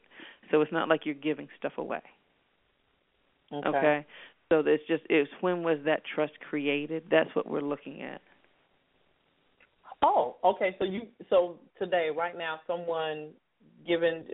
so 0.50 0.60
it's 0.60 0.72
not 0.72 0.88
like 0.88 1.04
you're 1.04 1.14
giving 1.14 1.48
stuff 1.58 1.72
away 1.78 2.02
Okay. 3.52 4.06
So 4.48 4.62
it's 4.64 4.82
just 4.86 5.02
it's 5.10 5.30
when 5.40 5.62
was 5.62 5.78
that 5.84 6.02
trust 6.14 6.32
created? 6.48 7.04
That's 7.10 7.30
what 7.34 7.48
we're 7.48 7.60
looking 7.60 8.02
at. 8.02 8.20
Oh, 10.02 10.36
okay. 10.44 10.76
So 10.78 10.84
you 10.84 11.02
so 11.30 11.56
today, 11.78 12.10
right 12.16 12.36
now, 12.36 12.60
someone 12.66 13.30
given 13.86 14.24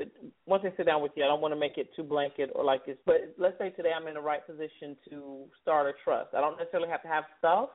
once 0.47 0.63
they 0.63 0.73
sit 0.77 0.87
down 0.87 1.03
with 1.03 1.13
you, 1.15 1.25
I 1.25 1.29
don't 1.29 1.41
want 1.41 1.53
to 1.53 1.61
make 1.61 1.77
it 1.77 1.91
too 1.95 2.03
blanket 2.03 2.51
or 2.55 2.65
like 2.65 2.87
this, 2.87 2.97
but 3.05 3.35
let's 3.39 3.59
say 3.59 3.71
today 3.71 3.91
I'm 3.95 4.09
in 4.09 4.15
the 4.15 4.21
right 4.21 4.45
position 4.47 4.97
to 5.11 5.45
start 5.61 5.87
a 5.87 5.93
trust. 6.05 6.31
I 6.37 6.41
don't 6.41 6.59
necessarily 6.59 6.89
have 6.89 7.03
to 7.03 7.09
have 7.09 7.25
stuff 7.39 7.71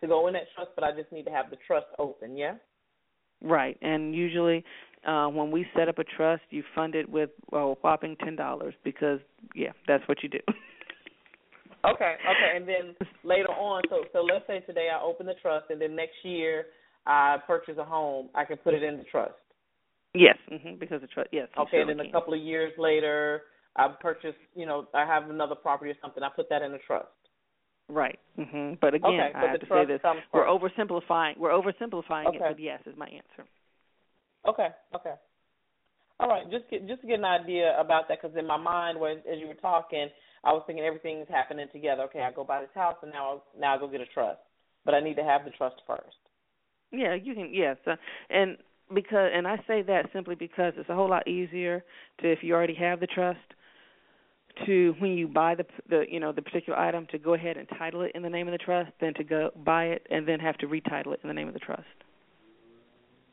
to 0.00 0.06
go 0.06 0.28
in 0.28 0.34
that 0.34 0.44
trust, 0.54 0.70
but 0.74 0.84
I 0.84 0.92
just 0.92 1.10
need 1.10 1.24
to 1.24 1.30
have 1.30 1.50
the 1.50 1.56
trust 1.66 1.86
open. 1.98 2.36
Yeah. 2.36 2.54
Right, 3.42 3.78
and 3.82 4.14
usually 4.14 4.64
uh 5.06 5.28
when 5.28 5.50
we 5.50 5.66
set 5.76 5.88
up 5.88 5.98
a 5.98 6.04
trust, 6.04 6.42
you 6.50 6.62
fund 6.74 6.94
it 6.94 7.08
with 7.08 7.30
well, 7.50 7.70
a 7.70 7.74
whopping 7.74 8.16
ten 8.22 8.36
dollars 8.36 8.74
because 8.84 9.20
yeah, 9.54 9.72
that's 9.86 10.06
what 10.08 10.22
you 10.22 10.28
do. 10.28 10.40
okay, 11.84 12.14
okay, 12.28 12.56
and 12.56 12.68
then 12.68 12.96
later 13.24 13.48
on, 13.48 13.82
so 13.88 14.04
so 14.12 14.22
let's 14.22 14.46
say 14.46 14.60
today 14.60 14.88
I 14.92 15.02
open 15.02 15.26
the 15.26 15.34
trust, 15.40 15.66
and 15.70 15.80
then 15.80 15.94
next 15.94 16.16
year 16.22 16.66
I 17.06 17.36
purchase 17.46 17.76
a 17.78 17.84
home, 17.84 18.28
I 18.34 18.44
can 18.44 18.58
put 18.58 18.74
it 18.74 18.82
in 18.82 18.98
the 18.98 19.04
trust. 19.04 19.34
Yes, 20.14 20.36
mm-hmm, 20.50 20.76
because 20.78 21.00
the 21.00 21.06
trust. 21.06 21.28
Yes. 21.32 21.48
Okay, 21.58 21.80
and 21.80 21.90
then 21.90 21.98
can. 21.98 22.06
a 22.06 22.12
couple 22.12 22.34
of 22.34 22.40
years 22.40 22.72
later, 22.78 23.42
I 23.76 23.88
purchase. 24.00 24.34
You 24.54 24.66
know, 24.66 24.88
I 24.94 25.04
have 25.04 25.28
another 25.30 25.54
property 25.54 25.90
or 25.90 25.96
something. 26.00 26.22
I 26.22 26.28
put 26.34 26.48
that 26.50 26.62
in 26.62 26.72
a 26.72 26.78
trust. 26.78 27.08
Right. 27.88 28.18
Mm-hmm. 28.38 28.74
But 28.80 28.94
again, 28.94 29.10
okay, 29.10 29.32
I 29.34 29.40
but 29.40 29.50
have 29.50 29.60
to 29.60 29.66
say 29.66 29.84
this: 29.86 30.00
we're 30.32 30.46
oversimplifying. 30.46 31.38
We're 31.38 31.50
oversimplifying 31.50 32.26
Okay. 32.26 32.36
it, 32.36 32.42
but 32.42 32.60
yes 32.60 32.80
is 32.86 32.94
my 32.96 33.06
answer. 33.06 33.48
Okay, 34.46 34.68
okay. 34.94 35.14
All 36.20 36.28
right, 36.28 36.50
just 36.50 36.68
get 36.70 36.86
just 36.88 37.00
to 37.02 37.06
get 37.06 37.18
an 37.18 37.24
idea 37.24 37.78
about 37.78 38.08
that, 38.08 38.18
because 38.20 38.36
in 38.36 38.46
my 38.46 38.56
mind, 38.56 38.98
when 38.98 39.18
as 39.18 39.38
you 39.38 39.46
were 39.46 39.54
talking, 39.54 40.08
I 40.44 40.52
was 40.52 40.62
thinking 40.66 40.84
everything's 40.84 41.28
happening 41.28 41.66
together. 41.72 42.02
Okay, 42.04 42.20
I 42.20 42.32
go 42.32 42.44
buy 42.44 42.60
this 42.60 42.70
house, 42.74 42.96
and 43.02 43.12
now 43.12 43.42
now 43.58 43.76
I 43.76 43.78
go 43.78 43.88
get 43.88 44.00
a 44.00 44.06
trust, 44.06 44.40
but 44.84 44.94
I 44.94 45.00
need 45.00 45.16
to 45.16 45.24
have 45.24 45.44
the 45.44 45.50
trust 45.50 45.76
first. 45.86 46.16
Yeah, 46.90 47.14
you 47.14 47.34
can. 47.34 47.50
Yes, 47.52 47.76
uh, 47.86 47.96
and 48.30 48.56
because 48.94 49.30
and 49.34 49.46
I 49.46 49.56
say 49.66 49.82
that 49.82 50.10
simply 50.12 50.34
because 50.34 50.72
it's 50.76 50.88
a 50.88 50.94
whole 50.94 51.08
lot 51.08 51.26
easier 51.28 51.84
to 52.20 52.30
if 52.30 52.40
you 52.42 52.54
already 52.54 52.74
have 52.74 53.00
the 53.00 53.06
trust 53.06 53.38
to 54.66 54.94
when 54.98 55.12
you 55.12 55.28
buy 55.28 55.54
the 55.54 55.64
the 55.88 56.04
you 56.08 56.20
know 56.20 56.32
the 56.32 56.42
particular 56.42 56.78
item 56.78 57.06
to 57.10 57.18
go 57.18 57.34
ahead 57.34 57.56
and 57.56 57.68
title 57.78 58.02
it 58.02 58.12
in 58.14 58.22
the 58.22 58.30
name 58.30 58.48
of 58.48 58.52
the 58.52 58.58
trust 58.58 58.90
than 59.00 59.14
to 59.14 59.24
go 59.24 59.50
buy 59.64 59.86
it 59.86 60.06
and 60.10 60.26
then 60.26 60.40
have 60.40 60.56
to 60.58 60.66
retitle 60.66 61.12
it 61.12 61.20
in 61.22 61.28
the 61.28 61.34
name 61.34 61.48
of 61.48 61.54
the 61.54 61.60
trust. 61.60 61.84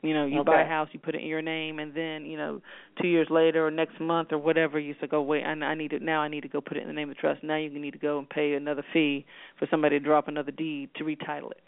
You 0.02 0.14
know, 0.14 0.26
you 0.26 0.44
buy 0.44 0.62
a 0.62 0.68
house, 0.68 0.88
you 0.92 1.00
put 1.00 1.16
it 1.16 1.22
in 1.22 1.26
your 1.26 1.42
name, 1.42 1.80
and 1.80 1.92
then 1.92 2.26
you 2.26 2.36
know, 2.36 2.60
two 3.00 3.08
years 3.08 3.26
later 3.28 3.66
or 3.66 3.70
next 3.72 3.98
month 3.98 4.30
or 4.30 4.38
whatever, 4.38 4.78
you 4.78 4.94
say, 5.00 5.08
"Go 5.08 5.22
wait, 5.22 5.42
I, 5.42 5.52
I 5.52 5.74
need 5.74 5.92
it 5.92 6.02
now. 6.02 6.20
I 6.20 6.28
need 6.28 6.42
to 6.42 6.48
go 6.48 6.60
put 6.60 6.76
it 6.76 6.82
in 6.82 6.86
the 6.86 6.92
name 6.92 7.10
of 7.10 7.16
the 7.16 7.20
trust." 7.20 7.42
Now 7.42 7.56
you 7.56 7.70
need 7.70 7.92
to 7.92 7.98
go 7.98 8.18
and 8.18 8.28
pay 8.28 8.54
another 8.54 8.84
fee 8.92 9.26
for 9.58 9.66
somebody 9.68 9.98
to 9.98 10.04
drop 10.04 10.28
another 10.28 10.52
deed 10.52 10.90
to 10.96 11.04
retitle 11.04 11.50
it. 11.50 11.62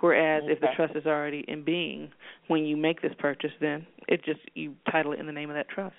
Whereas 0.00 0.44
if 0.46 0.60
the 0.60 0.68
trust 0.76 0.96
is 0.96 1.06
already 1.06 1.44
in 1.46 1.62
being, 1.62 2.10
when 2.48 2.64
you 2.64 2.76
make 2.76 3.02
this 3.02 3.12
purchase, 3.18 3.52
then 3.60 3.86
it 4.08 4.24
just 4.24 4.40
you 4.54 4.74
title 4.90 5.12
it 5.12 5.20
in 5.20 5.26
the 5.26 5.32
name 5.32 5.50
of 5.50 5.56
that 5.56 5.68
trust. 5.68 5.94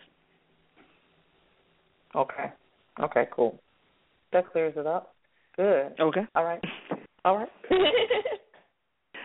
Okay. 2.16 2.52
Okay, 3.00 3.28
cool. 3.32 3.60
That 4.34 4.52
clears 4.52 4.74
it 4.76 4.88
up. 4.88 5.14
Good. 5.56 5.94
Okay. 6.00 6.22
All 6.36 6.44
right. 6.44 6.62
All 7.24 7.38
right. 7.38 7.50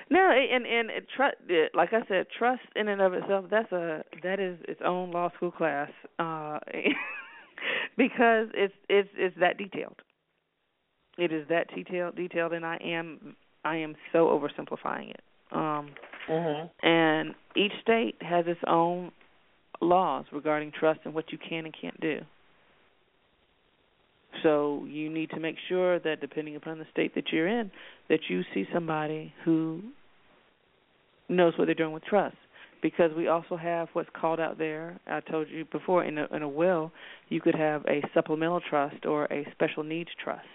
No, 0.09 0.31
and 0.31 0.67
and 0.67 0.91
it, 0.91 1.07
tr- 1.17 1.53
it, 1.53 1.73
like 1.75 1.93
I 1.93 2.07
said, 2.07 2.27
trust 2.39 2.63
in 2.77 2.87
and 2.89 3.01
of 3.01 3.13
itself 3.13 3.47
that's 3.51 3.73
a 3.73 4.05
that 4.23 4.39
is 4.39 4.57
its 4.69 4.81
own 4.85 5.11
law 5.11 5.31
school 5.35 5.51
class, 5.51 5.91
uh, 6.21 6.61
because 7.97 8.47
it's 8.55 8.75
it's 8.89 9.09
it's 9.17 9.37
that 9.41 9.59
detailed. 9.59 9.97
It 11.19 11.33
is 11.33 11.49
that 11.49 11.75
detailed 11.75 12.15
detailed, 12.15 12.53
and 12.53 12.65
I 12.65 12.77
am 12.77 13.37
I 13.67 13.77
am 13.77 13.97
so 14.13 14.27
oversimplifying 14.27 15.11
it. 15.11 15.21
Um, 15.53 15.91
mhm. 16.29 16.71
and 16.83 17.35
each 17.55 17.73
state 17.81 18.17
has 18.21 18.47
its 18.47 18.61
own 18.67 19.13
laws 19.81 20.25
regarding 20.33 20.73
trust 20.73 21.01
and 21.05 21.15
what 21.15 21.31
you 21.33 21.39
can 21.39 21.65
and 21.67 21.75
can't 21.81 22.01
do. 22.01 22.21
So 24.43 24.85
you 24.89 25.09
need 25.09 25.31
to 25.31 25.41
make 25.41 25.57
sure 25.69 25.99
that 26.01 26.21
depending 26.21 26.57
upon 26.57 26.79
the 26.79 26.87
state 26.93 27.15
that 27.15 27.33
you're 27.33 27.47
in, 27.47 27.71
that 28.09 28.21
you 28.29 28.43
see 28.55 28.67
somebody 28.73 29.33
who 29.45 29.83
knows 31.29 31.55
what 31.57 31.67
they're 31.67 31.75
doing 31.75 31.93
with 31.93 32.05
trust. 32.05 32.37
Because 32.83 33.11
we 33.17 33.27
also 33.29 33.57
have 33.57 33.89
what's 33.95 34.11
called 34.21 34.39
out 34.39 34.59
there. 34.59 35.01
I 35.07 35.21
told 35.21 35.49
you 35.49 35.65
before 35.65 36.05
in 36.05 36.19
a 36.19 36.27
in 36.27 36.43
a 36.43 36.49
will, 36.49 36.93
you 37.31 37.41
could 37.41 37.55
have 37.55 37.85
a 37.87 38.03
supplemental 38.13 38.61
trust 38.61 39.07
or 39.07 39.25
a 39.27 39.47
special 39.53 39.83
needs 39.83 40.11
trust. 40.23 40.47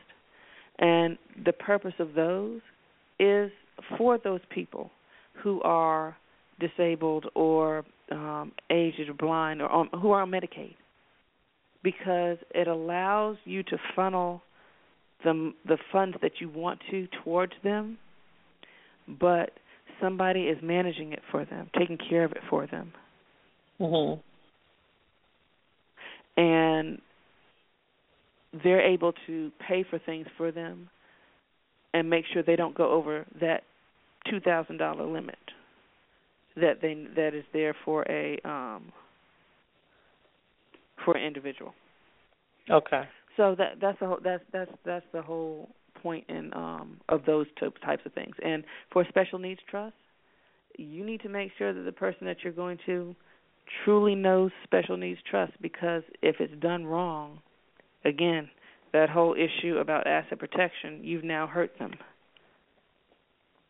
And 0.78 1.18
the 1.46 1.54
purpose 1.54 1.96
of 2.00 2.14
those 2.14 2.62
is 3.22 3.52
for 3.98 4.18
those 4.18 4.42
people 4.50 4.90
who 5.44 5.62
are 5.62 6.18
disabled 6.60 7.26
or 7.36 7.86
um, 8.12 8.52
aged 8.70 9.08
or 9.08 9.14
blind 9.14 9.62
or 9.62 9.70
on, 9.70 9.90
who 10.02 10.12
are 10.12 10.22
on 10.22 10.32
Medicaid, 10.32 10.76
because 11.84 12.38
it 12.54 12.68
allows 12.68 13.38
you 13.46 13.64
to 13.64 13.78
funnel 13.96 14.42
the 15.24 15.54
the 15.68 15.78
funds 15.92 16.18
that 16.22 16.34
you 16.40 16.50
want 16.50 16.80
to 16.90 17.08
towards 17.24 17.54
them, 17.64 17.98
but 19.08 19.52
somebody 20.02 20.42
is 20.42 20.58
managing 20.64 21.14
it 21.14 21.22
for 21.30 21.46
them, 21.46 21.70
taking 21.78 21.98
care 22.10 22.24
of 22.24 22.32
it 22.32 22.42
for 22.50 22.66
them, 22.66 22.92
Mhm. 23.80 24.20
and 26.38 27.02
they're 28.64 28.82
able 28.82 29.14
to 29.28 29.52
pay 29.60 29.84
for 29.84 30.00
things 30.00 30.28
for 30.38 30.52
them 30.52 30.90
and 31.94 32.10
make 32.10 32.26
sure 32.32 32.44
they 32.44 32.56
don't 32.56 32.76
go 32.76 32.92
over 32.92 33.26
that 33.40 33.64
two 34.30 34.40
thousand 34.40 34.78
dollar 34.78 35.06
limit 35.06 35.38
that 36.56 36.82
they 36.82 36.94
that 37.16 37.34
is 37.34 37.44
there 37.54 37.76
for 37.86 38.04
a 38.10 38.40
um 38.44 38.92
for 41.04 41.16
an 41.18 41.24
individual. 41.24 41.74
Okay. 42.70 43.04
So 43.38 43.56
that 43.58 43.76
that's 43.82 44.00
the 44.00 44.08
whole, 44.08 44.20
that's 44.24 44.44
that's 44.52 44.72
that's 44.86 45.06
the 45.14 45.22
whole 45.22 45.70
point 46.02 46.26
in 46.30 46.54
um 46.54 47.00
of 47.10 47.26
those 47.26 47.48
types 47.60 47.80
types 47.84 48.04
of 48.06 48.14
things. 48.14 48.36
And 48.44 48.64
for 48.92 49.06
special 49.10 49.40
needs 49.40 49.62
trust, 49.70 49.96
you 50.78 51.06
need 51.06 51.22
to 51.22 51.30
make 51.30 51.52
sure 51.58 51.74
that 51.74 51.82
the 51.82 51.92
person 51.92 52.28
that 52.28 52.38
you're 52.44 52.54
going 52.54 52.78
to 52.86 53.16
truly 53.86 54.16
knows 54.16 54.52
special 54.64 54.98
needs 54.98 55.20
trust 55.30 55.54
because 55.62 56.04
if 56.22 56.38
it's 56.40 56.54
done 56.62 56.86
wrong, 56.86 57.40
again, 58.04 58.50
that 58.94 59.10
whole 59.10 59.36
issue 59.36 59.78
about 59.78 60.08
asset 60.08 60.40
protection, 60.40 61.00
you've 61.04 61.24
now 61.24 61.48
hurt 61.48 61.72
them. 61.80 61.94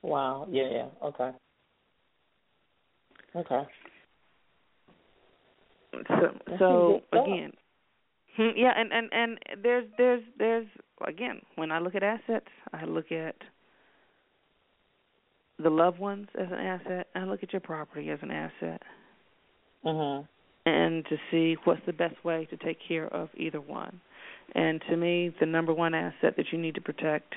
Wow. 0.01 0.47
Yeah, 0.49 0.69
yeah. 0.71 0.85
Okay. 1.03 1.31
Okay. 3.35 3.61
So, 6.07 6.55
so 6.57 7.01
again, 7.13 7.51
hmm, 8.35 8.49
yeah, 8.55 8.71
and 8.75 8.91
and 8.91 9.09
and 9.11 9.39
there's 9.61 9.85
there's 9.97 10.23
there's 10.37 10.67
again 11.05 11.41
when 11.55 11.71
I 11.71 11.79
look 11.79 11.95
at 11.95 12.03
assets, 12.03 12.47
I 12.73 12.85
look 12.85 13.11
at 13.11 13.35
the 15.59 15.69
loved 15.69 15.99
ones 15.99 16.27
as 16.39 16.47
an 16.47 16.57
asset. 16.57 17.07
and 17.13 17.25
I 17.25 17.27
look 17.27 17.43
at 17.43 17.53
your 17.53 17.59
property 17.59 18.09
as 18.09 18.19
an 18.21 18.31
asset, 18.31 18.81
Mhm. 19.85 20.27
and 20.65 21.05
to 21.05 21.17
see 21.29 21.55
what's 21.65 21.85
the 21.85 21.93
best 21.93 22.23
way 22.23 22.45
to 22.45 22.57
take 22.57 22.79
care 22.79 23.07
of 23.07 23.29
either 23.35 23.61
one. 23.61 23.99
And 24.53 24.81
to 24.89 24.97
me, 24.97 25.33
the 25.39 25.45
number 25.45 25.73
one 25.73 25.93
asset 25.93 26.35
that 26.37 26.45
you 26.51 26.57
need 26.57 26.75
to 26.75 26.81
protect 26.81 27.35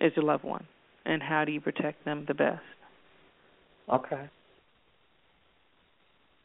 is 0.00 0.12
your 0.16 0.24
loved 0.24 0.44
one, 0.44 0.66
and 1.04 1.22
how 1.22 1.44
do 1.44 1.52
you 1.52 1.60
protect 1.60 2.04
them 2.04 2.24
the 2.26 2.34
best? 2.34 2.62
Okay. 3.92 4.28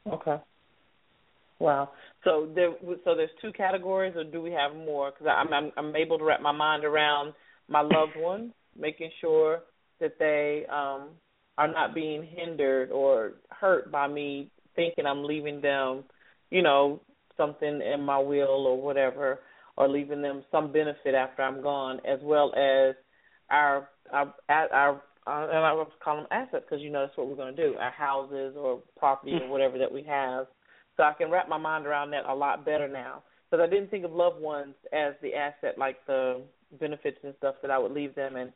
Okay. 0.07 0.37
Wow. 1.59 1.89
So 2.23 2.49
there, 2.53 2.71
so 3.03 3.15
there's 3.15 3.31
two 3.41 3.51
categories, 3.53 4.13
or 4.15 4.23
do 4.23 4.41
we 4.41 4.51
have 4.51 4.75
more? 4.75 5.11
Because 5.11 5.33
I'm, 5.35 5.51
I'm 5.53 5.71
I'm 5.75 5.95
able 5.95 6.19
to 6.19 6.23
wrap 6.23 6.41
my 6.41 6.51
mind 6.51 6.83
around 6.83 7.33
my 7.67 7.81
loved 7.81 8.15
one, 8.17 8.53
making 8.79 9.09
sure 9.21 9.61
that 9.99 10.19
they 10.19 10.65
um 10.71 11.09
are 11.57 11.67
not 11.67 11.95
being 11.95 12.23
hindered 12.23 12.91
or 12.91 13.33
hurt 13.49 13.91
by 13.91 14.07
me 14.07 14.51
thinking 14.75 15.07
I'm 15.07 15.23
leaving 15.23 15.59
them, 15.59 16.03
you 16.51 16.61
know, 16.61 17.01
something 17.35 17.81
in 17.81 18.01
my 18.01 18.19
will 18.19 18.67
or 18.67 18.79
whatever, 18.79 19.39
or 19.77 19.87
leaving 19.87 20.21
them 20.21 20.43
some 20.51 20.71
benefit 20.71 21.13
after 21.15 21.43
I'm 21.43 21.61
gone, 21.61 21.99
as 22.05 22.19
well 22.23 22.53
as 22.55 22.95
our 23.49 23.89
our 24.11 24.33
our 24.49 25.01
uh, 25.27 25.47
and 25.49 25.57
I 25.57 25.73
was 25.73 25.89
calling 26.03 26.23
them 26.23 26.31
assets 26.31 26.65
because 26.67 26.81
you 26.83 26.89
know 26.89 27.05
that's 27.05 27.17
what 27.17 27.27
we're 27.27 27.35
going 27.35 27.55
to 27.55 27.69
do, 27.69 27.77
our 27.77 27.91
houses 27.91 28.55
or 28.57 28.81
property 28.97 29.33
or 29.41 29.49
whatever 29.49 29.77
that 29.77 29.91
we 29.91 30.03
have. 30.03 30.47
So 30.95 31.03
I 31.03 31.13
can 31.13 31.29
wrap 31.29 31.47
my 31.47 31.57
mind 31.57 31.85
around 31.85 32.11
that 32.11 32.25
a 32.25 32.33
lot 32.33 32.65
better 32.65 32.87
now 32.87 33.23
because 33.49 33.63
I 33.63 33.69
didn't 33.69 33.91
think 33.91 34.05
of 34.05 34.11
loved 34.11 34.41
ones 34.41 34.73
as 34.93 35.13
the 35.21 35.35
asset, 35.35 35.77
like 35.77 35.97
the 36.07 36.41
benefits 36.79 37.19
and 37.23 37.33
stuff 37.37 37.55
that 37.61 37.71
I 37.71 37.77
would 37.77 37.91
leave 37.91 38.15
them, 38.15 38.35
and 38.35 38.51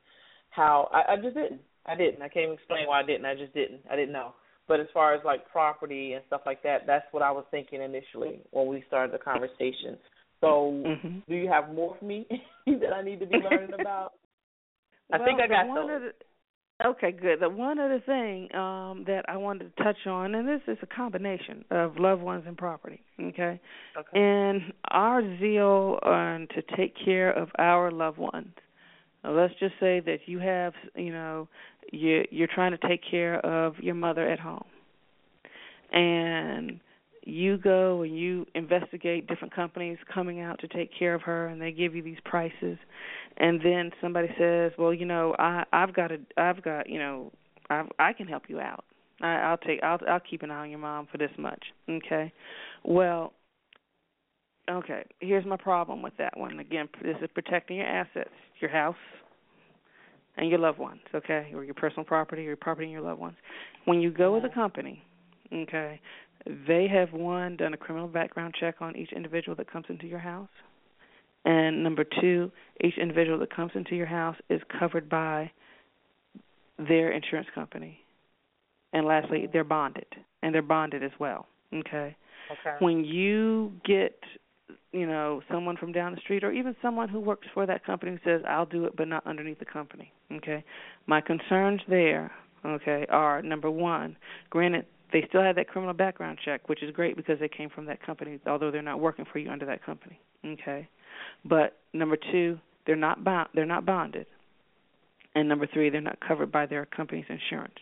how 0.49 0.89
I, 0.93 1.13
I 1.13 1.15
just 1.17 1.35
didn't. 1.35 1.61
I 1.85 1.95
didn't. 1.95 2.21
I 2.21 2.29
can't 2.29 2.43
even 2.43 2.55
explain 2.55 2.87
why 2.87 3.01
I 3.01 3.05
didn't. 3.05 3.25
I 3.25 3.35
just 3.35 3.53
didn't. 3.53 3.81
I 3.89 3.95
didn't 3.95 4.13
know. 4.13 4.33
But 4.67 4.79
as 4.79 4.87
far 4.93 5.13
as 5.13 5.21
like 5.25 5.49
property 5.51 6.13
and 6.13 6.23
stuff 6.27 6.41
like 6.45 6.63
that, 6.63 6.87
that's 6.87 7.05
what 7.11 7.23
I 7.23 7.31
was 7.31 7.45
thinking 7.51 7.81
initially 7.81 8.41
when 8.51 8.67
we 8.67 8.83
started 8.87 9.13
the 9.13 9.17
conversation. 9.17 9.97
So, 10.41 10.81
hmm 10.83 11.19
do 11.29 11.35
you 11.35 11.47
have 11.47 11.73
more 11.73 11.95
for 11.97 12.05
me 12.05 12.27
that 12.65 12.93
I 12.93 13.01
need 13.03 13.19
to 13.19 13.25
be 13.25 13.35
learning 13.35 13.73
about? 13.73 14.13
I 15.13 15.17
think 15.19 15.39
I 15.39 15.47
got 15.47 15.67
one 15.67 15.87
those. 15.87 16.01
the, 16.01 16.11
Okay, 16.83 17.11
good. 17.11 17.39
The 17.39 17.49
one 17.49 17.79
other 17.79 18.01
thing 18.05 18.53
um, 18.55 19.03
that 19.05 19.23
I 19.27 19.37
wanted 19.37 19.75
to 19.75 19.83
touch 19.83 20.07
on, 20.07 20.33
and 20.33 20.47
this 20.47 20.61
is 20.67 20.77
a 20.81 20.87
combination 20.87 21.63
of 21.69 21.97
loved 21.97 22.21
ones 22.21 22.43
and 22.47 22.57
property. 22.57 23.01
Okay, 23.19 23.59
Okay. 23.97 24.19
and 24.19 24.73
our 24.89 25.21
zeal 25.39 25.99
on 26.01 26.47
to 26.55 26.75
take 26.75 26.93
care 27.05 27.31
of 27.31 27.49
our 27.59 27.91
loved 27.91 28.17
ones. 28.17 28.53
Now, 29.23 29.31
let's 29.33 29.53
just 29.59 29.73
say 29.79 29.99
that 29.99 30.19
you 30.25 30.39
have, 30.39 30.73
you 30.95 31.11
know, 31.11 31.47
you 31.91 32.23
you're 32.31 32.47
trying 32.53 32.71
to 32.71 32.87
take 32.87 33.01
care 33.09 33.39
of 33.45 33.75
your 33.79 33.95
mother 33.95 34.27
at 34.27 34.39
home, 34.39 34.65
and 35.91 36.79
you 37.23 37.57
go 37.57 38.01
and 38.01 38.17
you 38.17 38.45
investigate 38.55 39.27
different 39.27 39.53
companies 39.53 39.97
coming 40.11 40.41
out 40.41 40.59
to 40.59 40.67
take 40.67 40.89
care 40.97 41.13
of 41.13 41.21
her 41.21 41.47
and 41.47 41.61
they 41.61 41.71
give 41.71 41.95
you 41.95 42.01
these 42.01 42.17
prices. 42.25 42.77
And 43.37 43.61
then 43.61 43.91
somebody 44.01 44.29
says 44.37 44.71
well 44.77 44.93
you 44.93 45.05
know 45.05 45.35
i 45.39 45.63
i've 45.71 45.93
got 45.93 46.11
a 46.11 46.17
i've 46.37 46.63
got 46.63 46.89
you 46.89 46.99
know 46.99 47.31
i 47.69 47.83
i 47.99 48.13
can 48.13 48.27
help 48.27 48.43
you 48.47 48.59
out. 48.59 48.83
I 49.21 49.35
i'll 49.35 49.57
take 49.57 49.81
i'll 49.83 49.99
i'll 50.09 50.19
keep 50.19 50.41
an 50.41 50.51
eye 50.51 50.63
on 50.63 50.69
your 50.69 50.79
mom 50.79 51.07
for 51.11 51.17
this 51.17 51.31
much. 51.37 51.63
Okay. 51.89 52.33
Well 52.83 53.33
okay 54.69 55.03
here's 55.19 55.45
my 55.45 55.57
problem 55.57 56.01
with 56.01 56.17
that 56.17 56.37
one. 56.37 56.59
Again 56.59 56.89
this 57.03 57.17
is 57.21 57.29
protecting 57.33 57.77
your 57.77 57.87
assets 57.87 58.31
your 58.59 58.71
house 58.71 58.95
and 60.37 60.49
your 60.49 60.59
loved 60.59 60.79
ones 60.79 61.01
okay 61.13 61.51
or 61.53 61.63
your 61.63 61.75
personal 61.75 62.03
property 62.03 62.41
or 62.41 62.45
your 62.45 62.55
property 62.57 62.85
and 62.85 62.93
your 62.93 63.01
loved 63.01 63.21
ones. 63.21 63.37
When 63.85 64.01
you 64.01 64.11
go 64.11 64.33
with 64.33 64.43
a 64.43 64.53
company 64.53 65.03
okay 65.53 65.99
they 66.45 66.87
have 66.87 67.13
one 67.13 67.57
done 67.57 67.73
a 67.73 67.77
criminal 67.77 68.07
background 68.07 68.55
check 68.59 68.75
on 68.81 68.95
each 68.95 69.11
individual 69.11 69.55
that 69.57 69.71
comes 69.71 69.85
into 69.89 70.07
your 70.07 70.19
house. 70.19 70.49
And 71.45 71.83
number 71.83 72.03
two, 72.03 72.51
each 72.83 72.97
individual 72.97 73.39
that 73.39 73.53
comes 73.53 73.71
into 73.75 73.95
your 73.95 74.05
house 74.05 74.35
is 74.49 74.61
covered 74.79 75.09
by 75.09 75.51
their 76.77 77.11
insurance 77.11 77.47
company. 77.53 77.99
And 78.93 79.05
lastly, 79.05 79.47
they're 79.51 79.63
bonded, 79.63 80.05
and 80.43 80.53
they're 80.53 80.61
bonded 80.61 81.03
as 81.03 81.11
well. 81.19 81.47
Okay. 81.73 82.15
Okay. 82.51 82.75
When 82.79 83.05
you 83.05 83.71
get, 83.85 84.19
you 84.91 85.07
know, 85.07 85.41
someone 85.49 85.77
from 85.77 85.93
down 85.93 86.13
the 86.13 86.19
street, 86.21 86.43
or 86.43 86.51
even 86.51 86.75
someone 86.81 87.07
who 87.07 87.19
works 87.19 87.47
for 87.53 87.65
that 87.65 87.85
company 87.85 88.11
who 88.11 88.29
says, 88.29 88.43
"I'll 88.45 88.65
do 88.65 88.85
it," 88.85 88.95
but 88.95 89.07
not 89.07 89.25
underneath 89.25 89.59
the 89.59 89.65
company. 89.65 90.11
Okay. 90.33 90.63
My 91.07 91.21
concerns 91.21 91.81
there, 91.87 92.31
okay, 92.65 93.05
are 93.09 93.41
number 93.41 93.71
one. 93.71 94.17
Granted, 94.49 94.85
they 95.11 95.25
still 95.29 95.41
have 95.41 95.55
that 95.55 95.67
criminal 95.67 95.93
background 95.93 96.39
check, 96.43 96.67
which 96.69 96.83
is 96.83 96.91
great 96.91 97.15
because 97.15 97.39
they 97.39 97.49
came 97.49 97.69
from 97.69 97.85
that 97.85 98.05
company, 98.05 98.39
although 98.47 98.71
they're 98.71 98.81
not 98.81 98.99
working 98.99 99.25
for 99.31 99.39
you 99.39 99.49
under 99.49 99.65
that 99.65 99.83
company. 99.85 100.19
Okay, 100.45 100.87
but 101.45 101.77
number 101.93 102.17
two, 102.31 102.57
they're 102.85 102.95
not 102.95 103.23
bond, 103.23 103.49
they're 103.53 103.65
not 103.65 103.85
bonded, 103.85 104.25
and 105.35 105.47
number 105.47 105.67
three, 105.71 105.89
they're 105.89 106.01
not 106.01 106.19
covered 106.25 106.51
by 106.51 106.65
their 106.65 106.85
company's 106.85 107.25
insurance. 107.29 107.75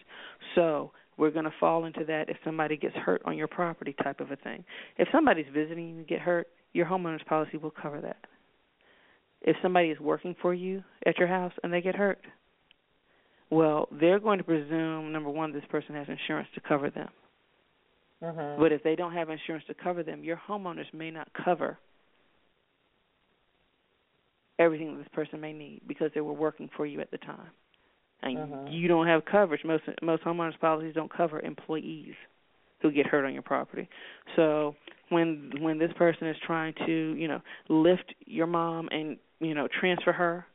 So 0.56 0.92
we're 1.18 1.32
going 1.32 1.46
to 1.46 1.54
fall 1.60 1.86
into 1.86 2.06
that 2.06 2.30
if 2.30 2.38
somebody 2.44 2.78
gets 2.78 2.96
hurt 2.96 3.22
on 3.26 3.38
your 3.38 3.48
property 3.48 3.96
type 4.04 4.20
of 4.20 4.32
a 4.32 4.36
thing. 4.38 4.64
If 4.98 5.08
somebody's 5.12 5.48
visiting 5.54 5.90
you 5.90 5.96
and 5.98 6.08
get 6.08 6.20
hurt, 6.20 6.48
your 6.74 6.86
homeowner's 6.86 7.24
policy 7.28 7.58
will 7.58 7.72
cover 7.72 8.00
that. 8.02 8.18
If 9.42 9.56
somebody 9.62 9.90
is 9.90 10.00
working 10.00 10.36
for 10.42 10.54
you 10.54 10.84
at 11.06 11.18
your 11.18 11.28
house 11.28 11.54
and 11.64 11.74
they 11.74 11.82
get 11.82 11.96
hurt, 11.96 12.20
well, 13.50 13.88
they're 13.92 14.20
going 14.20 14.38
to 14.38 14.44
presume 14.44 15.12
number 15.12 15.30
one, 15.30 15.52
this 15.52 15.64
person 15.70 15.96
has 15.96 16.08
insurance 16.08 16.48
to 16.56 16.62
cover 16.62 16.90
them. 16.90 17.10
Mhm. 18.22 18.60
But 18.60 18.72
if 18.72 18.84
they 18.84 18.96
don't 18.96 19.14
have 19.14 19.30
insurance 19.30 19.66
to 19.66 19.74
cover 19.74 20.04
them, 20.04 20.24
your 20.24 20.38
homeowners 20.38 20.94
may 20.94 21.12
not 21.12 21.32
cover 21.34 21.78
everything 24.58 24.98
that 24.98 25.04
this 25.04 25.14
person 25.14 25.40
may 25.40 25.54
need 25.54 25.82
because 25.88 26.12
they 26.14 26.22
were 26.22 26.34
working 26.34 26.70
for 26.76 26.86
you 26.86 27.00
at 27.00 27.12
the 27.12 27.18
time. 27.20 27.52
And 28.22 28.38
Mhm. 28.38 28.72
you 28.74 28.90
don't 28.90 29.08
have 29.08 29.24
coverage. 29.24 29.64
Most 29.64 29.84
most 30.02 30.24
homeowners 30.24 30.60
policies 30.60 30.94
don't 30.94 31.12
cover 31.12 31.40
employees 31.40 32.16
who 32.82 32.92
get 32.92 33.08
hurt 33.08 33.26
on 33.26 33.34
your 33.34 33.42
property. 33.42 33.88
So 34.36 34.76
when 35.08 35.54
when 35.62 35.78
this 35.78 35.94
person 35.94 36.28
is 36.28 36.38
trying 36.40 36.74
to, 36.86 37.16
you 37.16 37.28
know, 37.28 37.42
lift 37.70 38.14
your 38.26 38.48
mom 38.48 38.90
and, 38.92 39.18
you 39.40 39.54
know, 39.54 39.68
transfer 39.68 40.12
her 40.12 40.46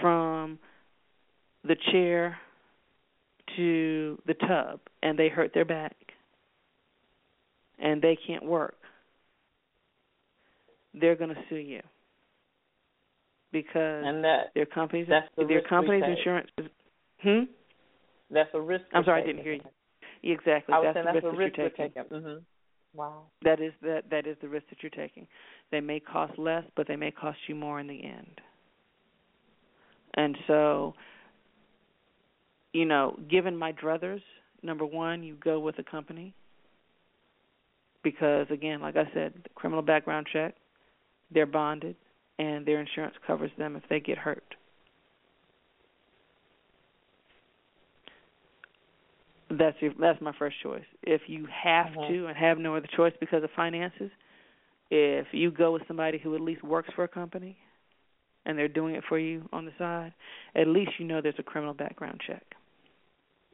from 0.00 0.58
the 1.64 1.76
chair 1.90 2.38
to 3.56 4.22
the 4.26 4.34
tub 4.34 4.80
and 5.02 5.18
they 5.18 5.28
hurt 5.28 5.52
their 5.52 5.64
back 5.64 5.96
and 7.82 8.00
they 8.00 8.16
can't 8.26 8.44
work, 8.44 8.76
they're 10.94 11.16
going 11.16 11.30
to 11.30 11.42
sue 11.50 11.56
you 11.56 11.80
because 13.52 14.04
And 14.06 14.24
that 14.24 14.52
their 14.54 14.66
company's 14.66 15.06
that's 15.08 15.28
the 15.36 15.44
their 15.44 15.62
company's 15.62 16.04
insurance 16.04 16.48
is 16.58 16.66
hmm 17.22 17.42
that's 18.30 18.48
a 18.54 18.60
risk. 18.60 18.84
I'm 18.94 19.04
sorry 19.04 19.22
I 19.22 19.26
didn't 19.26 19.42
hear 19.42 19.54
you. 19.54 19.60
Exactly. 20.22 20.72
I 20.74 20.78
was 20.78 20.86
that's 20.86 21.04
saying 21.04 21.06
the 21.06 21.12
that's 21.12 21.24
risk 21.24 21.26
a 21.26 21.30
that 21.30 21.36
risk 21.36 21.56
you're 21.58 21.64
we're 21.64 21.88
taking. 21.88 22.02
taking. 22.10 22.18
Mhm. 22.18 22.42
Wow. 22.94 23.24
That 23.42 23.60
is 23.60 23.72
that 23.82 24.04
that 24.10 24.26
is 24.26 24.36
the 24.40 24.48
risk 24.48 24.66
that 24.70 24.82
you're 24.82 24.90
taking. 24.90 25.26
They 25.70 25.80
may 25.80 26.00
cost 26.00 26.38
less, 26.38 26.64
but 26.76 26.88
they 26.88 26.96
may 26.96 27.10
cost 27.10 27.38
you 27.48 27.54
more 27.54 27.80
in 27.80 27.86
the 27.86 28.02
end. 28.02 28.40
And 30.14 30.36
so, 30.46 30.94
you 32.72 32.84
know, 32.84 33.18
given 33.30 33.56
my 33.56 33.72
druthers, 33.72 34.22
number 34.62 34.84
one, 34.84 35.22
you 35.22 35.36
go 35.42 35.58
with 35.58 35.78
a 35.78 35.82
company 35.82 36.34
because 38.02 38.46
again, 38.50 38.80
like 38.80 38.96
I 38.96 39.04
said, 39.14 39.32
the 39.42 39.48
criminal 39.54 39.82
background 39.82 40.26
check, 40.32 40.54
they're 41.30 41.46
bonded, 41.46 41.96
and 42.38 42.66
their 42.66 42.80
insurance 42.80 43.14
covers 43.26 43.50
them 43.58 43.76
if 43.76 43.82
they 43.88 44.00
get 44.00 44.18
hurt. 44.18 44.54
That's 49.50 49.76
your 49.80 49.92
that's 50.00 50.20
my 50.20 50.32
first 50.38 50.56
choice. 50.62 50.84
If 51.02 51.28
you 51.28 51.46
have 51.46 51.86
Mhm. 51.88 52.08
to 52.08 52.26
and 52.26 52.36
have 52.36 52.58
no 52.58 52.74
other 52.74 52.86
choice 52.86 53.14
because 53.20 53.44
of 53.44 53.50
finances, 53.50 54.10
if 54.90 55.32
you 55.32 55.50
go 55.50 55.72
with 55.72 55.86
somebody 55.86 56.18
who 56.18 56.34
at 56.34 56.40
least 56.40 56.62
works 56.62 56.90
for 56.94 57.04
a 57.04 57.08
company 57.08 57.56
and 58.44 58.58
they're 58.58 58.68
doing 58.68 58.94
it 58.94 59.04
for 59.04 59.18
you 59.18 59.48
on 59.52 59.64
the 59.66 59.72
side, 59.78 60.12
at 60.54 60.66
least 60.66 60.98
you 60.98 61.04
know 61.06 61.20
there's 61.20 61.38
a 61.38 61.42
criminal 61.42 61.74
background 61.74 62.20
check. 62.26 62.44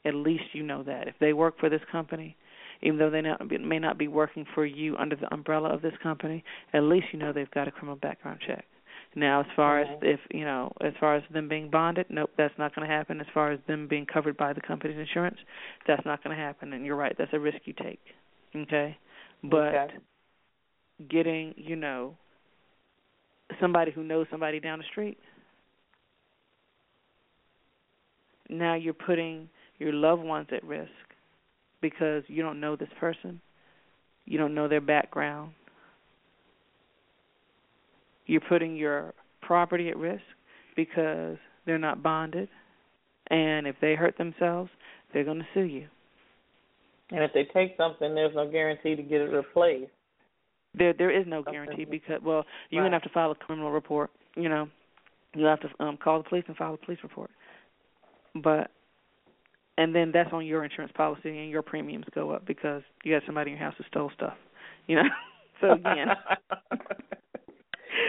At 0.04 0.14
least 0.14 0.54
you 0.54 0.62
know 0.62 0.82
that. 0.84 1.08
If 1.08 1.18
they 1.18 1.32
work 1.32 1.58
for 1.58 1.68
this 1.68 1.84
company, 1.90 2.36
even 2.82 2.98
though 2.98 3.10
they 3.10 3.20
not, 3.20 3.40
may 3.60 3.78
not 3.78 3.98
be 3.98 4.08
working 4.08 4.46
for 4.54 4.64
you 4.64 4.96
under 4.96 5.16
the 5.16 5.32
umbrella 5.32 5.68
of 5.70 5.82
this 5.82 5.94
company, 6.02 6.44
at 6.72 6.82
least 6.82 7.06
you 7.12 7.18
know 7.18 7.32
they've 7.32 7.50
got 7.50 7.68
a 7.68 7.70
criminal 7.70 7.96
background 7.96 8.40
check. 8.46 8.64
Now, 9.14 9.40
as 9.40 9.46
far 9.56 9.80
as 9.80 9.88
Mhm. 9.88 10.04
if 10.04 10.20
you 10.30 10.44
know, 10.44 10.72
as 10.80 10.94
far 11.00 11.16
as 11.16 11.24
them 11.30 11.48
being 11.48 11.70
bonded, 11.70 12.06
nope, 12.10 12.30
that's 12.36 12.56
not 12.58 12.74
going 12.74 12.86
to 12.88 12.94
happen. 12.94 13.20
As 13.20 13.26
far 13.28 13.50
as 13.50 13.60
them 13.66 13.86
being 13.88 14.06
covered 14.06 14.36
by 14.36 14.52
the 14.52 14.60
company's 14.60 14.98
insurance, 14.98 15.38
that's 15.86 16.04
not 16.04 16.22
going 16.22 16.36
to 16.36 16.42
happen. 16.42 16.72
And 16.72 16.84
you're 16.84 16.96
right, 16.96 17.16
that's 17.16 17.32
a 17.32 17.38
risk 17.40 17.58
you 17.66 17.72
take. 17.72 18.00
Okay, 18.54 18.96
but 19.42 19.74
Okay. 19.74 19.98
getting 21.08 21.54
you 21.56 21.76
know 21.76 22.16
somebody 23.60 23.90
who 23.90 24.04
knows 24.04 24.26
somebody 24.30 24.60
down 24.60 24.78
the 24.78 24.84
street, 24.84 25.18
now 28.48 28.74
you're 28.74 28.94
putting 28.94 29.48
your 29.78 29.92
loved 29.92 30.22
ones 30.22 30.48
at 30.52 30.62
risk 30.64 30.90
because 31.80 32.22
you 32.26 32.42
don't 32.42 32.60
know 32.60 32.76
this 32.76 32.88
person, 33.00 33.40
you 34.24 34.38
don't 34.38 34.54
know 34.54 34.68
their 34.68 34.80
background, 34.80 35.52
you're 38.26 38.42
putting 38.42 38.76
your 38.76 39.14
property 39.40 39.88
at 39.88 39.96
risk 39.96 40.22
because 40.76 41.36
they're 41.66 41.78
not 41.78 42.02
bonded. 42.02 42.48
And 43.30 43.66
if 43.66 43.76
they 43.80 43.94
hurt 43.94 44.16
themselves 44.18 44.70
they're 45.12 45.24
going 45.24 45.38
to 45.38 45.46
sue 45.54 45.62
you. 45.62 45.86
And 47.10 47.24
if 47.24 47.32
they 47.32 47.44
take 47.54 47.74
something, 47.76 48.14
there's 48.14 48.34
no 48.34 48.50
guarantee 48.50 48.94
to 48.94 49.02
get 49.02 49.22
it 49.22 49.30
replaced. 49.32 49.90
there 50.74 50.92
there 50.92 51.10
is 51.10 51.26
no 51.26 51.42
guarantee 51.42 51.86
because 51.86 52.20
well 52.22 52.44
you're 52.70 52.84
gonna 52.84 52.94
have 52.94 53.02
to 53.02 53.08
file 53.08 53.30
a 53.30 53.34
criminal 53.34 53.70
report 53.70 54.10
you 54.36 54.48
know. 54.48 54.68
You 55.34 55.44
have 55.44 55.60
to 55.60 55.68
um 55.80 55.96
call 55.96 56.22
the 56.22 56.28
police 56.28 56.44
and 56.48 56.56
file 56.56 56.74
a 56.74 56.76
police 56.76 57.00
report. 57.02 57.30
But 58.34 58.70
and 59.78 59.94
then 59.94 60.10
that's 60.12 60.32
on 60.32 60.44
your 60.44 60.64
insurance 60.64 60.92
policy 60.94 61.30
and 61.38 61.48
your 61.50 61.62
premiums 61.62 62.04
go 62.14 62.30
up 62.30 62.46
because 62.46 62.82
you 63.04 63.14
got 63.14 63.22
somebody 63.24 63.52
in 63.52 63.56
your 63.56 63.64
house 63.66 63.74
who 63.78 63.84
stole 63.90 64.10
stuff 64.14 64.34
you 64.86 64.96
know 64.96 65.02
so 65.62 65.72
again 65.72 66.08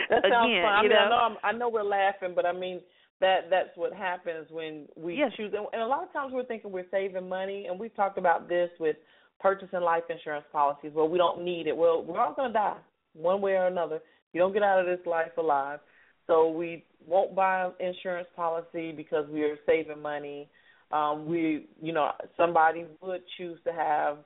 that 0.09 0.23
sounds 0.29 0.49
again, 0.49 0.63
fun. 0.63 0.73
I 0.73 0.81
you 0.83 0.89
mean, 0.89 0.97
I 0.97 1.03
know? 1.05 1.09
know 1.09 1.15
I'm, 1.15 1.37
I 1.43 1.51
know 1.57 1.69
we're 1.69 1.83
laughing, 1.83 2.33
but 2.35 2.45
I 2.45 2.51
mean 2.51 2.81
that 3.21 3.49
that's 3.49 3.69
what 3.75 3.93
happens 3.93 4.47
when 4.49 4.87
we 4.95 5.15
Yes. 5.15 5.31
choose. 5.37 5.53
And, 5.55 5.67
and 5.73 5.81
a 5.81 5.85
lot 5.87 6.03
of 6.03 6.11
times 6.13 6.31
we're 6.33 6.45
thinking 6.45 6.71
we're 6.71 6.85
saving 6.91 7.27
money, 7.27 7.67
and 7.67 7.79
we've 7.79 7.95
talked 7.95 8.17
about 8.17 8.47
this 8.49 8.69
with 8.79 8.95
purchasing 9.39 9.81
life 9.81 10.03
insurance 10.09 10.45
policies. 10.51 10.91
Well, 10.93 11.09
we 11.09 11.17
don't 11.17 11.43
need 11.43 11.67
it. 11.67 11.75
Well, 11.75 12.03
we're 12.03 12.19
all 12.19 12.33
going 12.33 12.49
to 12.49 12.53
die 12.53 12.77
one 13.13 13.41
way 13.41 13.53
or 13.53 13.67
another. 13.67 13.99
You 14.33 14.39
don't 14.39 14.53
get 14.53 14.63
out 14.63 14.79
of 14.79 14.85
this 14.85 15.05
life 15.05 15.31
alive, 15.37 15.79
so 16.27 16.49
we 16.49 16.85
won't 17.05 17.35
buy 17.35 17.65
an 17.65 17.71
insurance 17.79 18.27
policy 18.35 18.91
because 18.91 19.25
we 19.29 19.43
are 19.43 19.57
saving 19.65 20.01
money. 20.01 20.49
Um, 20.91 21.27
we, 21.27 21.67
you 21.81 21.93
know, 21.93 22.11
somebody 22.35 22.85
would 23.01 23.21
choose 23.37 23.59
to 23.65 23.71
have 23.71 24.17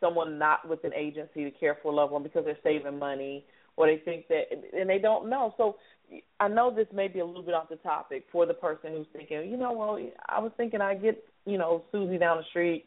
someone 0.00 0.38
not 0.38 0.68
with 0.68 0.84
an 0.84 0.92
agency 0.94 1.44
to 1.44 1.50
care 1.52 1.78
for 1.82 1.92
a 1.92 1.94
loved 1.94 2.12
one 2.12 2.22
because 2.22 2.44
they're 2.44 2.58
saving 2.62 2.98
money 2.98 3.44
or 3.76 3.86
they 3.86 4.00
think 4.04 4.28
that, 4.28 4.44
and 4.78 4.88
they 4.88 4.98
don't 4.98 5.28
know. 5.28 5.54
So 5.56 5.76
I 6.38 6.48
know 6.48 6.74
this 6.74 6.86
may 6.92 7.08
be 7.08 7.20
a 7.20 7.24
little 7.24 7.42
bit 7.42 7.54
off 7.54 7.68
the 7.68 7.76
topic 7.76 8.24
for 8.30 8.46
the 8.46 8.54
person 8.54 8.92
who's 8.92 9.06
thinking, 9.12 9.50
you 9.50 9.56
know, 9.56 9.72
well, 9.72 9.98
I 10.28 10.40
was 10.40 10.52
thinking 10.56 10.80
I 10.80 10.94
get, 10.94 11.22
you 11.44 11.58
know, 11.58 11.82
Susie 11.90 12.18
down 12.18 12.38
the 12.38 12.44
street. 12.50 12.84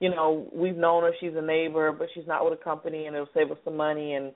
You 0.00 0.10
know, 0.10 0.48
we've 0.52 0.76
known 0.76 1.02
her; 1.02 1.10
she's 1.18 1.32
a 1.34 1.42
neighbor, 1.42 1.90
but 1.90 2.06
she's 2.14 2.26
not 2.26 2.44
with 2.44 2.58
a 2.58 2.62
company, 2.62 3.06
and 3.06 3.16
it'll 3.16 3.28
save 3.34 3.50
us 3.50 3.58
some 3.64 3.76
money, 3.76 4.14
and 4.14 4.32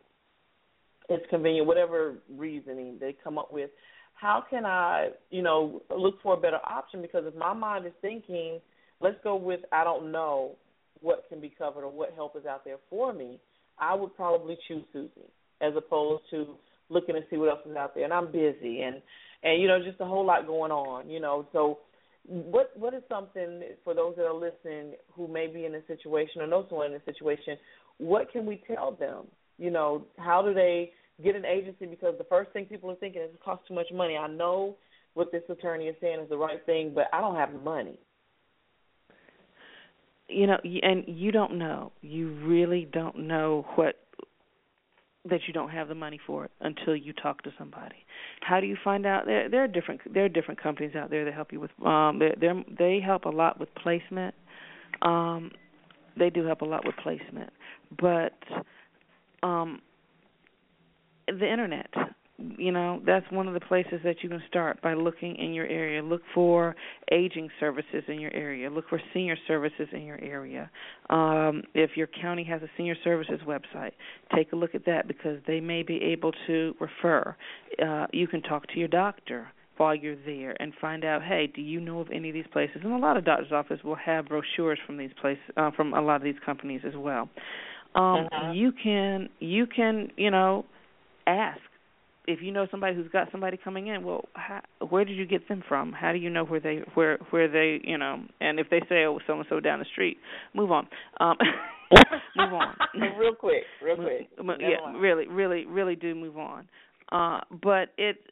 it's 1.09 1.25
convenient. 1.31 1.69
Whatever 1.69 2.15
reasoning 2.37 2.97
they 2.99 3.15
come 3.23 3.39
up 3.39 3.53
with, 3.53 3.71
how 4.23 4.45
can 4.49 4.65
I, 4.65 5.09
you 5.31 5.43
know, 5.43 5.83
look 5.91 6.23
for 6.23 6.35
a 6.35 6.41
better 6.41 6.61
option? 6.65 7.03
Because 7.03 7.25
if 7.27 7.35
my 7.35 7.53
mind 7.53 7.87
is 7.87 7.93
thinking, 8.01 8.61
let's 9.01 9.17
go 9.25 9.35
with 9.35 9.61
I 9.73 9.83
don't 9.83 10.13
know 10.13 10.53
what 11.01 11.25
can 11.29 11.41
be 11.41 11.53
covered 11.59 11.83
or 11.83 11.91
what 11.91 12.13
help 12.15 12.37
is 12.37 12.47
out 12.47 12.65
there 12.65 12.77
for 12.89 13.13
me, 13.13 13.41
I 13.81 13.97
would 13.97 14.15
probably 14.15 14.57
choose 14.69 14.85
Susie 14.93 15.29
as 15.61 15.73
opposed 15.77 16.23
to 16.31 16.55
looking 16.89 17.17
to 17.17 17.23
see 17.31 17.37
what 17.37 17.49
else 17.49 17.67
is 17.69 17.77
out 17.77 17.97
there. 17.97 18.05
And 18.05 18.13
I'm 18.13 18.31
busy 18.31 18.83
and 18.83 19.03
and 19.43 19.61
you 19.61 19.67
know 19.67 19.83
just 19.83 20.01
a 20.01 20.05
whole 20.05 20.25
lot 20.25 20.47
going 20.47 20.71
on. 20.71 21.11
You 21.11 21.19
know, 21.19 21.49
so 21.53 21.81
what 22.25 22.71
what 22.77 22.95
is 22.95 23.03
something 23.09 23.63
for 23.83 23.93
those 23.93 24.15
that 24.17 24.25
are 24.27 24.33
listening 24.33 24.95
who 25.15 25.27
may 25.27 25.49
be 25.49 25.65
in 25.65 25.75
a 25.75 25.85
situation 25.89 26.43
or 26.43 26.47
know 26.47 26.65
someone 26.69 26.93
in 26.93 27.01
a 27.01 27.05
situation? 27.05 27.57
What 27.99 28.31
can 28.31 28.47
we 28.47 28.63
tell 28.73 28.93
them? 28.93 29.25
You 29.59 29.73
know, 29.73 30.07
how 30.17 30.43
do 30.43 30.55
they 30.55 30.93
get 31.23 31.37
an 31.37 31.45
agency? 31.45 31.87
Because 31.87 32.15
the 32.19 32.25
first 32.25 32.51
thing 32.53 32.67
people 32.67 32.91
are 32.91 32.97
thinking 32.97 33.23
is 33.23 33.31
it 33.33 33.43
costs 33.43 33.69
too 33.69 33.75
much 33.75 33.89
money. 33.93 34.17
I 34.17 34.27
know 34.27 34.77
what 35.15 35.31
this 35.31 35.43
attorney 35.49 35.87
is 35.87 35.97
saying 36.01 36.21
is 36.21 36.29
the 36.29 36.37
right 36.37 36.65
thing, 36.65 36.93
but 36.95 37.05
I 37.13 37.21
don't 37.21 37.37
have 37.37 37.53
the 37.53 37.59
money 37.59 37.99
you 40.29 40.47
know 40.47 40.57
and 40.65 41.05
you 41.07 41.31
don't 41.31 41.59
know 41.59 41.93
you 42.01 42.33
really 42.45 42.89
don't 42.91 43.19
know 43.19 43.67
what 43.75 43.97
that 45.29 45.41
you 45.47 45.53
don't 45.53 45.71
have 45.71 45.89
the 45.89 45.95
money 45.95 46.19
for 46.27 46.47
it 46.47 46.51
until 46.61 46.97
you 46.97 47.13
talk 47.13 47.43
to 47.43 47.53
somebody. 47.57 47.95
How 48.41 48.59
do 48.59 48.67
you 48.67 48.77
find 48.83 49.07
out? 49.07 49.25
There, 49.25 49.49
there 49.49 49.63
are 49.63 49.69
different 49.69 50.01
there 50.13 50.25
are 50.25 50.29
different 50.29 50.61
companies 50.61 50.97
out 50.97 51.11
there 51.11 51.25
that 51.25 51.33
help 51.33 51.53
you 51.53 51.61
with. 51.61 51.71
Um, 51.85 52.19
they 52.19 52.49
they 52.77 53.01
help 53.01 53.25
a 53.25 53.31
lot 53.31 53.61
with 53.61 53.69
placement. 53.77 54.35
Um, 55.03 55.53
they 56.19 56.29
do 56.29 56.45
help 56.45 56.63
a 56.63 56.65
lot 56.65 56.85
with 56.85 56.97
placement, 56.97 57.51
but 58.01 58.35
um, 59.45 59.81
the 61.27 61.51
internet. 61.51 61.89
You 62.39 62.73
know 62.73 63.01
that's 63.07 63.27
one 63.31 63.47
of 63.47 63.55
the 63.55 63.61
places 63.61 64.01
that 64.05 64.17
you 64.23 64.29
can 64.29 64.43
start 64.49 64.83
by 64.83 64.95
looking 64.95 65.37
in 65.37 65.53
your 65.53 65.67
area. 65.67 66.03
Look 66.03 66.23
for 66.35 66.75
aging 67.13 67.51
services 67.61 68.03
in 68.09 68.19
your 68.19 68.33
area. 68.35 68.69
Look 68.69 68.89
for 68.89 69.01
senior 69.15 69.37
services 69.47 69.87
in 69.93 70.03
your 70.03 70.19
area. 70.21 70.71
Um, 71.09 71.63
if 71.75 71.97
your 71.97 72.09
county 72.09 72.43
has 72.45 72.63
a 72.63 72.69
senior 72.77 72.97
services 73.05 73.41
website 73.47 73.93
take 74.35 74.53
a 74.53 74.57
look 74.57 74.75
at 74.75 74.85
that 74.87 75.07
because 75.07 75.39
they 75.47 75.61
may 75.61 75.83
be 75.83 76.03
able 76.03 76.33
to 76.47 76.75
refer. 76.81 77.37
Uh, 77.85 78.07
you 78.13 78.27
can 78.27 78.43
talk 78.43 78.67
to 78.69 78.79
your 78.79 78.89
doctor 78.89 79.49
while 79.77 79.95
you're 79.95 80.17
there 80.27 80.55
and 80.61 80.73
find 80.81 81.05
out 81.05 81.23
hey 81.23 81.51
do 81.55 81.61
you 81.61 81.81
know 81.81 82.01
of 82.01 82.09
any 82.13 82.29
of 82.29 82.35
these 82.35 82.47
places? 82.53 82.79
And 82.83 82.93
a 82.93 82.99
lot 82.99 83.17
of 83.17 83.25
doctors 83.25 83.53
offices 83.53 83.85
will 83.85 83.97
have 83.97 84.27
brochures 84.27 84.79
from 84.87 84.97
these 84.97 85.11
places 85.21 85.43
uh, 85.57 85.71
from 85.77 85.95
a 85.95 86.01
lot 86.01 86.17
of 86.17 86.23
these 86.23 86.41
companies 86.45 86.81
as 86.87 86.95
well. 86.97 87.29
Um 87.95 88.27
uh-huh. 88.27 88.53
you 88.53 88.73
can 88.73 89.29
you 89.39 89.67
can 89.67 90.11
you 90.17 90.31
know 90.31 90.65
ask 91.27 91.61
if 92.27 92.41
you 92.41 92.53
know 92.53 92.67
somebody 92.71 92.95
who's 92.95 93.11
got 93.11 93.29
somebody 93.33 93.57
coming 93.57 93.89
in, 93.89 94.05
well, 94.05 94.27
how, 94.35 94.61
where 94.89 95.05
did 95.05 95.17
you 95.17 95.27
get 95.27 95.49
them 95.49 95.63
from? 95.69 95.93
How 95.93 96.13
do 96.13 96.19
you 96.19 96.31
know 96.31 96.45
where 96.45 96.61
they 96.61 96.83
where 96.95 97.19
where 97.31 97.49
they 97.49 97.81
you 97.85 97.99
know? 97.99 98.23
And 98.41 98.61
if 98.61 98.71
they 98.71 98.81
say 98.89 99.05
oh 99.05 99.19
so 99.27 99.35
and 99.35 99.47
so 99.49 99.61
down 99.61 99.81
the 99.81 99.85
street, 99.93 100.19
move 100.55 100.71
on. 100.71 100.87
Um, 101.21 101.37
move 102.37 102.53
on. 102.53 102.75
real 103.19 103.35
quick, 103.35 103.65
real 103.83 103.97
quick. 103.97 104.29
yeah, 104.61 104.97
really, 104.97 105.27
really, 105.27 105.67
really 105.67 105.97
do 105.97 106.15
move 106.15 106.39
on. 106.39 106.69
Uh, 107.11 107.41
but 107.63 107.89
it 107.99 108.31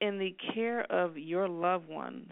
in 0.00 0.18
the 0.18 0.34
care 0.54 0.90
of 0.90 1.18
your 1.18 1.48
loved 1.48 1.88
ones, 1.88 2.30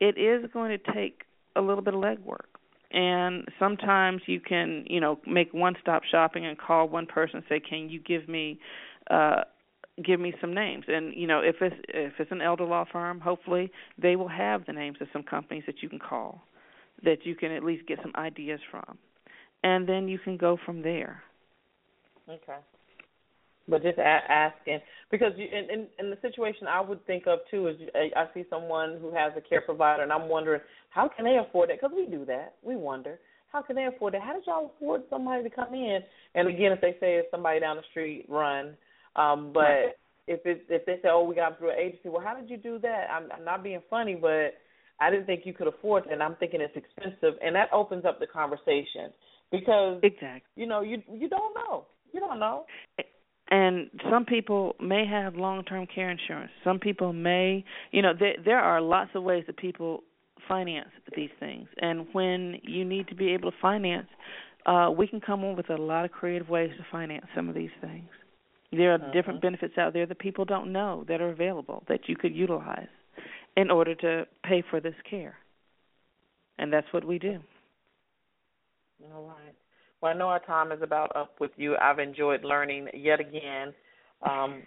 it 0.00 0.18
is 0.18 0.48
going 0.52 0.70
to 0.78 0.92
take 0.92 1.22
a 1.56 1.60
little 1.60 1.82
bit 1.82 1.94
of 1.94 2.00
legwork. 2.00 2.46
And 2.92 3.46
sometimes 3.58 4.22
you 4.26 4.40
can, 4.40 4.84
you 4.88 5.00
know, 5.00 5.18
make 5.26 5.52
one-stop 5.52 6.02
shopping 6.04 6.46
and 6.46 6.56
call 6.56 6.88
one 6.88 7.06
person 7.06 7.36
and 7.38 7.44
say, 7.48 7.58
"Can 7.58 7.90
you 7.90 7.98
give 7.98 8.28
me 8.28 8.60
uh 9.10 9.42
give 10.04 10.20
me 10.20 10.34
some 10.40 10.54
names. 10.54 10.84
And 10.88 11.14
you 11.14 11.26
know 11.26 11.40
if 11.40 11.56
it's 11.60 11.76
if 11.88 12.14
it's 12.18 12.32
an 12.32 12.42
elder 12.42 12.64
law 12.64 12.84
firm 12.90 13.20
hopefully 13.20 13.70
they 14.00 14.16
will 14.16 14.28
have 14.28 14.66
the 14.66 14.72
names 14.72 14.98
of 15.00 15.08
some 15.12 15.22
companies 15.22 15.64
that 15.66 15.82
you 15.82 15.88
can 15.88 15.98
call 15.98 16.42
that 17.04 17.24
you 17.24 17.34
can 17.34 17.52
at 17.52 17.62
least 17.62 17.86
get 17.86 17.98
some 18.02 18.12
ideas 18.16 18.60
from. 18.70 18.98
And 19.62 19.88
then 19.88 20.08
you 20.08 20.18
can 20.18 20.36
go 20.36 20.58
from 20.64 20.82
there. 20.82 21.22
Okay. 22.28 22.58
But 23.68 23.82
just 23.82 23.98
a- 23.98 24.02
asking 24.02 24.80
because 25.10 25.32
you, 25.36 25.46
in, 25.46 25.70
in 25.70 25.86
in 25.98 26.10
the 26.10 26.18
situation 26.22 26.66
I 26.68 26.80
would 26.80 27.04
think 27.06 27.26
of 27.26 27.40
too 27.50 27.68
is 27.68 27.76
I 27.94 28.26
see 28.32 28.44
someone 28.48 28.98
who 29.00 29.12
has 29.14 29.32
a 29.36 29.40
care 29.40 29.60
provider 29.60 30.02
and 30.02 30.12
I'm 30.12 30.28
wondering 30.28 30.60
how 30.90 31.08
can 31.08 31.24
they 31.24 31.38
afford 31.38 31.70
it? 31.70 31.80
Because 31.80 31.94
we 31.94 32.06
do 32.06 32.24
that. 32.26 32.54
We 32.62 32.76
wonder 32.76 33.18
how 33.52 33.62
can 33.62 33.74
they 33.76 33.86
afford 33.86 34.14
it? 34.14 34.22
How 34.22 34.34
did 34.34 34.44
y'all 34.46 34.72
afford 34.76 35.02
somebody 35.10 35.42
to 35.42 35.50
come 35.50 35.74
in? 35.74 36.00
And 36.34 36.48
again 36.48 36.70
if 36.70 36.80
they 36.80 36.92
say 37.00 37.16
it's 37.16 37.30
somebody 37.30 37.58
down 37.58 37.76
the 37.76 37.82
street 37.90 38.26
run 38.28 38.76
um, 39.16 39.50
but 39.52 39.60
right. 39.60 39.92
if 40.26 40.44
it 40.44 40.66
if 40.68 40.86
they 40.86 40.96
say, 41.02 41.08
"Oh, 41.10 41.24
we 41.24 41.34
got 41.34 41.58
through 41.58 41.70
an 41.70 41.78
agency," 41.78 42.08
well, 42.08 42.22
how 42.22 42.34
did 42.34 42.50
you 42.50 42.56
do 42.56 42.78
that? 42.80 43.08
I'm, 43.10 43.30
I'm 43.32 43.44
not 43.44 43.62
being 43.62 43.80
funny, 43.88 44.14
but 44.14 44.54
I 45.00 45.10
didn't 45.10 45.26
think 45.26 45.42
you 45.44 45.52
could 45.52 45.68
afford 45.68 46.06
it, 46.06 46.12
and 46.12 46.22
I'm 46.22 46.36
thinking 46.36 46.60
it's 46.60 46.76
expensive, 46.76 47.38
and 47.42 47.54
that 47.54 47.72
opens 47.72 48.04
up 48.04 48.18
the 48.18 48.26
conversation 48.26 49.12
because 49.50 50.00
exactly, 50.02 50.42
you 50.54 50.66
know, 50.66 50.82
you 50.82 51.02
you 51.12 51.28
don't 51.28 51.54
know, 51.54 51.86
you 52.12 52.20
don't 52.20 52.38
know. 52.38 52.64
And 53.48 53.90
some 54.10 54.24
people 54.24 54.74
may 54.80 55.06
have 55.06 55.36
long-term 55.36 55.86
care 55.94 56.10
insurance. 56.10 56.50
Some 56.64 56.80
people 56.80 57.12
may, 57.12 57.64
you 57.92 58.02
know, 58.02 58.12
there 58.18 58.34
there 58.44 58.58
are 58.58 58.80
lots 58.80 59.10
of 59.14 59.22
ways 59.22 59.44
that 59.46 59.56
people 59.56 60.02
finance 60.48 60.88
these 61.14 61.30
things. 61.38 61.68
And 61.80 62.06
when 62.12 62.60
you 62.62 62.84
need 62.84 63.08
to 63.08 63.14
be 63.14 63.30
able 63.30 63.50
to 63.50 63.56
finance, 63.60 64.08
uh, 64.66 64.90
we 64.96 65.06
can 65.06 65.20
come 65.20 65.44
up 65.44 65.56
with 65.56 65.70
a 65.70 65.76
lot 65.76 66.04
of 66.04 66.10
creative 66.10 66.48
ways 66.48 66.70
to 66.76 66.86
finance 66.90 67.26
some 67.34 67.48
of 67.48 67.54
these 67.54 67.70
things. 67.80 68.08
There 68.72 68.92
are 68.92 68.96
uh-huh. 68.96 69.12
different 69.12 69.42
benefits 69.42 69.78
out 69.78 69.92
there 69.92 70.06
that 70.06 70.18
people 70.18 70.44
don't 70.44 70.72
know 70.72 71.04
that 71.08 71.20
are 71.20 71.30
available 71.30 71.84
that 71.88 72.08
you 72.08 72.16
could 72.16 72.34
utilize 72.34 72.88
in 73.56 73.70
order 73.70 73.94
to 73.94 74.26
pay 74.44 74.62
for 74.68 74.80
this 74.80 74.94
care. 75.08 75.36
And 76.58 76.72
that's 76.72 76.86
what 76.92 77.04
we 77.04 77.18
do. 77.18 77.38
All 79.14 79.24
right. 79.24 79.54
Well, 80.00 80.12
I 80.12 80.16
know 80.16 80.28
our 80.28 80.44
time 80.44 80.72
is 80.72 80.82
about 80.82 81.14
up 81.16 81.34
with 81.40 81.50
you. 81.56 81.76
I've 81.80 81.98
enjoyed 81.98 82.44
learning 82.44 82.88
yet 82.94 83.20
again. 83.20 83.72
Um, 84.22 84.62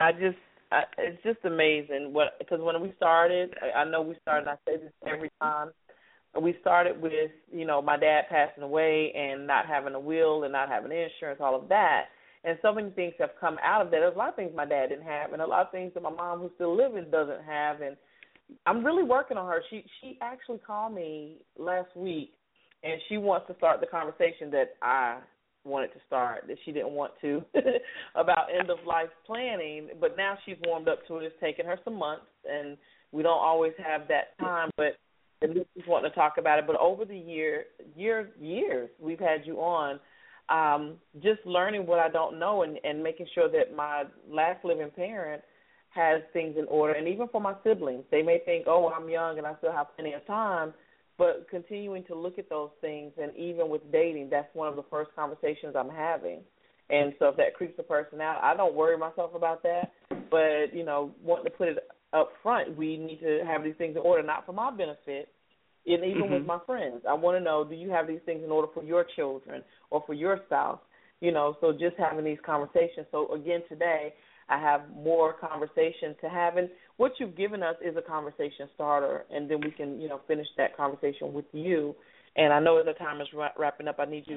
I 0.00 0.12
just, 0.12 0.36
I, 0.72 0.82
it's 0.98 1.22
just 1.22 1.38
amazing 1.44 2.12
what 2.12 2.38
because 2.38 2.60
when 2.60 2.80
we 2.80 2.92
started, 2.96 3.54
I, 3.62 3.80
I 3.80 3.84
know 3.90 4.02
we 4.02 4.16
started. 4.22 4.48
I 4.48 4.54
say 4.66 4.76
this 4.76 4.92
every 5.06 5.30
time. 5.40 5.70
We 6.40 6.56
started 6.60 7.00
with 7.02 7.30
you 7.52 7.64
know 7.64 7.82
my 7.82 7.96
dad 7.96 8.22
passing 8.30 8.62
away 8.62 9.12
and 9.16 9.46
not 9.46 9.66
having 9.66 9.94
a 9.94 10.00
will 10.00 10.44
and 10.44 10.52
not 10.52 10.68
having 10.68 10.92
insurance, 10.92 11.40
all 11.40 11.60
of 11.60 11.68
that 11.68 12.06
and 12.44 12.58
so 12.62 12.72
many 12.72 12.90
things 12.90 13.14
have 13.18 13.30
come 13.38 13.58
out 13.62 13.82
of 13.82 13.90
that. 13.90 13.98
There's 14.00 14.14
a 14.14 14.18
lot 14.18 14.30
of 14.30 14.36
things 14.36 14.52
my 14.54 14.64
dad 14.64 14.88
didn't 14.88 15.04
have, 15.04 15.32
and 15.32 15.42
a 15.42 15.46
lot 15.46 15.66
of 15.66 15.72
things 15.72 15.92
that 15.94 16.02
my 16.02 16.10
mom, 16.10 16.40
who's 16.40 16.50
still 16.54 16.74
living, 16.74 17.10
doesn't 17.10 17.44
have. 17.44 17.82
And 17.82 17.96
I'm 18.66 18.84
really 18.84 19.02
working 19.02 19.36
on 19.36 19.46
her. 19.46 19.62
She 19.70 19.84
she 20.00 20.18
actually 20.22 20.58
called 20.58 20.94
me 20.94 21.38
last 21.58 21.94
week, 21.94 22.32
and 22.82 23.00
she 23.08 23.18
wants 23.18 23.46
to 23.48 23.54
start 23.56 23.80
the 23.80 23.86
conversation 23.86 24.50
that 24.52 24.74
I 24.82 25.18
wanted 25.64 25.88
to 25.88 26.00
start 26.06 26.44
that 26.48 26.56
she 26.64 26.72
didn't 26.72 26.92
want 26.92 27.12
to 27.20 27.44
about 28.14 28.46
end 28.56 28.70
of 28.70 28.78
life 28.86 29.10
planning. 29.26 29.90
But 30.00 30.16
now 30.16 30.38
she's 30.46 30.56
warmed 30.64 30.88
up 30.88 31.06
to 31.08 31.18
it. 31.18 31.24
It's 31.24 31.40
taken 31.40 31.66
her 31.66 31.78
some 31.84 31.94
months, 31.94 32.26
and 32.50 32.78
we 33.12 33.22
don't 33.22 33.38
always 33.38 33.72
have 33.84 34.08
that 34.08 34.38
time, 34.38 34.70
but 34.76 34.96
at 35.42 35.50
least 35.50 35.68
she's 35.74 35.86
wanting 35.86 36.10
to 36.10 36.14
talk 36.14 36.34
about 36.38 36.58
it. 36.58 36.66
But 36.66 36.76
over 36.76 37.04
the 37.04 37.16
year, 37.16 37.64
year 37.96 38.30
years, 38.40 38.88
we've 38.98 39.20
had 39.20 39.42
you 39.44 39.58
on 39.58 40.00
um, 40.50 40.94
just 41.22 41.40
learning 41.44 41.86
what 41.86 41.98
I 41.98 42.08
don't 42.08 42.38
know 42.38 42.62
and, 42.62 42.78
and 42.84 43.02
making 43.02 43.26
sure 43.34 43.48
that 43.50 43.74
my 43.74 44.04
last 44.28 44.64
living 44.64 44.90
parent 44.94 45.42
has 45.90 46.22
things 46.32 46.56
in 46.58 46.66
order. 46.66 46.94
And 46.94 47.08
even 47.08 47.28
for 47.28 47.40
my 47.40 47.54
siblings, 47.64 48.04
they 48.10 48.22
may 48.22 48.40
think, 48.44 48.66
oh, 48.68 48.88
I'm 48.88 49.08
young 49.08 49.38
and 49.38 49.46
I 49.46 49.54
still 49.58 49.72
have 49.72 49.94
plenty 49.96 50.12
of 50.12 50.26
time. 50.26 50.72
But 51.18 51.46
continuing 51.50 52.04
to 52.04 52.14
look 52.14 52.38
at 52.38 52.48
those 52.48 52.70
things, 52.80 53.12
and 53.20 53.36
even 53.36 53.68
with 53.68 53.82
dating, 53.92 54.28
that's 54.30 54.48
one 54.54 54.68
of 54.68 54.76
the 54.76 54.84
first 54.90 55.10
conversations 55.14 55.74
I'm 55.78 55.90
having. 55.90 56.40
And 56.88 57.12
so 57.18 57.26
if 57.28 57.36
that 57.36 57.54
creeps 57.54 57.78
a 57.78 57.82
person 57.82 58.20
out, 58.20 58.42
I 58.42 58.56
don't 58.56 58.74
worry 58.74 58.96
myself 58.96 59.34
about 59.34 59.62
that. 59.62 59.92
But 60.30 60.74
you 60.74 60.84
know, 60.84 61.12
wanting 61.22 61.44
to 61.44 61.50
put 61.50 61.68
it 61.68 61.78
up 62.12 62.30
front, 62.42 62.76
we 62.76 62.96
need 62.96 63.20
to 63.20 63.42
have 63.46 63.62
these 63.62 63.74
things 63.76 63.96
in 63.96 64.02
order, 64.02 64.22
not 64.22 64.46
for 64.46 64.52
my 64.52 64.70
benefit, 64.70 65.28
and 65.86 66.04
even 66.04 66.22
mm-hmm. 66.22 66.34
with 66.34 66.46
my 66.46 66.58
friends. 66.66 67.02
I 67.08 67.14
want 67.14 67.38
to 67.38 67.44
know 67.44 67.64
do 67.64 67.74
you 67.74 67.90
have 67.90 68.06
these 68.06 68.20
things 68.26 68.42
in 68.44 68.50
order 68.50 68.68
for 68.72 68.82
your 68.82 69.06
children 69.16 69.62
or 69.90 70.02
for 70.06 70.14
your 70.14 70.40
spouse? 70.46 70.80
You 71.20 71.32
know, 71.32 71.56
so 71.60 71.72
just 71.72 71.96
having 71.98 72.24
these 72.24 72.38
conversations. 72.44 73.06
So 73.10 73.32
again, 73.34 73.60
today 73.68 74.14
I 74.48 74.58
have 74.58 74.82
more 74.94 75.34
conversation 75.34 76.16
to 76.22 76.28
have, 76.28 76.56
and 76.56 76.68
what 76.96 77.12
you've 77.18 77.36
given 77.36 77.62
us 77.62 77.76
is 77.84 77.96
a 77.96 78.02
conversation 78.02 78.68
starter, 78.74 79.24
and 79.30 79.50
then 79.50 79.60
we 79.60 79.70
can 79.70 80.00
you 80.00 80.08
know 80.08 80.20
finish 80.26 80.46
that 80.56 80.76
conversation 80.76 81.32
with 81.32 81.44
you. 81.52 81.94
And 82.36 82.52
I 82.52 82.60
know 82.60 82.78
as 82.78 82.86
the 82.86 82.92
time 82.92 83.20
is 83.20 83.28
wrapping 83.58 83.88
up. 83.88 83.96
I 83.98 84.06
need 84.06 84.24
you 84.26 84.36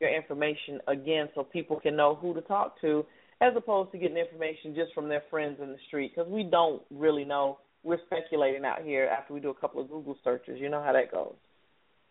your 0.00 0.14
information 0.14 0.80
again 0.88 1.28
so 1.34 1.44
people 1.44 1.78
can 1.78 1.94
know 1.94 2.14
who 2.14 2.34
to 2.34 2.40
talk 2.42 2.80
to 2.80 3.04
as 3.40 3.52
opposed 3.56 3.92
to 3.92 3.98
getting 3.98 4.16
information 4.16 4.74
just 4.74 4.92
from 4.94 5.08
their 5.08 5.22
friends 5.30 5.58
in 5.62 5.68
the 5.68 5.78
street 5.86 6.12
because 6.14 6.30
we 6.30 6.42
don't 6.42 6.82
really 6.90 7.24
know. 7.24 7.58
We're 7.82 7.98
speculating 8.06 8.64
out 8.64 8.82
here 8.82 9.06
after 9.06 9.32
we 9.32 9.40
do 9.40 9.50
a 9.50 9.54
couple 9.54 9.80
of 9.80 9.88
Google 9.88 10.16
searches. 10.22 10.58
You 10.60 10.68
know 10.68 10.82
how 10.82 10.92
that 10.92 11.10
goes. 11.10 11.34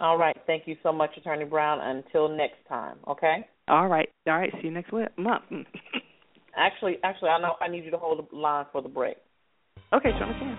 All 0.00 0.16
right. 0.16 0.36
Thank 0.46 0.66
you 0.66 0.76
so 0.82 0.92
much, 0.92 1.10
Attorney 1.16 1.44
Brown. 1.44 1.80
Until 1.80 2.28
next 2.28 2.58
time. 2.68 2.98
Okay. 3.08 3.46
All 3.66 3.88
right. 3.88 4.08
All 4.26 4.38
right. 4.38 4.52
See 4.60 4.68
you 4.68 4.70
next 4.70 4.92
week, 4.92 5.06
month. 5.18 5.42
Mm. 5.52 5.66
actually, 6.56 6.98
actually, 7.02 7.30
I 7.30 7.40
know 7.40 7.56
I 7.60 7.68
need 7.68 7.84
you 7.84 7.90
to 7.90 7.98
hold 7.98 8.26
the 8.30 8.36
line 8.36 8.66
for 8.70 8.80
the 8.80 8.88
break. 8.88 9.16
Okay, 9.92 10.10
John 10.18 10.34
can. 10.38 10.58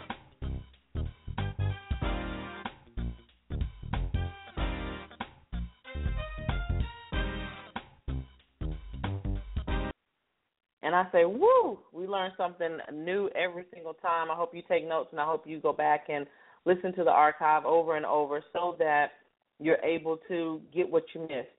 And 10.82 10.96
I 10.96 11.06
say, 11.12 11.24
woo, 11.24 11.78
we 11.94 12.08
learn 12.08 12.32
something 12.36 12.80
new 12.92 13.30
every 13.36 13.66
single 13.72 13.94
time. 13.94 14.32
I 14.32 14.36
hope 14.36 14.56
you 14.56 14.64
take 14.68 14.88
notes 14.88 15.10
and 15.12 15.22
I 15.22 15.26
hope 15.26 15.46
you 15.46 15.60
go 15.60 15.72
back 15.72 16.06
and 16.10 16.26
listen 16.66 16.94
to 16.96 17.04
the 17.04 17.12
archive 17.12 17.64
over 17.64 17.96
and 17.96 18.08
over 18.08 18.44
so 18.52 18.76
that 18.80 19.12
you're 19.60 19.84
able 19.84 20.18
to 20.28 20.62
get 20.74 20.90
what 20.90 21.04
you 21.14 21.22
missed 21.22 21.50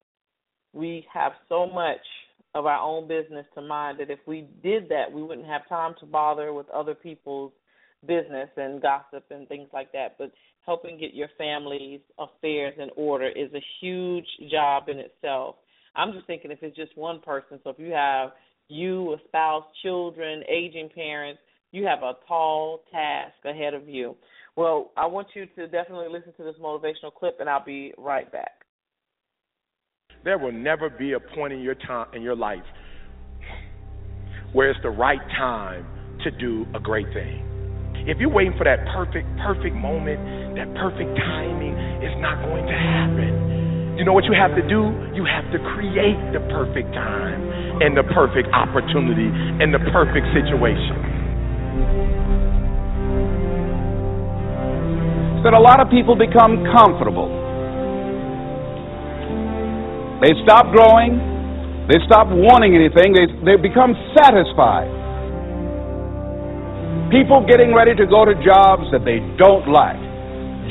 we 0.73 1.05
have 1.13 1.33
so 1.49 1.67
much 1.67 1.99
of 2.53 2.65
our 2.65 2.79
own 2.79 3.07
business 3.07 3.45
to 3.55 3.61
mind 3.61 3.99
that 3.99 4.09
if 4.09 4.19
we 4.25 4.47
did 4.63 4.89
that, 4.89 5.11
we 5.11 5.23
wouldn't 5.23 5.47
have 5.47 5.67
time 5.69 5.95
to 5.99 6.05
bother 6.05 6.53
with 6.53 6.69
other 6.69 6.93
people's 6.93 7.51
business 8.05 8.49
and 8.57 8.81
gossip 8.81 9.23
and 9.31 9.47
things 9.47 9.69
like 9.73 9.91
that. 9.93 10.15
But 10.17 10.31
helping 10.65 10.99
get 10.99 11.13
your 11.13 11.29
family's 11.37 12.01
affairs 12.19 12.73
in 12.77 12.89
order 12.95 13.27
is 13.27 13.53
a 13.53 13.63
huge 13.79 14.27
job 14.49 14.89
in 14.89 14.97
itself. 14.99 15.55
I'm 15.95 16.13
just 16.13 16.27
thinking 16.27 16.51
if 16.51 16.59
it's 16.61 16.75
just 16.75 16.97
one 16.97 17.19
person, 17.19 17.59
so 17.63 17.69
if 17.69 17.79
you 17.79 17.91
have 17.91 18.31
you, 18.67 19.13
a 19.13 19.17
spouse, 19.27 19.65
children, 19.81 20.43
aging 20.49 20.89
parents, 20.95 21.41
you 21.71 21.85
have 21.85 22.03
a 22.03 22.13
tall 22.27 22.81
task 22.91 23.33
ahead 23.45 23.73
of 23.73 23.87
you. 23.87 24.15
Well, 24.55 24.91
I 24.97 25.05
want 25.05 25.27
you 25.33 25.45
to 25.55 25.67
definitely 25.67 26.07
listen 26.09 26.33
to 26.37 26.43
this 26.43 26.55
motivational 26.61 27.13
clip, 27.17 27.37
and 27.39 27.49
I'll 27.49 27.63
be 27.63 27.93
right 27.97 28.29
back. 28.31 28.51
There 30.23 30.37
will 30.37 30.51
never 30.51 30.89
be 30.89 31.13
a 31.13 31.19
point 31.19 31.53
in 31.53 31.61
your 31.61 31.75
time 31.75 32.07
in 32.13 32.21
your 32.21 32.35
life 32.35 32.63
where 34.53 34.69
it's 34.69 34.79
the 34.83 34.89
right 34.89 35.21
time 35.37 35.85
to 36.23 36.31
do 36.31 36.65
a 36.75 36.79
great 36.79 37.07
thing. 37.13 37.47
If 38.07 38.17
you're 38.19 38.29
waiting 38.29 38.53
for 38.57 38.65
that 38.65 38.85
perfect, 38.93 39.25
perfect 39.39 39.75
moment, 39.75 40.19
that 40.57 40.67
perfect 40.75 41.09
timing, 41.17 41.73
it's 42.03 42.17
not 42.19 42.43
going 42.45 42.67
to 42.67 42.73
happen. 42.73 43.97
You 43.97 44.05
know 44.05 44.13
what 44.13 44.25
you 44.25 44.33
have 44.33 44.53
to 44.57 44.65
do? 44.67 44.89
You 45.13 45.25
have 45.25 45.45
to 45.53 45.59
create 45.73 46.17
the 46.33 46.41
perfect 46.51 46.91
time 46.93 47.81
and 47.81 47.95
the 47.95 48.03
perfect 48.13 48.49
opportunity 48.53 49.29
and 49.61 49.73
the 49.73 49.81
perfect 49.93 50.25
situation. 50.33 52.20
That 55.43 55.53
a 55.53 55.59
lot 55.59 55.79
of 55.79 55.89
people 55.89 56.15
become 56.15 56.63
comfortable 56.69 57.41
they 60.21 60.37
stop 60.45 60.69
growing. 60.69 61.17
They 61.89 61.97
stop 62.05 62.29
wanting 62.29 62.77
anything. 62.77 63.17
They, 63.17 63.25
they 63.41 63.57
become 63.57 63.97
satisfied. 64.13 64.85
People 67.09 67.41
getting 67.49 67.73
ready 67.73 67.97
to 67.97 68.05
go 68.05 68.23
to 68.23 68.37
jobs 68.45 68.85
that 68.93 69.01
they 69.01 69.17
don't 69.41 69.65
like, 69.65 69.97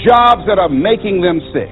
jobs 0.06 0.46
that 0.46 0.62
are 0.62 0.70
making 0.70 1.18
them 1.20 1.42
sick. 1.50 1.68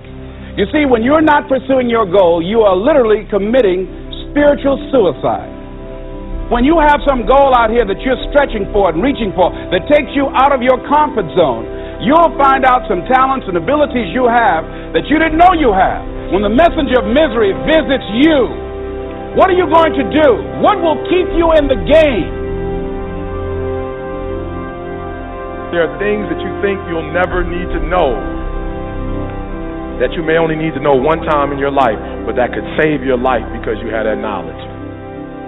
You 0.59 0.66
see, 0.74 0.90
when 0.90 1.07
you're 1.07 1.22
not 1.22 1.46
pursuing 1.46 1.86
your 1.86 2.05
goal, 2.05 2.42
you 2.42 2.66
are 2.66 2.74
literally 2.74 3.22
committing 3.30 3.86
spiritual 4.28 4.74
suicide. 4.90 5.55
When 6.51 6.66
you 6.66 6.82
have 6.82 6.99
some 7.07 7.30
goal 7.30 7.55
out 7.55 7.70
here 7.70 7.86
that 7.86 8.03
you're 8.03 8.18
stretching 8.34 8.66
for 8.74 8.90
and 8.90 8.99
reaching 8.99 9.30
for 9.38 9.55
that 9.55 9.86
takes 9.86 10.11
you 10.18 10.26
out 10.34 10.51
of 10.51 10.66
your 10.66 10.82
comfort 10.90 11.30
zone, 11.38 11.62
you'll 12.05 12.34
find 12.38 12.64
out 12.64 12.86
some 12.86 13.03
talents 13.11 13.46
and 13.49 13.57
abilities 13.57 14.11
you 14.14 14.26
have 14.26 14.64
that 14.94 15.07
you 15.11 15.18
didn't 15.18 15.38
know 15.38 15.53
you 15.55 15.74
have 15.74 16.18
when 16.28 16.44
the 16.44 16.53
messenger 16.53 17.01
of 17.01 17.09
misery 17.09 17.57
visits 17.64 18.05
you, 18.20 18.53
what 19.32 19.49
are 19.49 19.57
you 19.57 19.64
going 19.64 19.96
to 19.96 20.05
do? 20.12 20.28
What 20.61 20.76
will 20.76 21.01
keep 21.09 21.24
you 21.32 21.57
in 21.57 21.64
the 21.72 21.80
game? 21.88 22.28
There 25.72 25.88
are 25.88 25.92
things 25.96 26.28
that 26.28 26.40
you 26.40 26.53
think 26.61 26.80
you'll 26.88 27.12
never 27.16 27.44
need 27.44 27.68
to 27.72 27.80
know 27.80 28.12
that 30.05 30.12
you 30.12 30.22
may 30.22 30.36
only 30.36 30.55
need 30.55 30.76
to 30.76 30.82
know 30.84 30.94
one 30.94 31.24
time 31.26 31.51
in 31.51 31.59
your 31.59 31.72
life, 31.72 31.99
but 32.28 32.36
that 32.36 32.53
could 32.53 32.64
save 32.76 33.03
your 33.03 33.18
life 33.18 33.44
because 33.57 33.80
you 33.80 33.88
had 33.88 34.05
that 34.05 34.20
knowledge. 34.20 34.61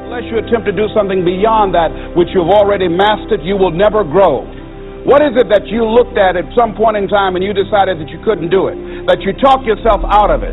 Unless 0.09 0.27
you 0.33 0.41
attempt 0.43 0.65
to 0.67 0.75
do 0.75 0.89
something 0.97 1.23
beyond 1.25 1.77
that 1.77 1.93
which 2.17 2.33
you've 2.35 2.51
already 2.51 2.89
mastered, 2.89 3.45
you 3.45 3.55
will 3.55 3.71
never 3.71 4.03
grow. 4.03 4.49
What 5.09 5.25
is 5.25 5.33
it 5.41 5.49
that 5.49 5.65
you 5.65 5.85
looked 5.85 6.21
at 6.21 6.37
at 6.37 6.45
some 6.53 6.77
point 6.77 7.01
in 7.01 7.09
time 7.09 7.37
and 7.37 7.43
you 7.45 7.57
decided 7.57 7.97
that 8.01 8.09
you 8.13 8.21
couldn't 8.21 8.53
do 8.53 8.69
it? 8.69 8.77
That 9.09 9.25
you 9.25 9.33
talked 9.41 9.65
yourself 9.65 10.05
out 10.05 10.29
of 10.29 10.45
it? 10.45 10.53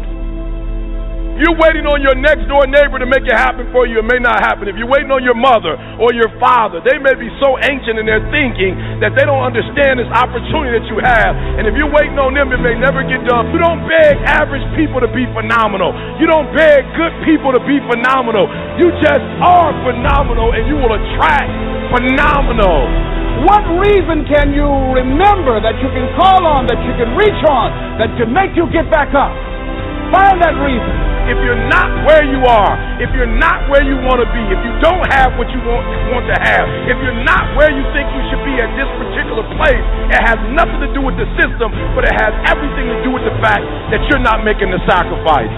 You're 1.38 1.54
waiting 1.54 1.86
on 1.86 2.02
your 2.02 2.18
next 2.18 2.50
door 2.50 2.66
neighbor 2.66 2.98
to 2.98 3.06
make 3.06 3.22
it 3.22 3.38
happen 3.38 3.70
for 3.70 3.86
you. 3.86 4.02
It 4.02 4.10
may 4.10 4.18
not 4.18 4.42
happen. 4.42 4.66
If 4.66 4.74
you're 4.74 4.90
waiting 4.90 5.14
on 5.14 5.22
your 5.22 5.38
mother 5.38 5.78
or 6.02 6.10
your 6.10 6.34
father, 6.42 6.82
they 6.82 6.98
may 6.98 7.14
be 7.14 7.30
so 7.38 7.62
ancient 7.62 8.02
in 8.02 8.10
their 8.10 8.26
thinking 8.34 8.74
that 9.06 9.14
they 9.14 9.22
don't 9.22 9.46
understand 9.46 10.02
this 10.02 10.10
opportunity 10.10 10.82
that 10.82 10.90
you 10.90 10.98
have. 10.98 11.38
And 11.62 11.70
if 11.70 11.78
you're 11.78 11.94
waiting 11.94 12.18
on 12.18 12.34
them, 12.34 12.50
it 12.50 12.58
may 12.58 12.74
never 12.74 13.06
get 13.06 13.22
done. 13.30 13.54
You 13.54 13.62
don't 13.62 13.86
beg 13.86 14.18
average 14.26 14.66
people 14.74 14.98
to 14.98 15.12
be 15.14 15.30
phenomenal. 15.38 15.94
You 16.18 16.26
don't 16.26 16.50
beg 16.58 16.82
good 16.98 17.14
people 17.22 17.54
to 17.54 17.62
be 17.62 17.78
phenomenal. 17.86 18.50
You 18.82 18.90
just 18.98 19.22
are 19.46 19.70
phenomenal 19.86 20.58
and 20.58 20.66
you 20.66 20.74
will 20.82 20.98
attract 20.98 21.54
phenomenal. 21.94 23.17
What 23.46 23.62
reason 23.78 24.26
can 24.26 24.50
you 24.50 24.66
remember 24.98 25.62
that 25.62 25.78
you 25.78 25.90
can 25.94 26.10
call 26.18 26.42
on, 26.48 26.66
that 26.66 26.82
you 26.82 26.94
can 26.98 27.14
reach 27.14 27.42
on, 27.46 27.70
that 28.02 28.10
can 28.18 28.34
make 28.34 28.58
you 28.58 28.66
get 28.74 28.90
back 28.90 29.14
up? 29.14 29.30
Find 30.10 30.42
that 30.42 30.56
reason 30.64 31.08
if 31.28 31.36
you're 31.44 31.60
not 31.68 32.08
where 32.08 32.24
you 32.24 32.40
are, 32.48 32.74
if 33.04 33.12
you're 33.12 33.28
not 33.28 33.68
where 33.68 33.84
you 33.84 34.00
want 34.00 34.24
to 34.24 34.28
be, 34.32 34.40
if 34.48 34.62
you 34.64 34.74
don't 34.80 35.04
have 35.12 35.36
what 35.36 35.52
you 35.52 35.60
want, 35.68 35.84
want 36.08 36.24
to 36.32 36.38
have, 36.40 36.64
if 36.88 36.96
you're 37.04 37.22
not 37.28 37.52
where 37.60 37.68
you 37.68 37.84
think 37.92 38.08
you 38.16 38.24
should 38.32 38.44
be 38.48 38.56
at 38.64 38.72
this 38.80 38.88
particular 38.96 39.44
place, 39.60 39.84
it 40.08 40.24
has 40.24 40.40
nothing 40.56 40.80
to 40.80 40.90
do 40.96 41.04
with 41.04 41.20
the 41.20 41.28
system, 41.36 41.76
but 42.00 42.08
it 42.08 42.16
has 42.16 42.32
everything 42.48 42.88
to 42.88 42.98
do 43.04 43.12
with 43.12 43.28
the 43.28 43.36
fact 43.44 43.62
that 43.92 44.00
you're 44.08 44.24
not 44.24 44.48
making 44.48 44.72
the 44.72 44.80
sacrifice. 44.88 45.52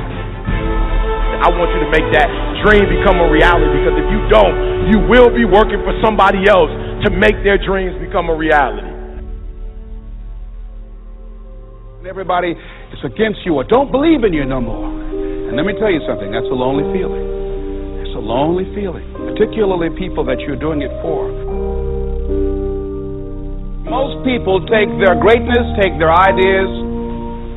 I 1.40 1.48
want 1.56 1.72
you 1.72 1.80
to 1.80 1.90
make 1.90 2.08
that 2.20 2.28
dream 2.68 2.84
become 2.92 3.24
a 3.24 3.32
reality 3.32 3.72
because 3.80 3.96
if 3.96 4.08
you 4.12 4.22
don't, 4.28 4.56
you 4.92 4.98
will 5.08 5.32
be 5.32 5.48
working 5.48 5.80
for 5.88 5.96
somebody 6.04 6.44
else 6.52 6.72
to 7.08 7.10
make 7.16 7.40
their 7.48 7.56
dreams 7.56 7.96
become 8.04 8.28
a 8.28 8.36
reality. 8.36 8.92
Everybody 12.04 12.58
is 12.58 13.02
against 13.06 13.46
you 13.46 13.56
or 13.56 13.64
don't 13.64 13.92
believe 13.92 14.24
in 14.24 14.34
you 14.34 14.44
no 14.44 14.60
more. 14.60 14.88
And 14.88 15.56
let 15.56 15.64
me 15.64 15.74
tell 15.80 15.92
you 15.92 16.04
something, 16.04 16.32
that's 16.32 16.50
a 16.52 16.58
lonely 16.58 16.84
feeling. 16.92 17.24
It's 18.04 18.16
a 18.16 18.24
lonely 18.24 18.68
feeling, 18.76 19.08
particularly 19.14 19.96
people 19.96 20.26
that 20.26 20.40
you're 20.42 20.60
doing 20.60 20.82
it 20.82 20.92
for. 21.00 21.30
Most 23.88 24.26
people 24.28 24.60
take 24.68 24.92
their 25.00 25.16
greatness, 25.16 25.66
take 25.80 25.96
their 25.98 26.12
ideas 26.12 26.68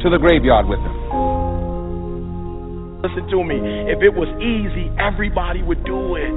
to 0.05 0.11
the 0.11 0.19
graveyard 0.19 0.69
with 0.69 0.79
them. 0.81 1.02
Listen 3.03 3.27
to 3.35 3.43
me. 3.43 3.59
If 3.91 3.99
it 3.99 4.15
was 4.15 4.31
easy, 4.39 4.87
everybody 4.95 5.59
would 5.59 5.83
do 5.83 6.15
it. 6.15 6.31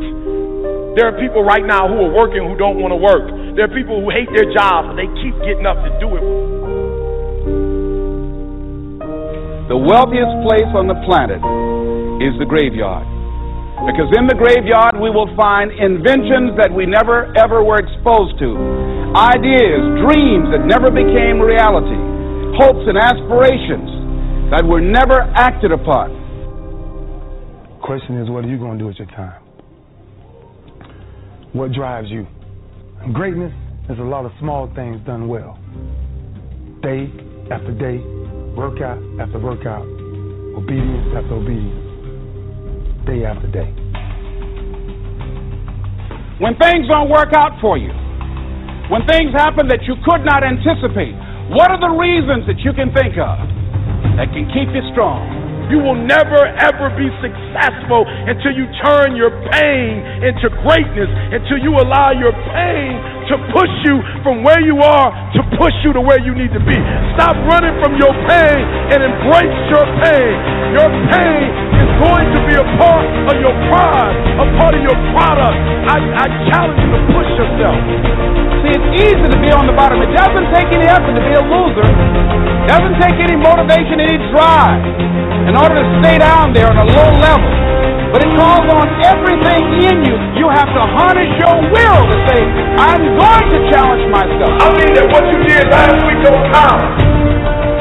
There 0.97 1.05
are 1.05 1.13
people 1.13 1.45
right 1.45 1.61
now 1.61 1.86
who 1.86 2.09
are 2.09 2.09
working 2.09 2.41
who 2.41 2.57
don't 2.57 2.82
want 2.82 2.89
to 2.89 2.97
work. 2.97 3.22
There 3.53 3.70
are 3.70 3.76
people 3.78 4.01
who 4.01 4.09
hate 4.09 4.26
their 4.34 4.49
jobs, 4.49 4.89
but 4.89 4.97
they 4.97 5.05
keep 5.22 5.38
getting 5.45 5.70
up 5.70 5.78
to 5.86 5.93
do 6.01 6.18
it. 6.18 6.26
The 9.70 9.78
wealthiest 9.78 10.34
place 10.41 10.66
on 10.74 10.89
the 10.89 10.97
planet 11.05 11.38
is 12.26 12.34
the 12.41 12.49
graveyard. 12.49 13.05
Because 13.86 14.09
in 14.18 14.26
the 14.26 14.34
graveyard 14.34 14.97
we 14.97 15.13
will 15.13 15.30
find 15.38 15.70
inventions 15.70 16.57
that 16.57 16.74
we 16.74 16.89
never 16.89 17.30
ever 17.38 17.61
were 17.61 17.78
exposed 17.78 18.41
to, 18.41 18.49
ideas, 19.13 19.86
dreams 20.01 20.49
that 20.49 20.66
never 20.66 20.89
became 20.89 21.38
reality, 21.38 22.01
hopes 22.57 22.89
and 22.89 22.97
aspirations 22.97 24.49
that 24.49 24.66
were 24.66 24.82
never 24.82 25.30
acted 25.38 25.70
upon. 25.70 26.24
Question 27.86 28.17
is, 28.19 28.29
what 28.29 28.43
are 28.43 28.47
you 28.49 28.57
going 28.57 28.77
to 28.77 28.83
do 28.83 28.88
with 28.88 28.97
your 28.97 29.07
time? 29.07 29.45
what 31.55 31.71
drives 31.71 32.11
you. 32.11 32.27
Greatness 33.13 33.53
is 33.89 33.97
a 33.97 34.03
lot 34.03 34.25
of 34.25 34.31
small 34.41 34.67
things 34.75 34.99
done 35.07 35.29
well. 35.29 35.57
Day 36.83 37.07
after 37.47 37.71
day, 37.71 38.03
workout 38.59 38.99
after 39.23 39.39
workout, 39.39 39.88
obedience 40.51 41.15
after 41.15 41.39
obedience, 41.39 41.79
day 43.07 43.23
after 43.23 43.47
day. 43.47 43.71
When 46.43 46.59
things 46.59 46.91
don't 46.91 47.07
work 47.07 47.31
out 47.31 47.55
for 47.61 47.77
you, 47.77 47.95
when 48.91 49.07
things 49.07 49.31
happen 49.31 49.71
that 49.71 49.88
you 49.88 49.95
could 50.03 50.27
not 50.27 50.43
anticipate, 50.43 51.15
what 51.55 51.71
are 51.71 51.79
the 51.79 51.95
reasons 51.95 52.43
that 52.51 52.59
you 52.67 52.75
can 52.75 52.91
think 52.91 53.15
of 53.15 53.39
that 54.19 54.27
can 54.36 54.43
keep 54.51 54.75
you 54.75 54.83
strong? 54.91 55.44
You 55.70 55.82
will 55.82 55.97
never 55.97 56.45
ever 56.61 56.93
be 56.93 57.09
successful 57.22 58.05
until 58.05 58.53
you 58.53 58.70
turn 58.86 59.18
your 59.18 59.34
pain 59.51 60.01
into 60.22 60.49
greatness, 60.61 61.09
until 61.34 61.57
you 61.57 61.74
allow 61.78 62.13
your 62.13 62.34
pain 62.53 63.01
to 63.34 63.36
push 63.49 63.74
you 63.89 63.97
from 64.22 64.45
where 64.45 64.61
you 64.61 64.78
are 64.78 65.09
to 65.34 65.41
push 65.57 65.74
you 65.82 65.91
to 65.93 66.01
where 66.01 66.22
you 66.22 66.38
need 66.38 66.53
to 66.53 66.61
be. 66.61 66.78
Stop 67.18 67.36
running 67.49 67.74
from 67.82 67.97
your 67.97 68.13
pain 68.30 68.61
and 68.93 68.99
embrace 69.01 69.57
your 69.74 69.86
pain. 70.05 70.36
Your 70.78 70.89
pain 71.09 71.47
is 71.82 71.89
going 71.97 72.28
to 72.30 72.39
be 72.45 72.55
a 72.55 72.68
part 72.78 73.05
of 73.34 73.36
your 73.41 73.55
pride, 73.72 74.16
a 74.38 74.45
part 74.61 74.74
of 74.78 74.82
your 74.86 74.97
product. 75.18 75.57
I, 75.89 75.97
I 75.97 76.26
challenge 76.53 76.80
you 76.86 76.89
to 76.93 77.01
push 77.13 77.30
yourself. 77.39 78.14
Easy 78.95 79.27
to 79.27 79.39
be 79.43 79.51
on 79.51 79.67
the 79.67 79.75
bottom. 79.75 79.99
It 79.99 80.15
doesn't 80.15 80.55
take 80.55 80.71
any 80.71 80.87
effort 80.87 81.11
to 81.11 81.19
be 81.19 81.35
a 81.35 81.43
loser. 81.43 81.83
It 81.83 82.67
doesn't 82.71 82.95
take 83.03 83.19
any 83.19 83.35
motivation, 83.35 83.99
any 83.99 84.15
drive 84.31 84.79
in 85.51 85.53
order 85.53 85.83
to 85.83 85.87
stay 85.99 86.15
down 86.15 86.55
there 86.55 86.71
on 86.71 86.79
a 86.79 86.87
low 86.87 87.11
level. 87.19 87.51
But 88.15 88.23
it 88.23 88.31
calls 88.39 88.63
on 88.71 88.87
everything 89.03 89.83
in 89.83 89.95
you. 90.07 90.15
You 90.39 90.47
have 90.47 90.71
to 90.71 90.81
harness 90.95 91.27
your 91.35 91.55
will 91.75 92.01
to 92.07 92.17
say, 92.31 92.39
I'm 92.79 93.03
going 93.19 93.47
to 93.51 93.59
challenge 93.67 94.07
myself. 94.07 94.63
I 94.63 94.71
mean 94.79 94.91
that 94.95 95.11
what 95.11 95.27
you 95.27 95.43
did 95.43 95.67
last 95.67 95.99
week 96.07 96.23
don't 96.23 96.45
count. 96.55 96.87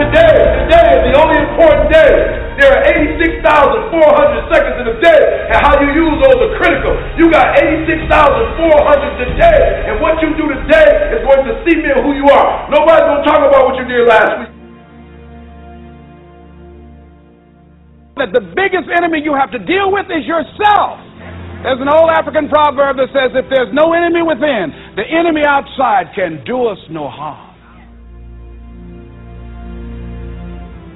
Today, 0.03 0.67
today 0.67 0.89
is 0.99 1.03
the 1.09 1.15
only 1.15 1.39
important 1.39 1.95
day. 1.95 2.44
There 2.61 2.71
are 2.71 2.83
86,400 2.87 4.53
seconds 4.53 4.77
in 4.83 4.87
a 4.91 4.97
day, 5.03 5.23
and 5.51 5.59
how 5.59 5.75
you 5.83 5.91
use 5.91 6.17
those 6.23 6.39
are 6.39 6.55
critical. 6.59 6.95
You 7.19 7.31
got 7.31 7.59
86,400 7.59 9.27
today, 9.27 9.91
and 9.91 9.99
what 9.99 10.23
you 10.23 10.35
do 10.39 10.47
today 10.63 11.19
is 11.19 11.21
going 11.27 11.43
to 11.51 11.55
cement 11.67 12.03
who 12.07 12.15
you 12.15 12.27
are. 12.31 12.71
Nobody's 12.71 13.07
going 13.11 13.23
to 13.23 13.27
talk 13.27 13.43
about 13.43 13.67
what 13.67 13.75
you 13.79 13.87
did 13.91 14.07
last 14.07 14.33
week. 14.39 14.55
that 18.17 18.31
the 18.31 18.47
biggest 18.55 18.87
enemy 18.95 19.19
you 19.23 19.35
have 19.35 19.51
to 19.51 19.59
deal 19.59 19.91
with 19.91 20.07
is 20.07 20.23
yourself. 20.23 21.03
There's 21.67 21.81
an 21.81 21.89
old 21.89 22.11
African 22.13 22.49
proverb 22.49 22.97
that 22.97 23.11
says, 23.11 23.35
if 23.35 23.49
there's 23.51 23.73
no 23.73 23.93
enemy 23.93 24.23
within, 24.23 24.71
the 24.95 25.03
enemy 25.03 25.43
outside 25.43 26.15
can 26.15 26.45
do 26.45 26.69
us 26.69 26.79
no 26.91 27.09
harm. 27.09 27.44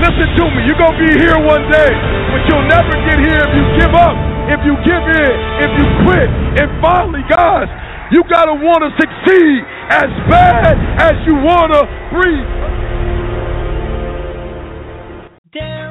Listen 0.00 0.32
to 0.32 0.44
me, 0.56 0.64
you're 0.64 0.80
going 0.80 0.96
to 0.96 1.02
be 1.04 1.12
here 1.20 1.36
one 1.44 1.60
day, 1.68 1.92
but 2.32 2.40
you'll 2.48 2.64
never 2.72 2.94
get 3.04 3.20
here 3.20 3.36
if 3.36 3.52
you 3.52 3.64
give 3.84 3.92
up, 3.92 4.16
if 4.48 4.60
you 4.64 4.72
give 4.80 5.04
in, 5.04 5.36
if 5.60 5.70
you 5.76 5.84
quit. 6.08 6.28
And 6.56 6.68
finally, 6.80 7.20
guys, 7.28 7.68
you 8.10 8.24
got 8.32 8.46
to 8.46 8.54
want 8.54 8.80
to 8.80 8.90
succeed 8.96 9.60
as 9.92 10.08
bad 10.32 10.72
as 11.04 11.12
you 11.28 11.36
want 11.36 11.76
to 11.76 11.84
breathe. 12.16 12.48
Darren 15.52 15.89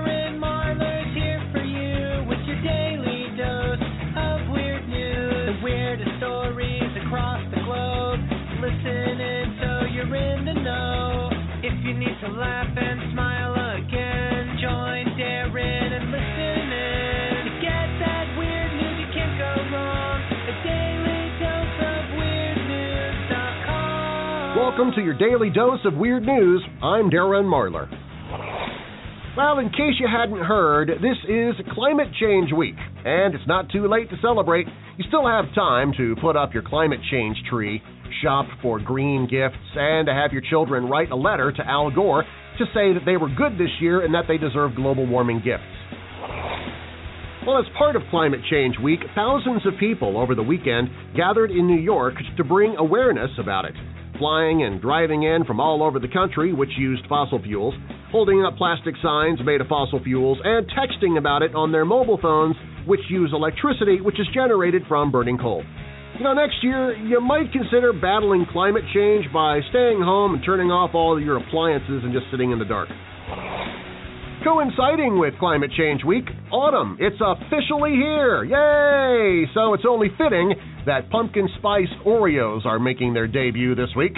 Welcome 24.58 24.92
to 24.96 25.02
your 25.02 25.14
daily 25.14 25.52
dose 25.52 25.80
of 25.86 25.94
weird 25.94 26.24
news. 26.24 26.66
I'm 26.82 27.12
Darren 27.12 27.46
Marlar. 27.46 27.88
Well, 29.38 29.60
in 29.60 29.70
case 29.70 29.94
you 30.00 30.08
hadn't 30.12 30.44
heard, 30.44 30.90
this 30.90 31.18
is 31.30 31.54
Climate 31.76 32.08
Change 32.20 32.52
Week, 32.52 32.74
and 33.06 33.36
it's 33.36 33.46
not 33.46 33.70
too 33.70 33.88
late 33.88 34.10
to 34.10 34.16
celebrate. 34.24 34.66
You 34.98 35.06
still 35.08 35.28
have 35.28 35.54
time 35.54 35.94
to 35.98 36.16
put 36.20 36.36
up 36.36 36.56
your 36.56 36.64
climate 36.64 37.00
change 37.12 37.38
tree, 37.48 37.80
shop 38.24 38.48
for 38.60 38.80
green 38.80 39.28
gifts, 39.30 39.62
and 39.76 40.08
to 40.08 40.14
have 40.14 40.32
your 40.32 40.42
children 40.42 40.86
write 40.86 41.12
a 41.12 41.16
letter 41.16 41.52
to 41.52 41.68
Al 41.68 41.92
Gore 41.92 42.24
to 42.58 42.66
say 42.74 42.94
that 42.94 43.04
they 43.06 43.18
were 43.18 43.30
good 43.30 43.54
this 43.54 43.72
year 43.80 44.04
and 44.04 44.16
that 44.16 44.26
they 44.28 44.40
deserve 44.40 44.76
global 44.76 45.06
warming 45.06 45.44
gifts. 45.46 45.62
Well, 47.46 47.60
as 47.60 47.66
part 47.78 47.96
of 47.96 48.02
Climate 48.10 48.42
Change 48.50 48.80
Week, 48.84 49.00
thousands 49.14 49.66
of 49.68 49.74
people 49.80 50.18
over 50.18 50.34
the 50.34 50.44
weekend 50.44 50.90
gathered 51.16 51.52
in 51.52 51.68
New 51.68 51.80
York 51.80 52.16
to 52.38 52.44
bring 52.44 52.76
awareness 52.78 53.30
about 53.40 53.66
it. 53.66 53.76
Flying 54.20 54.64
and 54.64 54.82
driving 54.82 55.24
in 55.24 55.46
from 55.46 55.62
all 55.62 55.82
over 55.82 55.98
the 55.98 56.10
country, 56.10 56.52
which 56.52 56.76
used 56.78 57.08
fossil 57.08 57.42
fuels, 57.42 57.74
holding 58.12 58.44
up 58.44 58.58
plastic 58.58 58.94
signs 59.02 59.40
made 59.46 59.62
of 59.62 59.68
fossil 59.68 60.04
fuels, 60.04 60.38
and 60.44 60.68
texting 60.76 61.18
about 61.18 61.42
it 61.42 61.56
on 61.56 61.72
their 61.72 61.86
mobile 61.86 62.20
phones, 62.22 62.58
which 62.86 63.00
use 63.10 63.32
electricity 63.34 64.02
which 64.02 64.20
is 64.20 64.28
generated 64.34 64.82
from 64.90 65.10
burning 65.10 65.38
coal. 65.38 65.64
You 66.18 66.26
know, 66.26 66.34
next 66.34 66.62
year, 66.62 66.98
you 66.98 67.22
might 67.22 67.50
consider 67.54 67.94
battling 67.94 68.46
climate 68.52 68.84
change 68.94 69.24
by 69.32 69.62
staying 69.70 70.02
home 70.02 70.36
and 70.36 70.44
turning 70.44 70.68
off 70.68 70.92
all 70.94 71.16
your 71.18 71.38
appliances 71.38 72.04
and 72.04 72.12
just 72.12 72.26
sitting 72.30 72.52
in 72.52 72.60
the 72.60 72.66
dark. 72.66 72.90
Coinciding 74.44 75.20
with 75.20 75.34
Climate 75.40 75.72
Change 75.78 76.04
Week, 76.04 76.26
autumn. 76.52 76.98
It's 77.00 77.20
officially 77.20 77.92
here. 77.92 78.44
Yay! 78.44 79.48
So 79.54 79.74
it's 79.74 79.84
only 79.88 80.08
fitting 80.18 80.56
that 80.90 81.08
pumpkin 81.12 81.48
spice 81.60 81.88
Oreos 82.04 82.66
are 82.66 82.80
making 82.80 83.14
their 83.14 83.28
debut 83.28 83.76
this 83.76 83.90
week. 83.96 84.14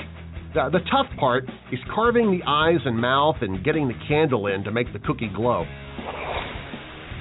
The, 0.54 0.70
the 0.72 0.80
tough 0.90 1.08
part 1.20 1.44
is 1.70 1.80
carving 1.94 2.32
the 2.32 2.40
eyes 2.48 2.80
and 2.86 2.98
mouth 2.98 3.36
and 3.42 3.62
getting 3.62 3.90
the 3.90 3.94
candle 4.08 4.48
in 4.48 4.64
to 4.64 4.72
make 4.72 4.92
the 4.94 5.00
cookie 5.00 5.30
glow. 5.36 5.66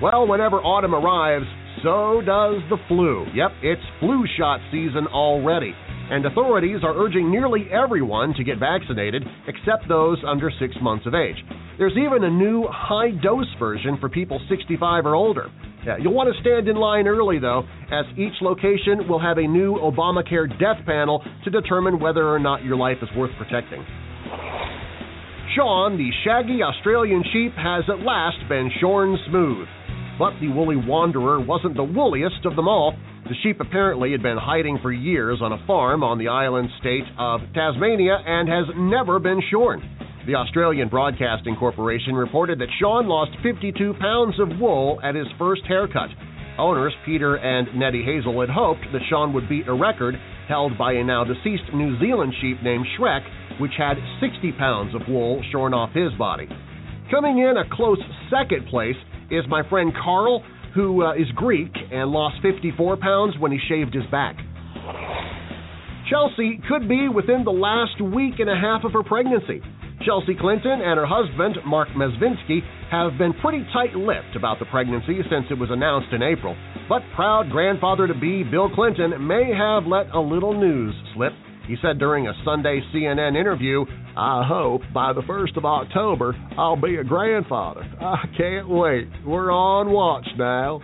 Well, 0.01 0.29
whenever 0.29 0.59
autumn 0.59 0.95
arrives, 0.95 1.47
so 1.83 2.23
does 2.25 2.63
the 2.71 2.77
flu. 2.87 3.27
Yep, 3.35 3.51
it's 3.63 3.83
flu 3.99 4.23
shot 4.39 4.61
season 4.71 5.09
already. 5.09 5.75
And 6.11 6.27
authorities 6.27 6.81
are 6.83 6.97
urging 6.97 7.31
nearly 7.31 7.69
everyone 7.71 8.35
to 8.35 8.43
get 8.43 8.59
vaccinated 8.59 9.23
except 9.47 9.89
those 9.89 10.19
under 10.27 10.51
six 10.59 10.75
months 10.83 11.07
of 11.07 11.15
age. 11.15 11.37
There's 11.79 11.97
even 11.97 12.25
a 12.25 12.31
new 12.31 12.67
high 12.69 13.13
dose 13.23 13.47
version 13.59 13.97
for 14.01 14.09
people 14.09 14.41
65 14.49 15.07
or 15.07 15.15
older. 15.15 15.51
You'll 16.01 16.13
want 16.13 16.35
to 16.35 16.41
stand 16.43 16.69
in 16.69 16.77
line 16.77 17.07
early, 17.07 17.39
though, 17.39 17.63
as 17.91 18.05
each 18.19 18.35
location 18.43 19.09
will 19.09 19.21
have 19.21 19.39
a 19.39 19.47
new 19.47 19.77
Obamacare 19.77 20.51
death 20.59 20.85
panel 20.85 21.25
to 21.45 21.51
determine 21.51 21.99
whether 21.99 22.29
or 22.29 22.39
not 22.39 22.65
your 22.65 22.77
life 22.77 22.99
is 23.01 23.09
worth 23.17 23.31
protecting. 23.39 23.83
Sean, 25.57 25.97
the 25.97 26.11
shaggy 26.23 26.63
Australian 26.63 27.25
sheep, 27.33 27.53
has 27.57 27.85
at 27.89 28.05
last 28.05 28.37
been 28.49 28.71
shorn 28.81 29.17
smooth. 29.29 29.67
But 30.19 30.39
the 30.41 30.49
woolly 30.49 30.77
wanderer 30.77 31.41
wasn't 31.41 31.77
the 31.77 31.85
woolliest 31.85 32.45
of 32.45 32.57
them 32.57 32.69
all. 32.69 32.95
The 33.31 33.37
sheep 33.45 33.61
apparently 33.61 34.11
had 34.11 34.25
been 34.25 34.37
hiding 34.37 34.81
for 34.83 34.91
years 34.91 35.39
on 35.41 35.53
a 35.53 35.65
farm 35.65 36.03
on 36.03 36.19
the 36.19 36.27
island 36.27 36.69
state 36.81 37.05
of 37.17 37.41
Tasmania 37.55 38.19
and 38.27 38.49
has 38.49 38.67
never 38.75 39.21
been 39.21 39.41
shorn. 39.53 39.81
The 40.27 40.35
Australian 40.35 40.89
Broadcasting 40.89 41.55
Corporation 41.55 42.17
reported 42.17 42.59
that 42.59 42.75
Sean 42.81 43.07
lost 43.07 43.31
52 43.41 43.95
pounds 44.01 44.35
of 44.41 44.59
wool 44.59 44.99
at 45.05 45.15
his 45.15 45.29
first 45.39 45.63
haircut. 45.69 46.11
Owners 46.59 46.93
Peter 47.07 47.37
and 47.37 47.69
Nettie 47.79 48.03
Hazel 48.03 48.41
had 48.41 48.51
hoped 48.51 48.83
that 48.93 49.03
Sean 49.09 49.33
would 49.33 49.49
beat 49.49 49.69
a 49.69 49.75
record 49.75 50.17
held 50.49 50.77
by 50.77 50.95
a 50.95 51.05
now 51.05 51.23
deceased 51.23 51.71
New 51.73 52.01
Zealand 52.01 52.35
sheep 52.41 52.61
named 52.65 52.85
Shrek, 52.99 53.23
which 53.61 53.79
had 53.79 53.95
60 54.21 54.51
pounds 54.59 54.93
of 54.93 55.03
wool 55.09 55.41
shorn 55.53 55.73
off 55.73 55.95
his 55.95 56.11
body. 56.19 56.49
Coming 57.13 57.39
in 57.39 57.59
a 57.59 57.77
close 57.77 58.03
second 58.29 58.67
place 58.67 58.99
is 59.31 59.45
my 59.47 59.63
friend 59.71 59.93
Carl, 60.03 60.43
who 60.75 61.05
uh, 61.05 61.15
is 61.15 61.27
Greek 61.35 61.73
and 61.93 62.11
lost 62.11 62.37
54 62.43 62.97
pounds 62.97 63.35
when 63.39 63.53
he 63.53 63.59
shaved 63.69 63.95
his 63.95 64.05
back. 64.11 64.37
Chelsea 66.09 66.61
could 66.69 66.89
be 66.89 67.09
within 67.09 67.45
the 67.45 67.53
last 67.53 68.01
week 68.01 68.41
and 68.41 68.51
a 68.51 68.57
half 68.57 68.85
of 68.85 68.93
her 68.93 69.03
pregnancy. 69.03 69.63
Chelsea 70.05 70.35
Clinton 70.35 70.81
and 70.81 70.99
her 70.99 71.07
husband, 71.07 71.57
Marc 71.67 71.89
Mezvinsky, 71.91 72.61
have 72.91 73.19
been 73.19 73.35
pretty 73.35 73.65
tight 73.73 73.95
lipped 73.95 74.35
about 74.35 74.59
the 74.59 74.65
pregnancy 74.67 75.21
since 75.31 75.47
it 75.51 75.59
was 75.59 75.71
announced 75.71 76.09
in 76.13 76.23
April. 76.23 76.57
But 76.89 77.03
proud 77.15 77.51
grandfather 77.51 78.07
to 78.07 78.15
be 78.15 78.43
Bill 78.43 78.71
Clinton 78.75 79.27
may 79.27 79.53
have 79.53 79.85
let 79.87 80.11
a 80.15 80.21
little 80.21 80.59
news 80.59 80.95
slip. 81.15 81.33
He 81.67 81.77
said 81.83 81.99
during 81.99 82.27
a 82.27 82.33
Sunday 82.45 82.81
CNN 82.93 83.39
interview, 83.39 83.85
I 84.17 84.43
hope 84.47 84.83
by 84.93 85.13
the 85.13 85.23
1st 85.23 85.57
of 85.57 85.65
October 85.65 86.35
I'll 86.59 86.81
be 86.81 86.97
a 86.97 87.05
grandfather. 87.05 87.83
I 88.01 88.25
can't 88.37 88.69
wait. 88.69 89.09
We're 89.25 89.53
on 89.53 89.91
watch 89.91 90.27
now. 90.37 90.81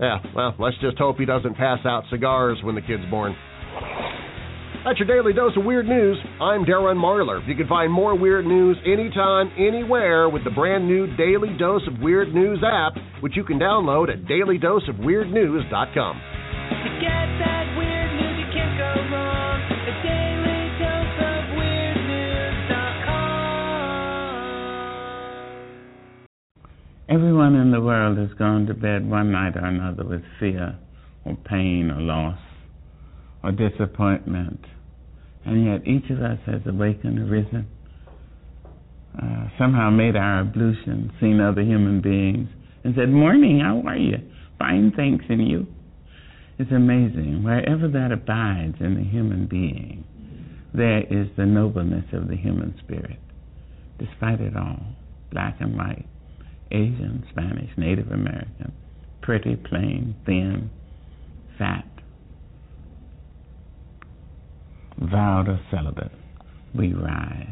Yeah, 0.00 0.18
well, 0.34 0.54
let's 0.58 0.76
just 0.80 0.98
hope 0.98 1.18
he 1.18 1.24
doesn't 1.24 1.56
pass 1.56 1.78
out 1.84 2.04
cigars 2.10 2.58
when 2.62 2.74
the 2.74 2.82
kid's 2.82 3.04
born. 3.10 3.34
That's 4.84 4.98
your 5.00 5.08
daily 5.08 5.32
dose 5.32 5.56
of 5.56 5.64
weird 5.64 5.86
news. 5.88 6.16
I'm 6.40 6.64
Darren 6.64 6.96
Marlar. 6.96 7.46
You 7.48 7.56
can 7.56 7.66
find 7.66 7.92
more 7.92 8.16
weird 8.16 8.46
news 8.46 8.76
anytime, 8.86 9.50
anywhere 9.58 10.28
with 10.28 10.44
the 10.44 10.50
brand 10.50 10.86
new 10.86 11.08
Daily 11.16 11.56
Dose 11.58 11.82
of 11.88 11.98
Weird 12.00 12.32
News 12.32 12.62
app, 12.64 12.94
which 13.20 13.36
you 13.36 13.42
can 13.42 13.58
download 13.58 14.08
at 14.08 14.24
dailydoseofweirdnews.com. 14.24 16.20
To 16.70 17.00
get 17.00 17.26
that 17.42 17.74
weird 17.76 17.97
Everyone 27.10 27.54
in 27.54 27.70
the 27.70 27.80
world 27.80 28.18
has 28.18 28.36
gone 28.38 28.66
to 28.66 28.74
bed 28.74 29.08
one 29.08 29.32
night 29.32 29.56
or 29.56 29.64
another 29.64 30.04
with 30.04 30.20
fear 30.38 30.78
or 31.24 31.36
pain 31.36 31.90
or 31.90 32.02
loss 32.02 32.38
or 33.42 33.50
disappointment. 33.50 34.60
And 35.46 35.64
yet 35.64 35.86
each 35.86 36.10
of 36.10 36.20
us 36.20 36.38
has 36.44 36.60
awakened, 36.66 37.18
arisen, 37.18 37.66
uh, 39.16 39.48
somehow 39.58 39.88
made 39.88 40.16
our 40.16 40.40
ablution, 40.40 41.10
seen 41.18 41.40
other 41.40 41.62
human 41.62 42.02
beings, 42.02 42.50
and 42.84 42.94
said, 42.94 43.08
Morning, 43.08 43.60
how 43.60 43.80
are 43.88 43.96
you? 43.96 44.18
Fine, 44.58 44.92
thanks, 44.94 45.24
and 45.30 45.48
you? 45.48 45.66
It's 46.58 46.70
amazing. 46.72 47.42
Wherever 47.42 47.88
that 47.88 48.12
abides 48.12 48.76
in 48.80 48.96
the 48.96 49.04
human 49.04 49.46
being, 49.46 50.04
there 50.74 51.04
is 51.04 51.28
the 51.38 51.46
nobleness 51.46 52.04
of 52.12 52.28
the 52.28 52.36
human 52.36 52.78
spirit, 52.84 53.18
despite 53.98 54.42
it 54.42 54.56
all 54.56 54.94
black 55.32 55.56
and 55.60 55.76
white, 55.76 56.06
Asian, 56.70 57.24
Spanish, 57.30 57.70
Native 57.76 58.10
American, 58.10 58.72
pretty, 59.22 59.56
plain, 59.56 60.14
thin, 60.26 60.70
fat, 61.58 61.86
vowed 64.98 65.48
or 65.48 65.60
celibate, 65.70 66.12
we 66.74 66.92
rise. 66.92 67.46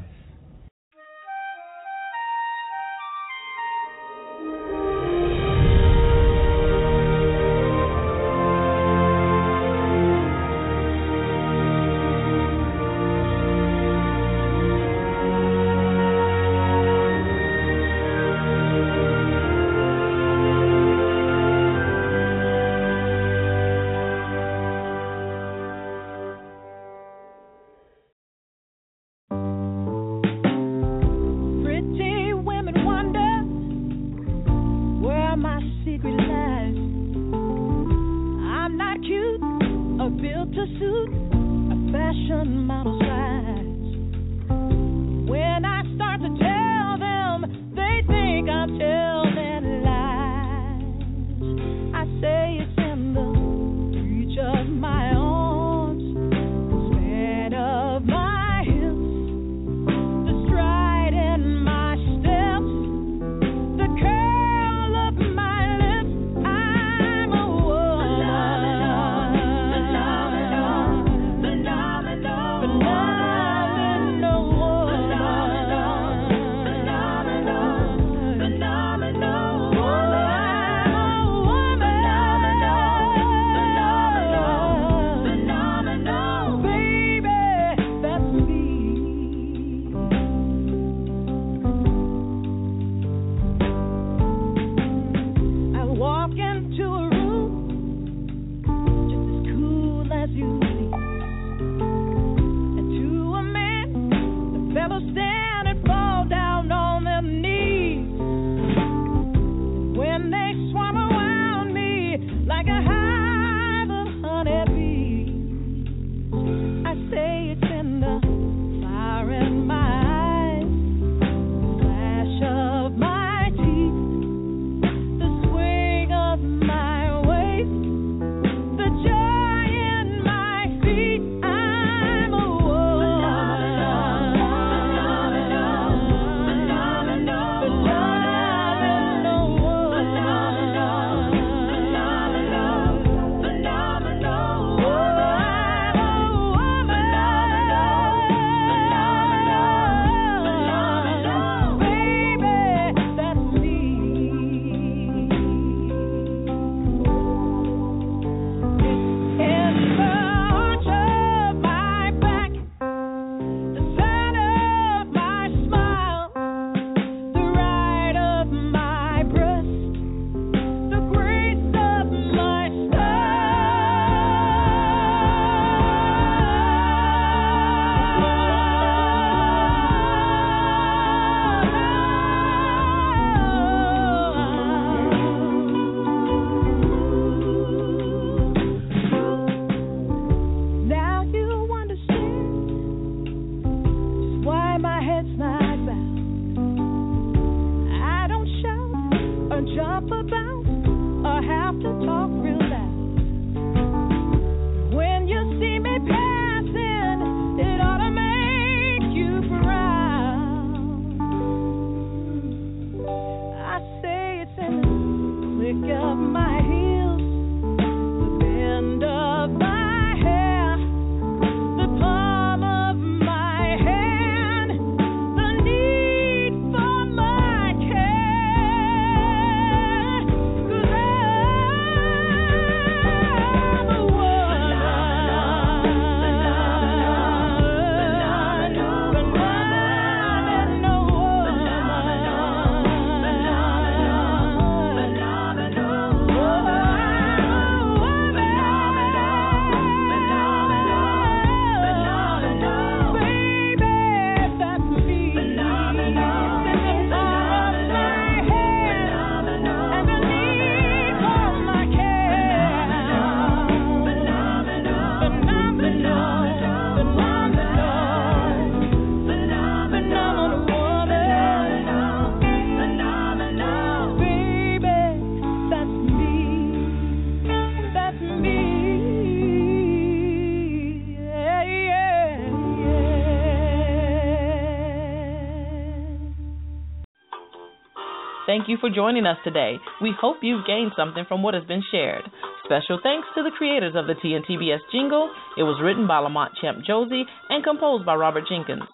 Thank 288.56 288.70
you 288.70 288.78
for 288.80 288.88
joining 288.88 289.26
us 289.26 289.36
today. 289.44 289.76
We 290.00 290.14
hope 290.18 290.38
you've 290.40 290.66
gained 290.66 290.92
something 290.96 291.26
from 291.28 291.42
what 291.42 291.52
has 291.52 291.64
been 291.64 291.82
shared. 291.90 292.22
Special 292.64 292.98
thanks 293.02 293.28
to 293.36 293.42
the 293.42 293.50
creators 293.52 293.92
of 293.94 294.06
the 294.06 294.14
TNTBS 294.14 294.80
jingle. 294.90 295.28
It 295.58 295.62
was 295.62 295.78
written 295.84 296.08
by 296.08 296.20
Lamont 296.20 296.56
Champ 296.58 296.78
Josie 296.86 297.24
and 297.50 297.62
composed 297.62 298.06
by 298.06 298.14
Robert 298.14 298.44
Jenkins. 298.48 298.88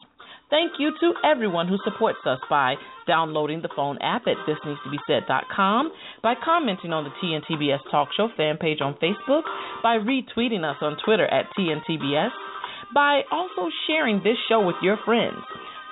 Thank 0.50 0.72
you 0.80 0.90
to 0.98 1.14
everyone 1.22 1.68
who 1.68 1.78
supports 1.84 2.18
us 2.26 2.40
by 2.50 2.74
downloading 3.06 3.62
the 3.62 3.70
phone 3.76 3.98
app 4.02 4.22
at 4.26 4.34
thisneedstobesaid.com, 4.50 5.92
by 6.24 6.34
commenting 6.44 6.92
on 6.92 7.04
the 7.04 7.14
TNTBS 7.22 7.88
Talk 7.88 8.08
Show 8.16 8.30
fan 8.36 8.56
page 8.58 8.80
on 8.80 8.94
Facebook, 8.94 9.42
by 9.80 9.94
retweeting 9.94 10.68
us 10.68 10.78
on 10.82 10.96
Twitter 11.04 11.26
at 11.26 11.46
TNTBS, 11.56 12.30
by 12.92 13.20
also 13.30 13.70
sharing 13.86 14.24
this 14.24 14.36
show 14.48 14.60
with 14.66 14.76
your 14.82 14.98
friends. 15.04 15.38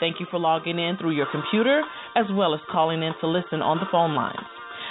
Thank 0.01 0.18
you 0.18 0.27
for 0.31 0.39
logging 0.39 0.78
in 0.78 0.97
through 0.97 1.12
your 1.12 1.28
computer 1.31 1.82
as 2.16 2.24
well 2.32 2.55
as 2.55 2.60
calling 2.72 3.02
in 3.02 3.12
to 3.20 3.27
listen 3.27 3.62
on 3.62 3.78
the 3.78 3.86
phone 3.93 4.14
lines. 4.14 4.47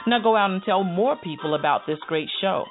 Now 0.07 0.21
go 0.21 0.37
out 0.37 0.51
and 0.51 0.61
tell 0.63 0.83
more 0.83 1.17
people 1.21 1.55
about 1.55 1.81
this 1.87 1.99
great 2.07 2.29
show. 2.39 2.65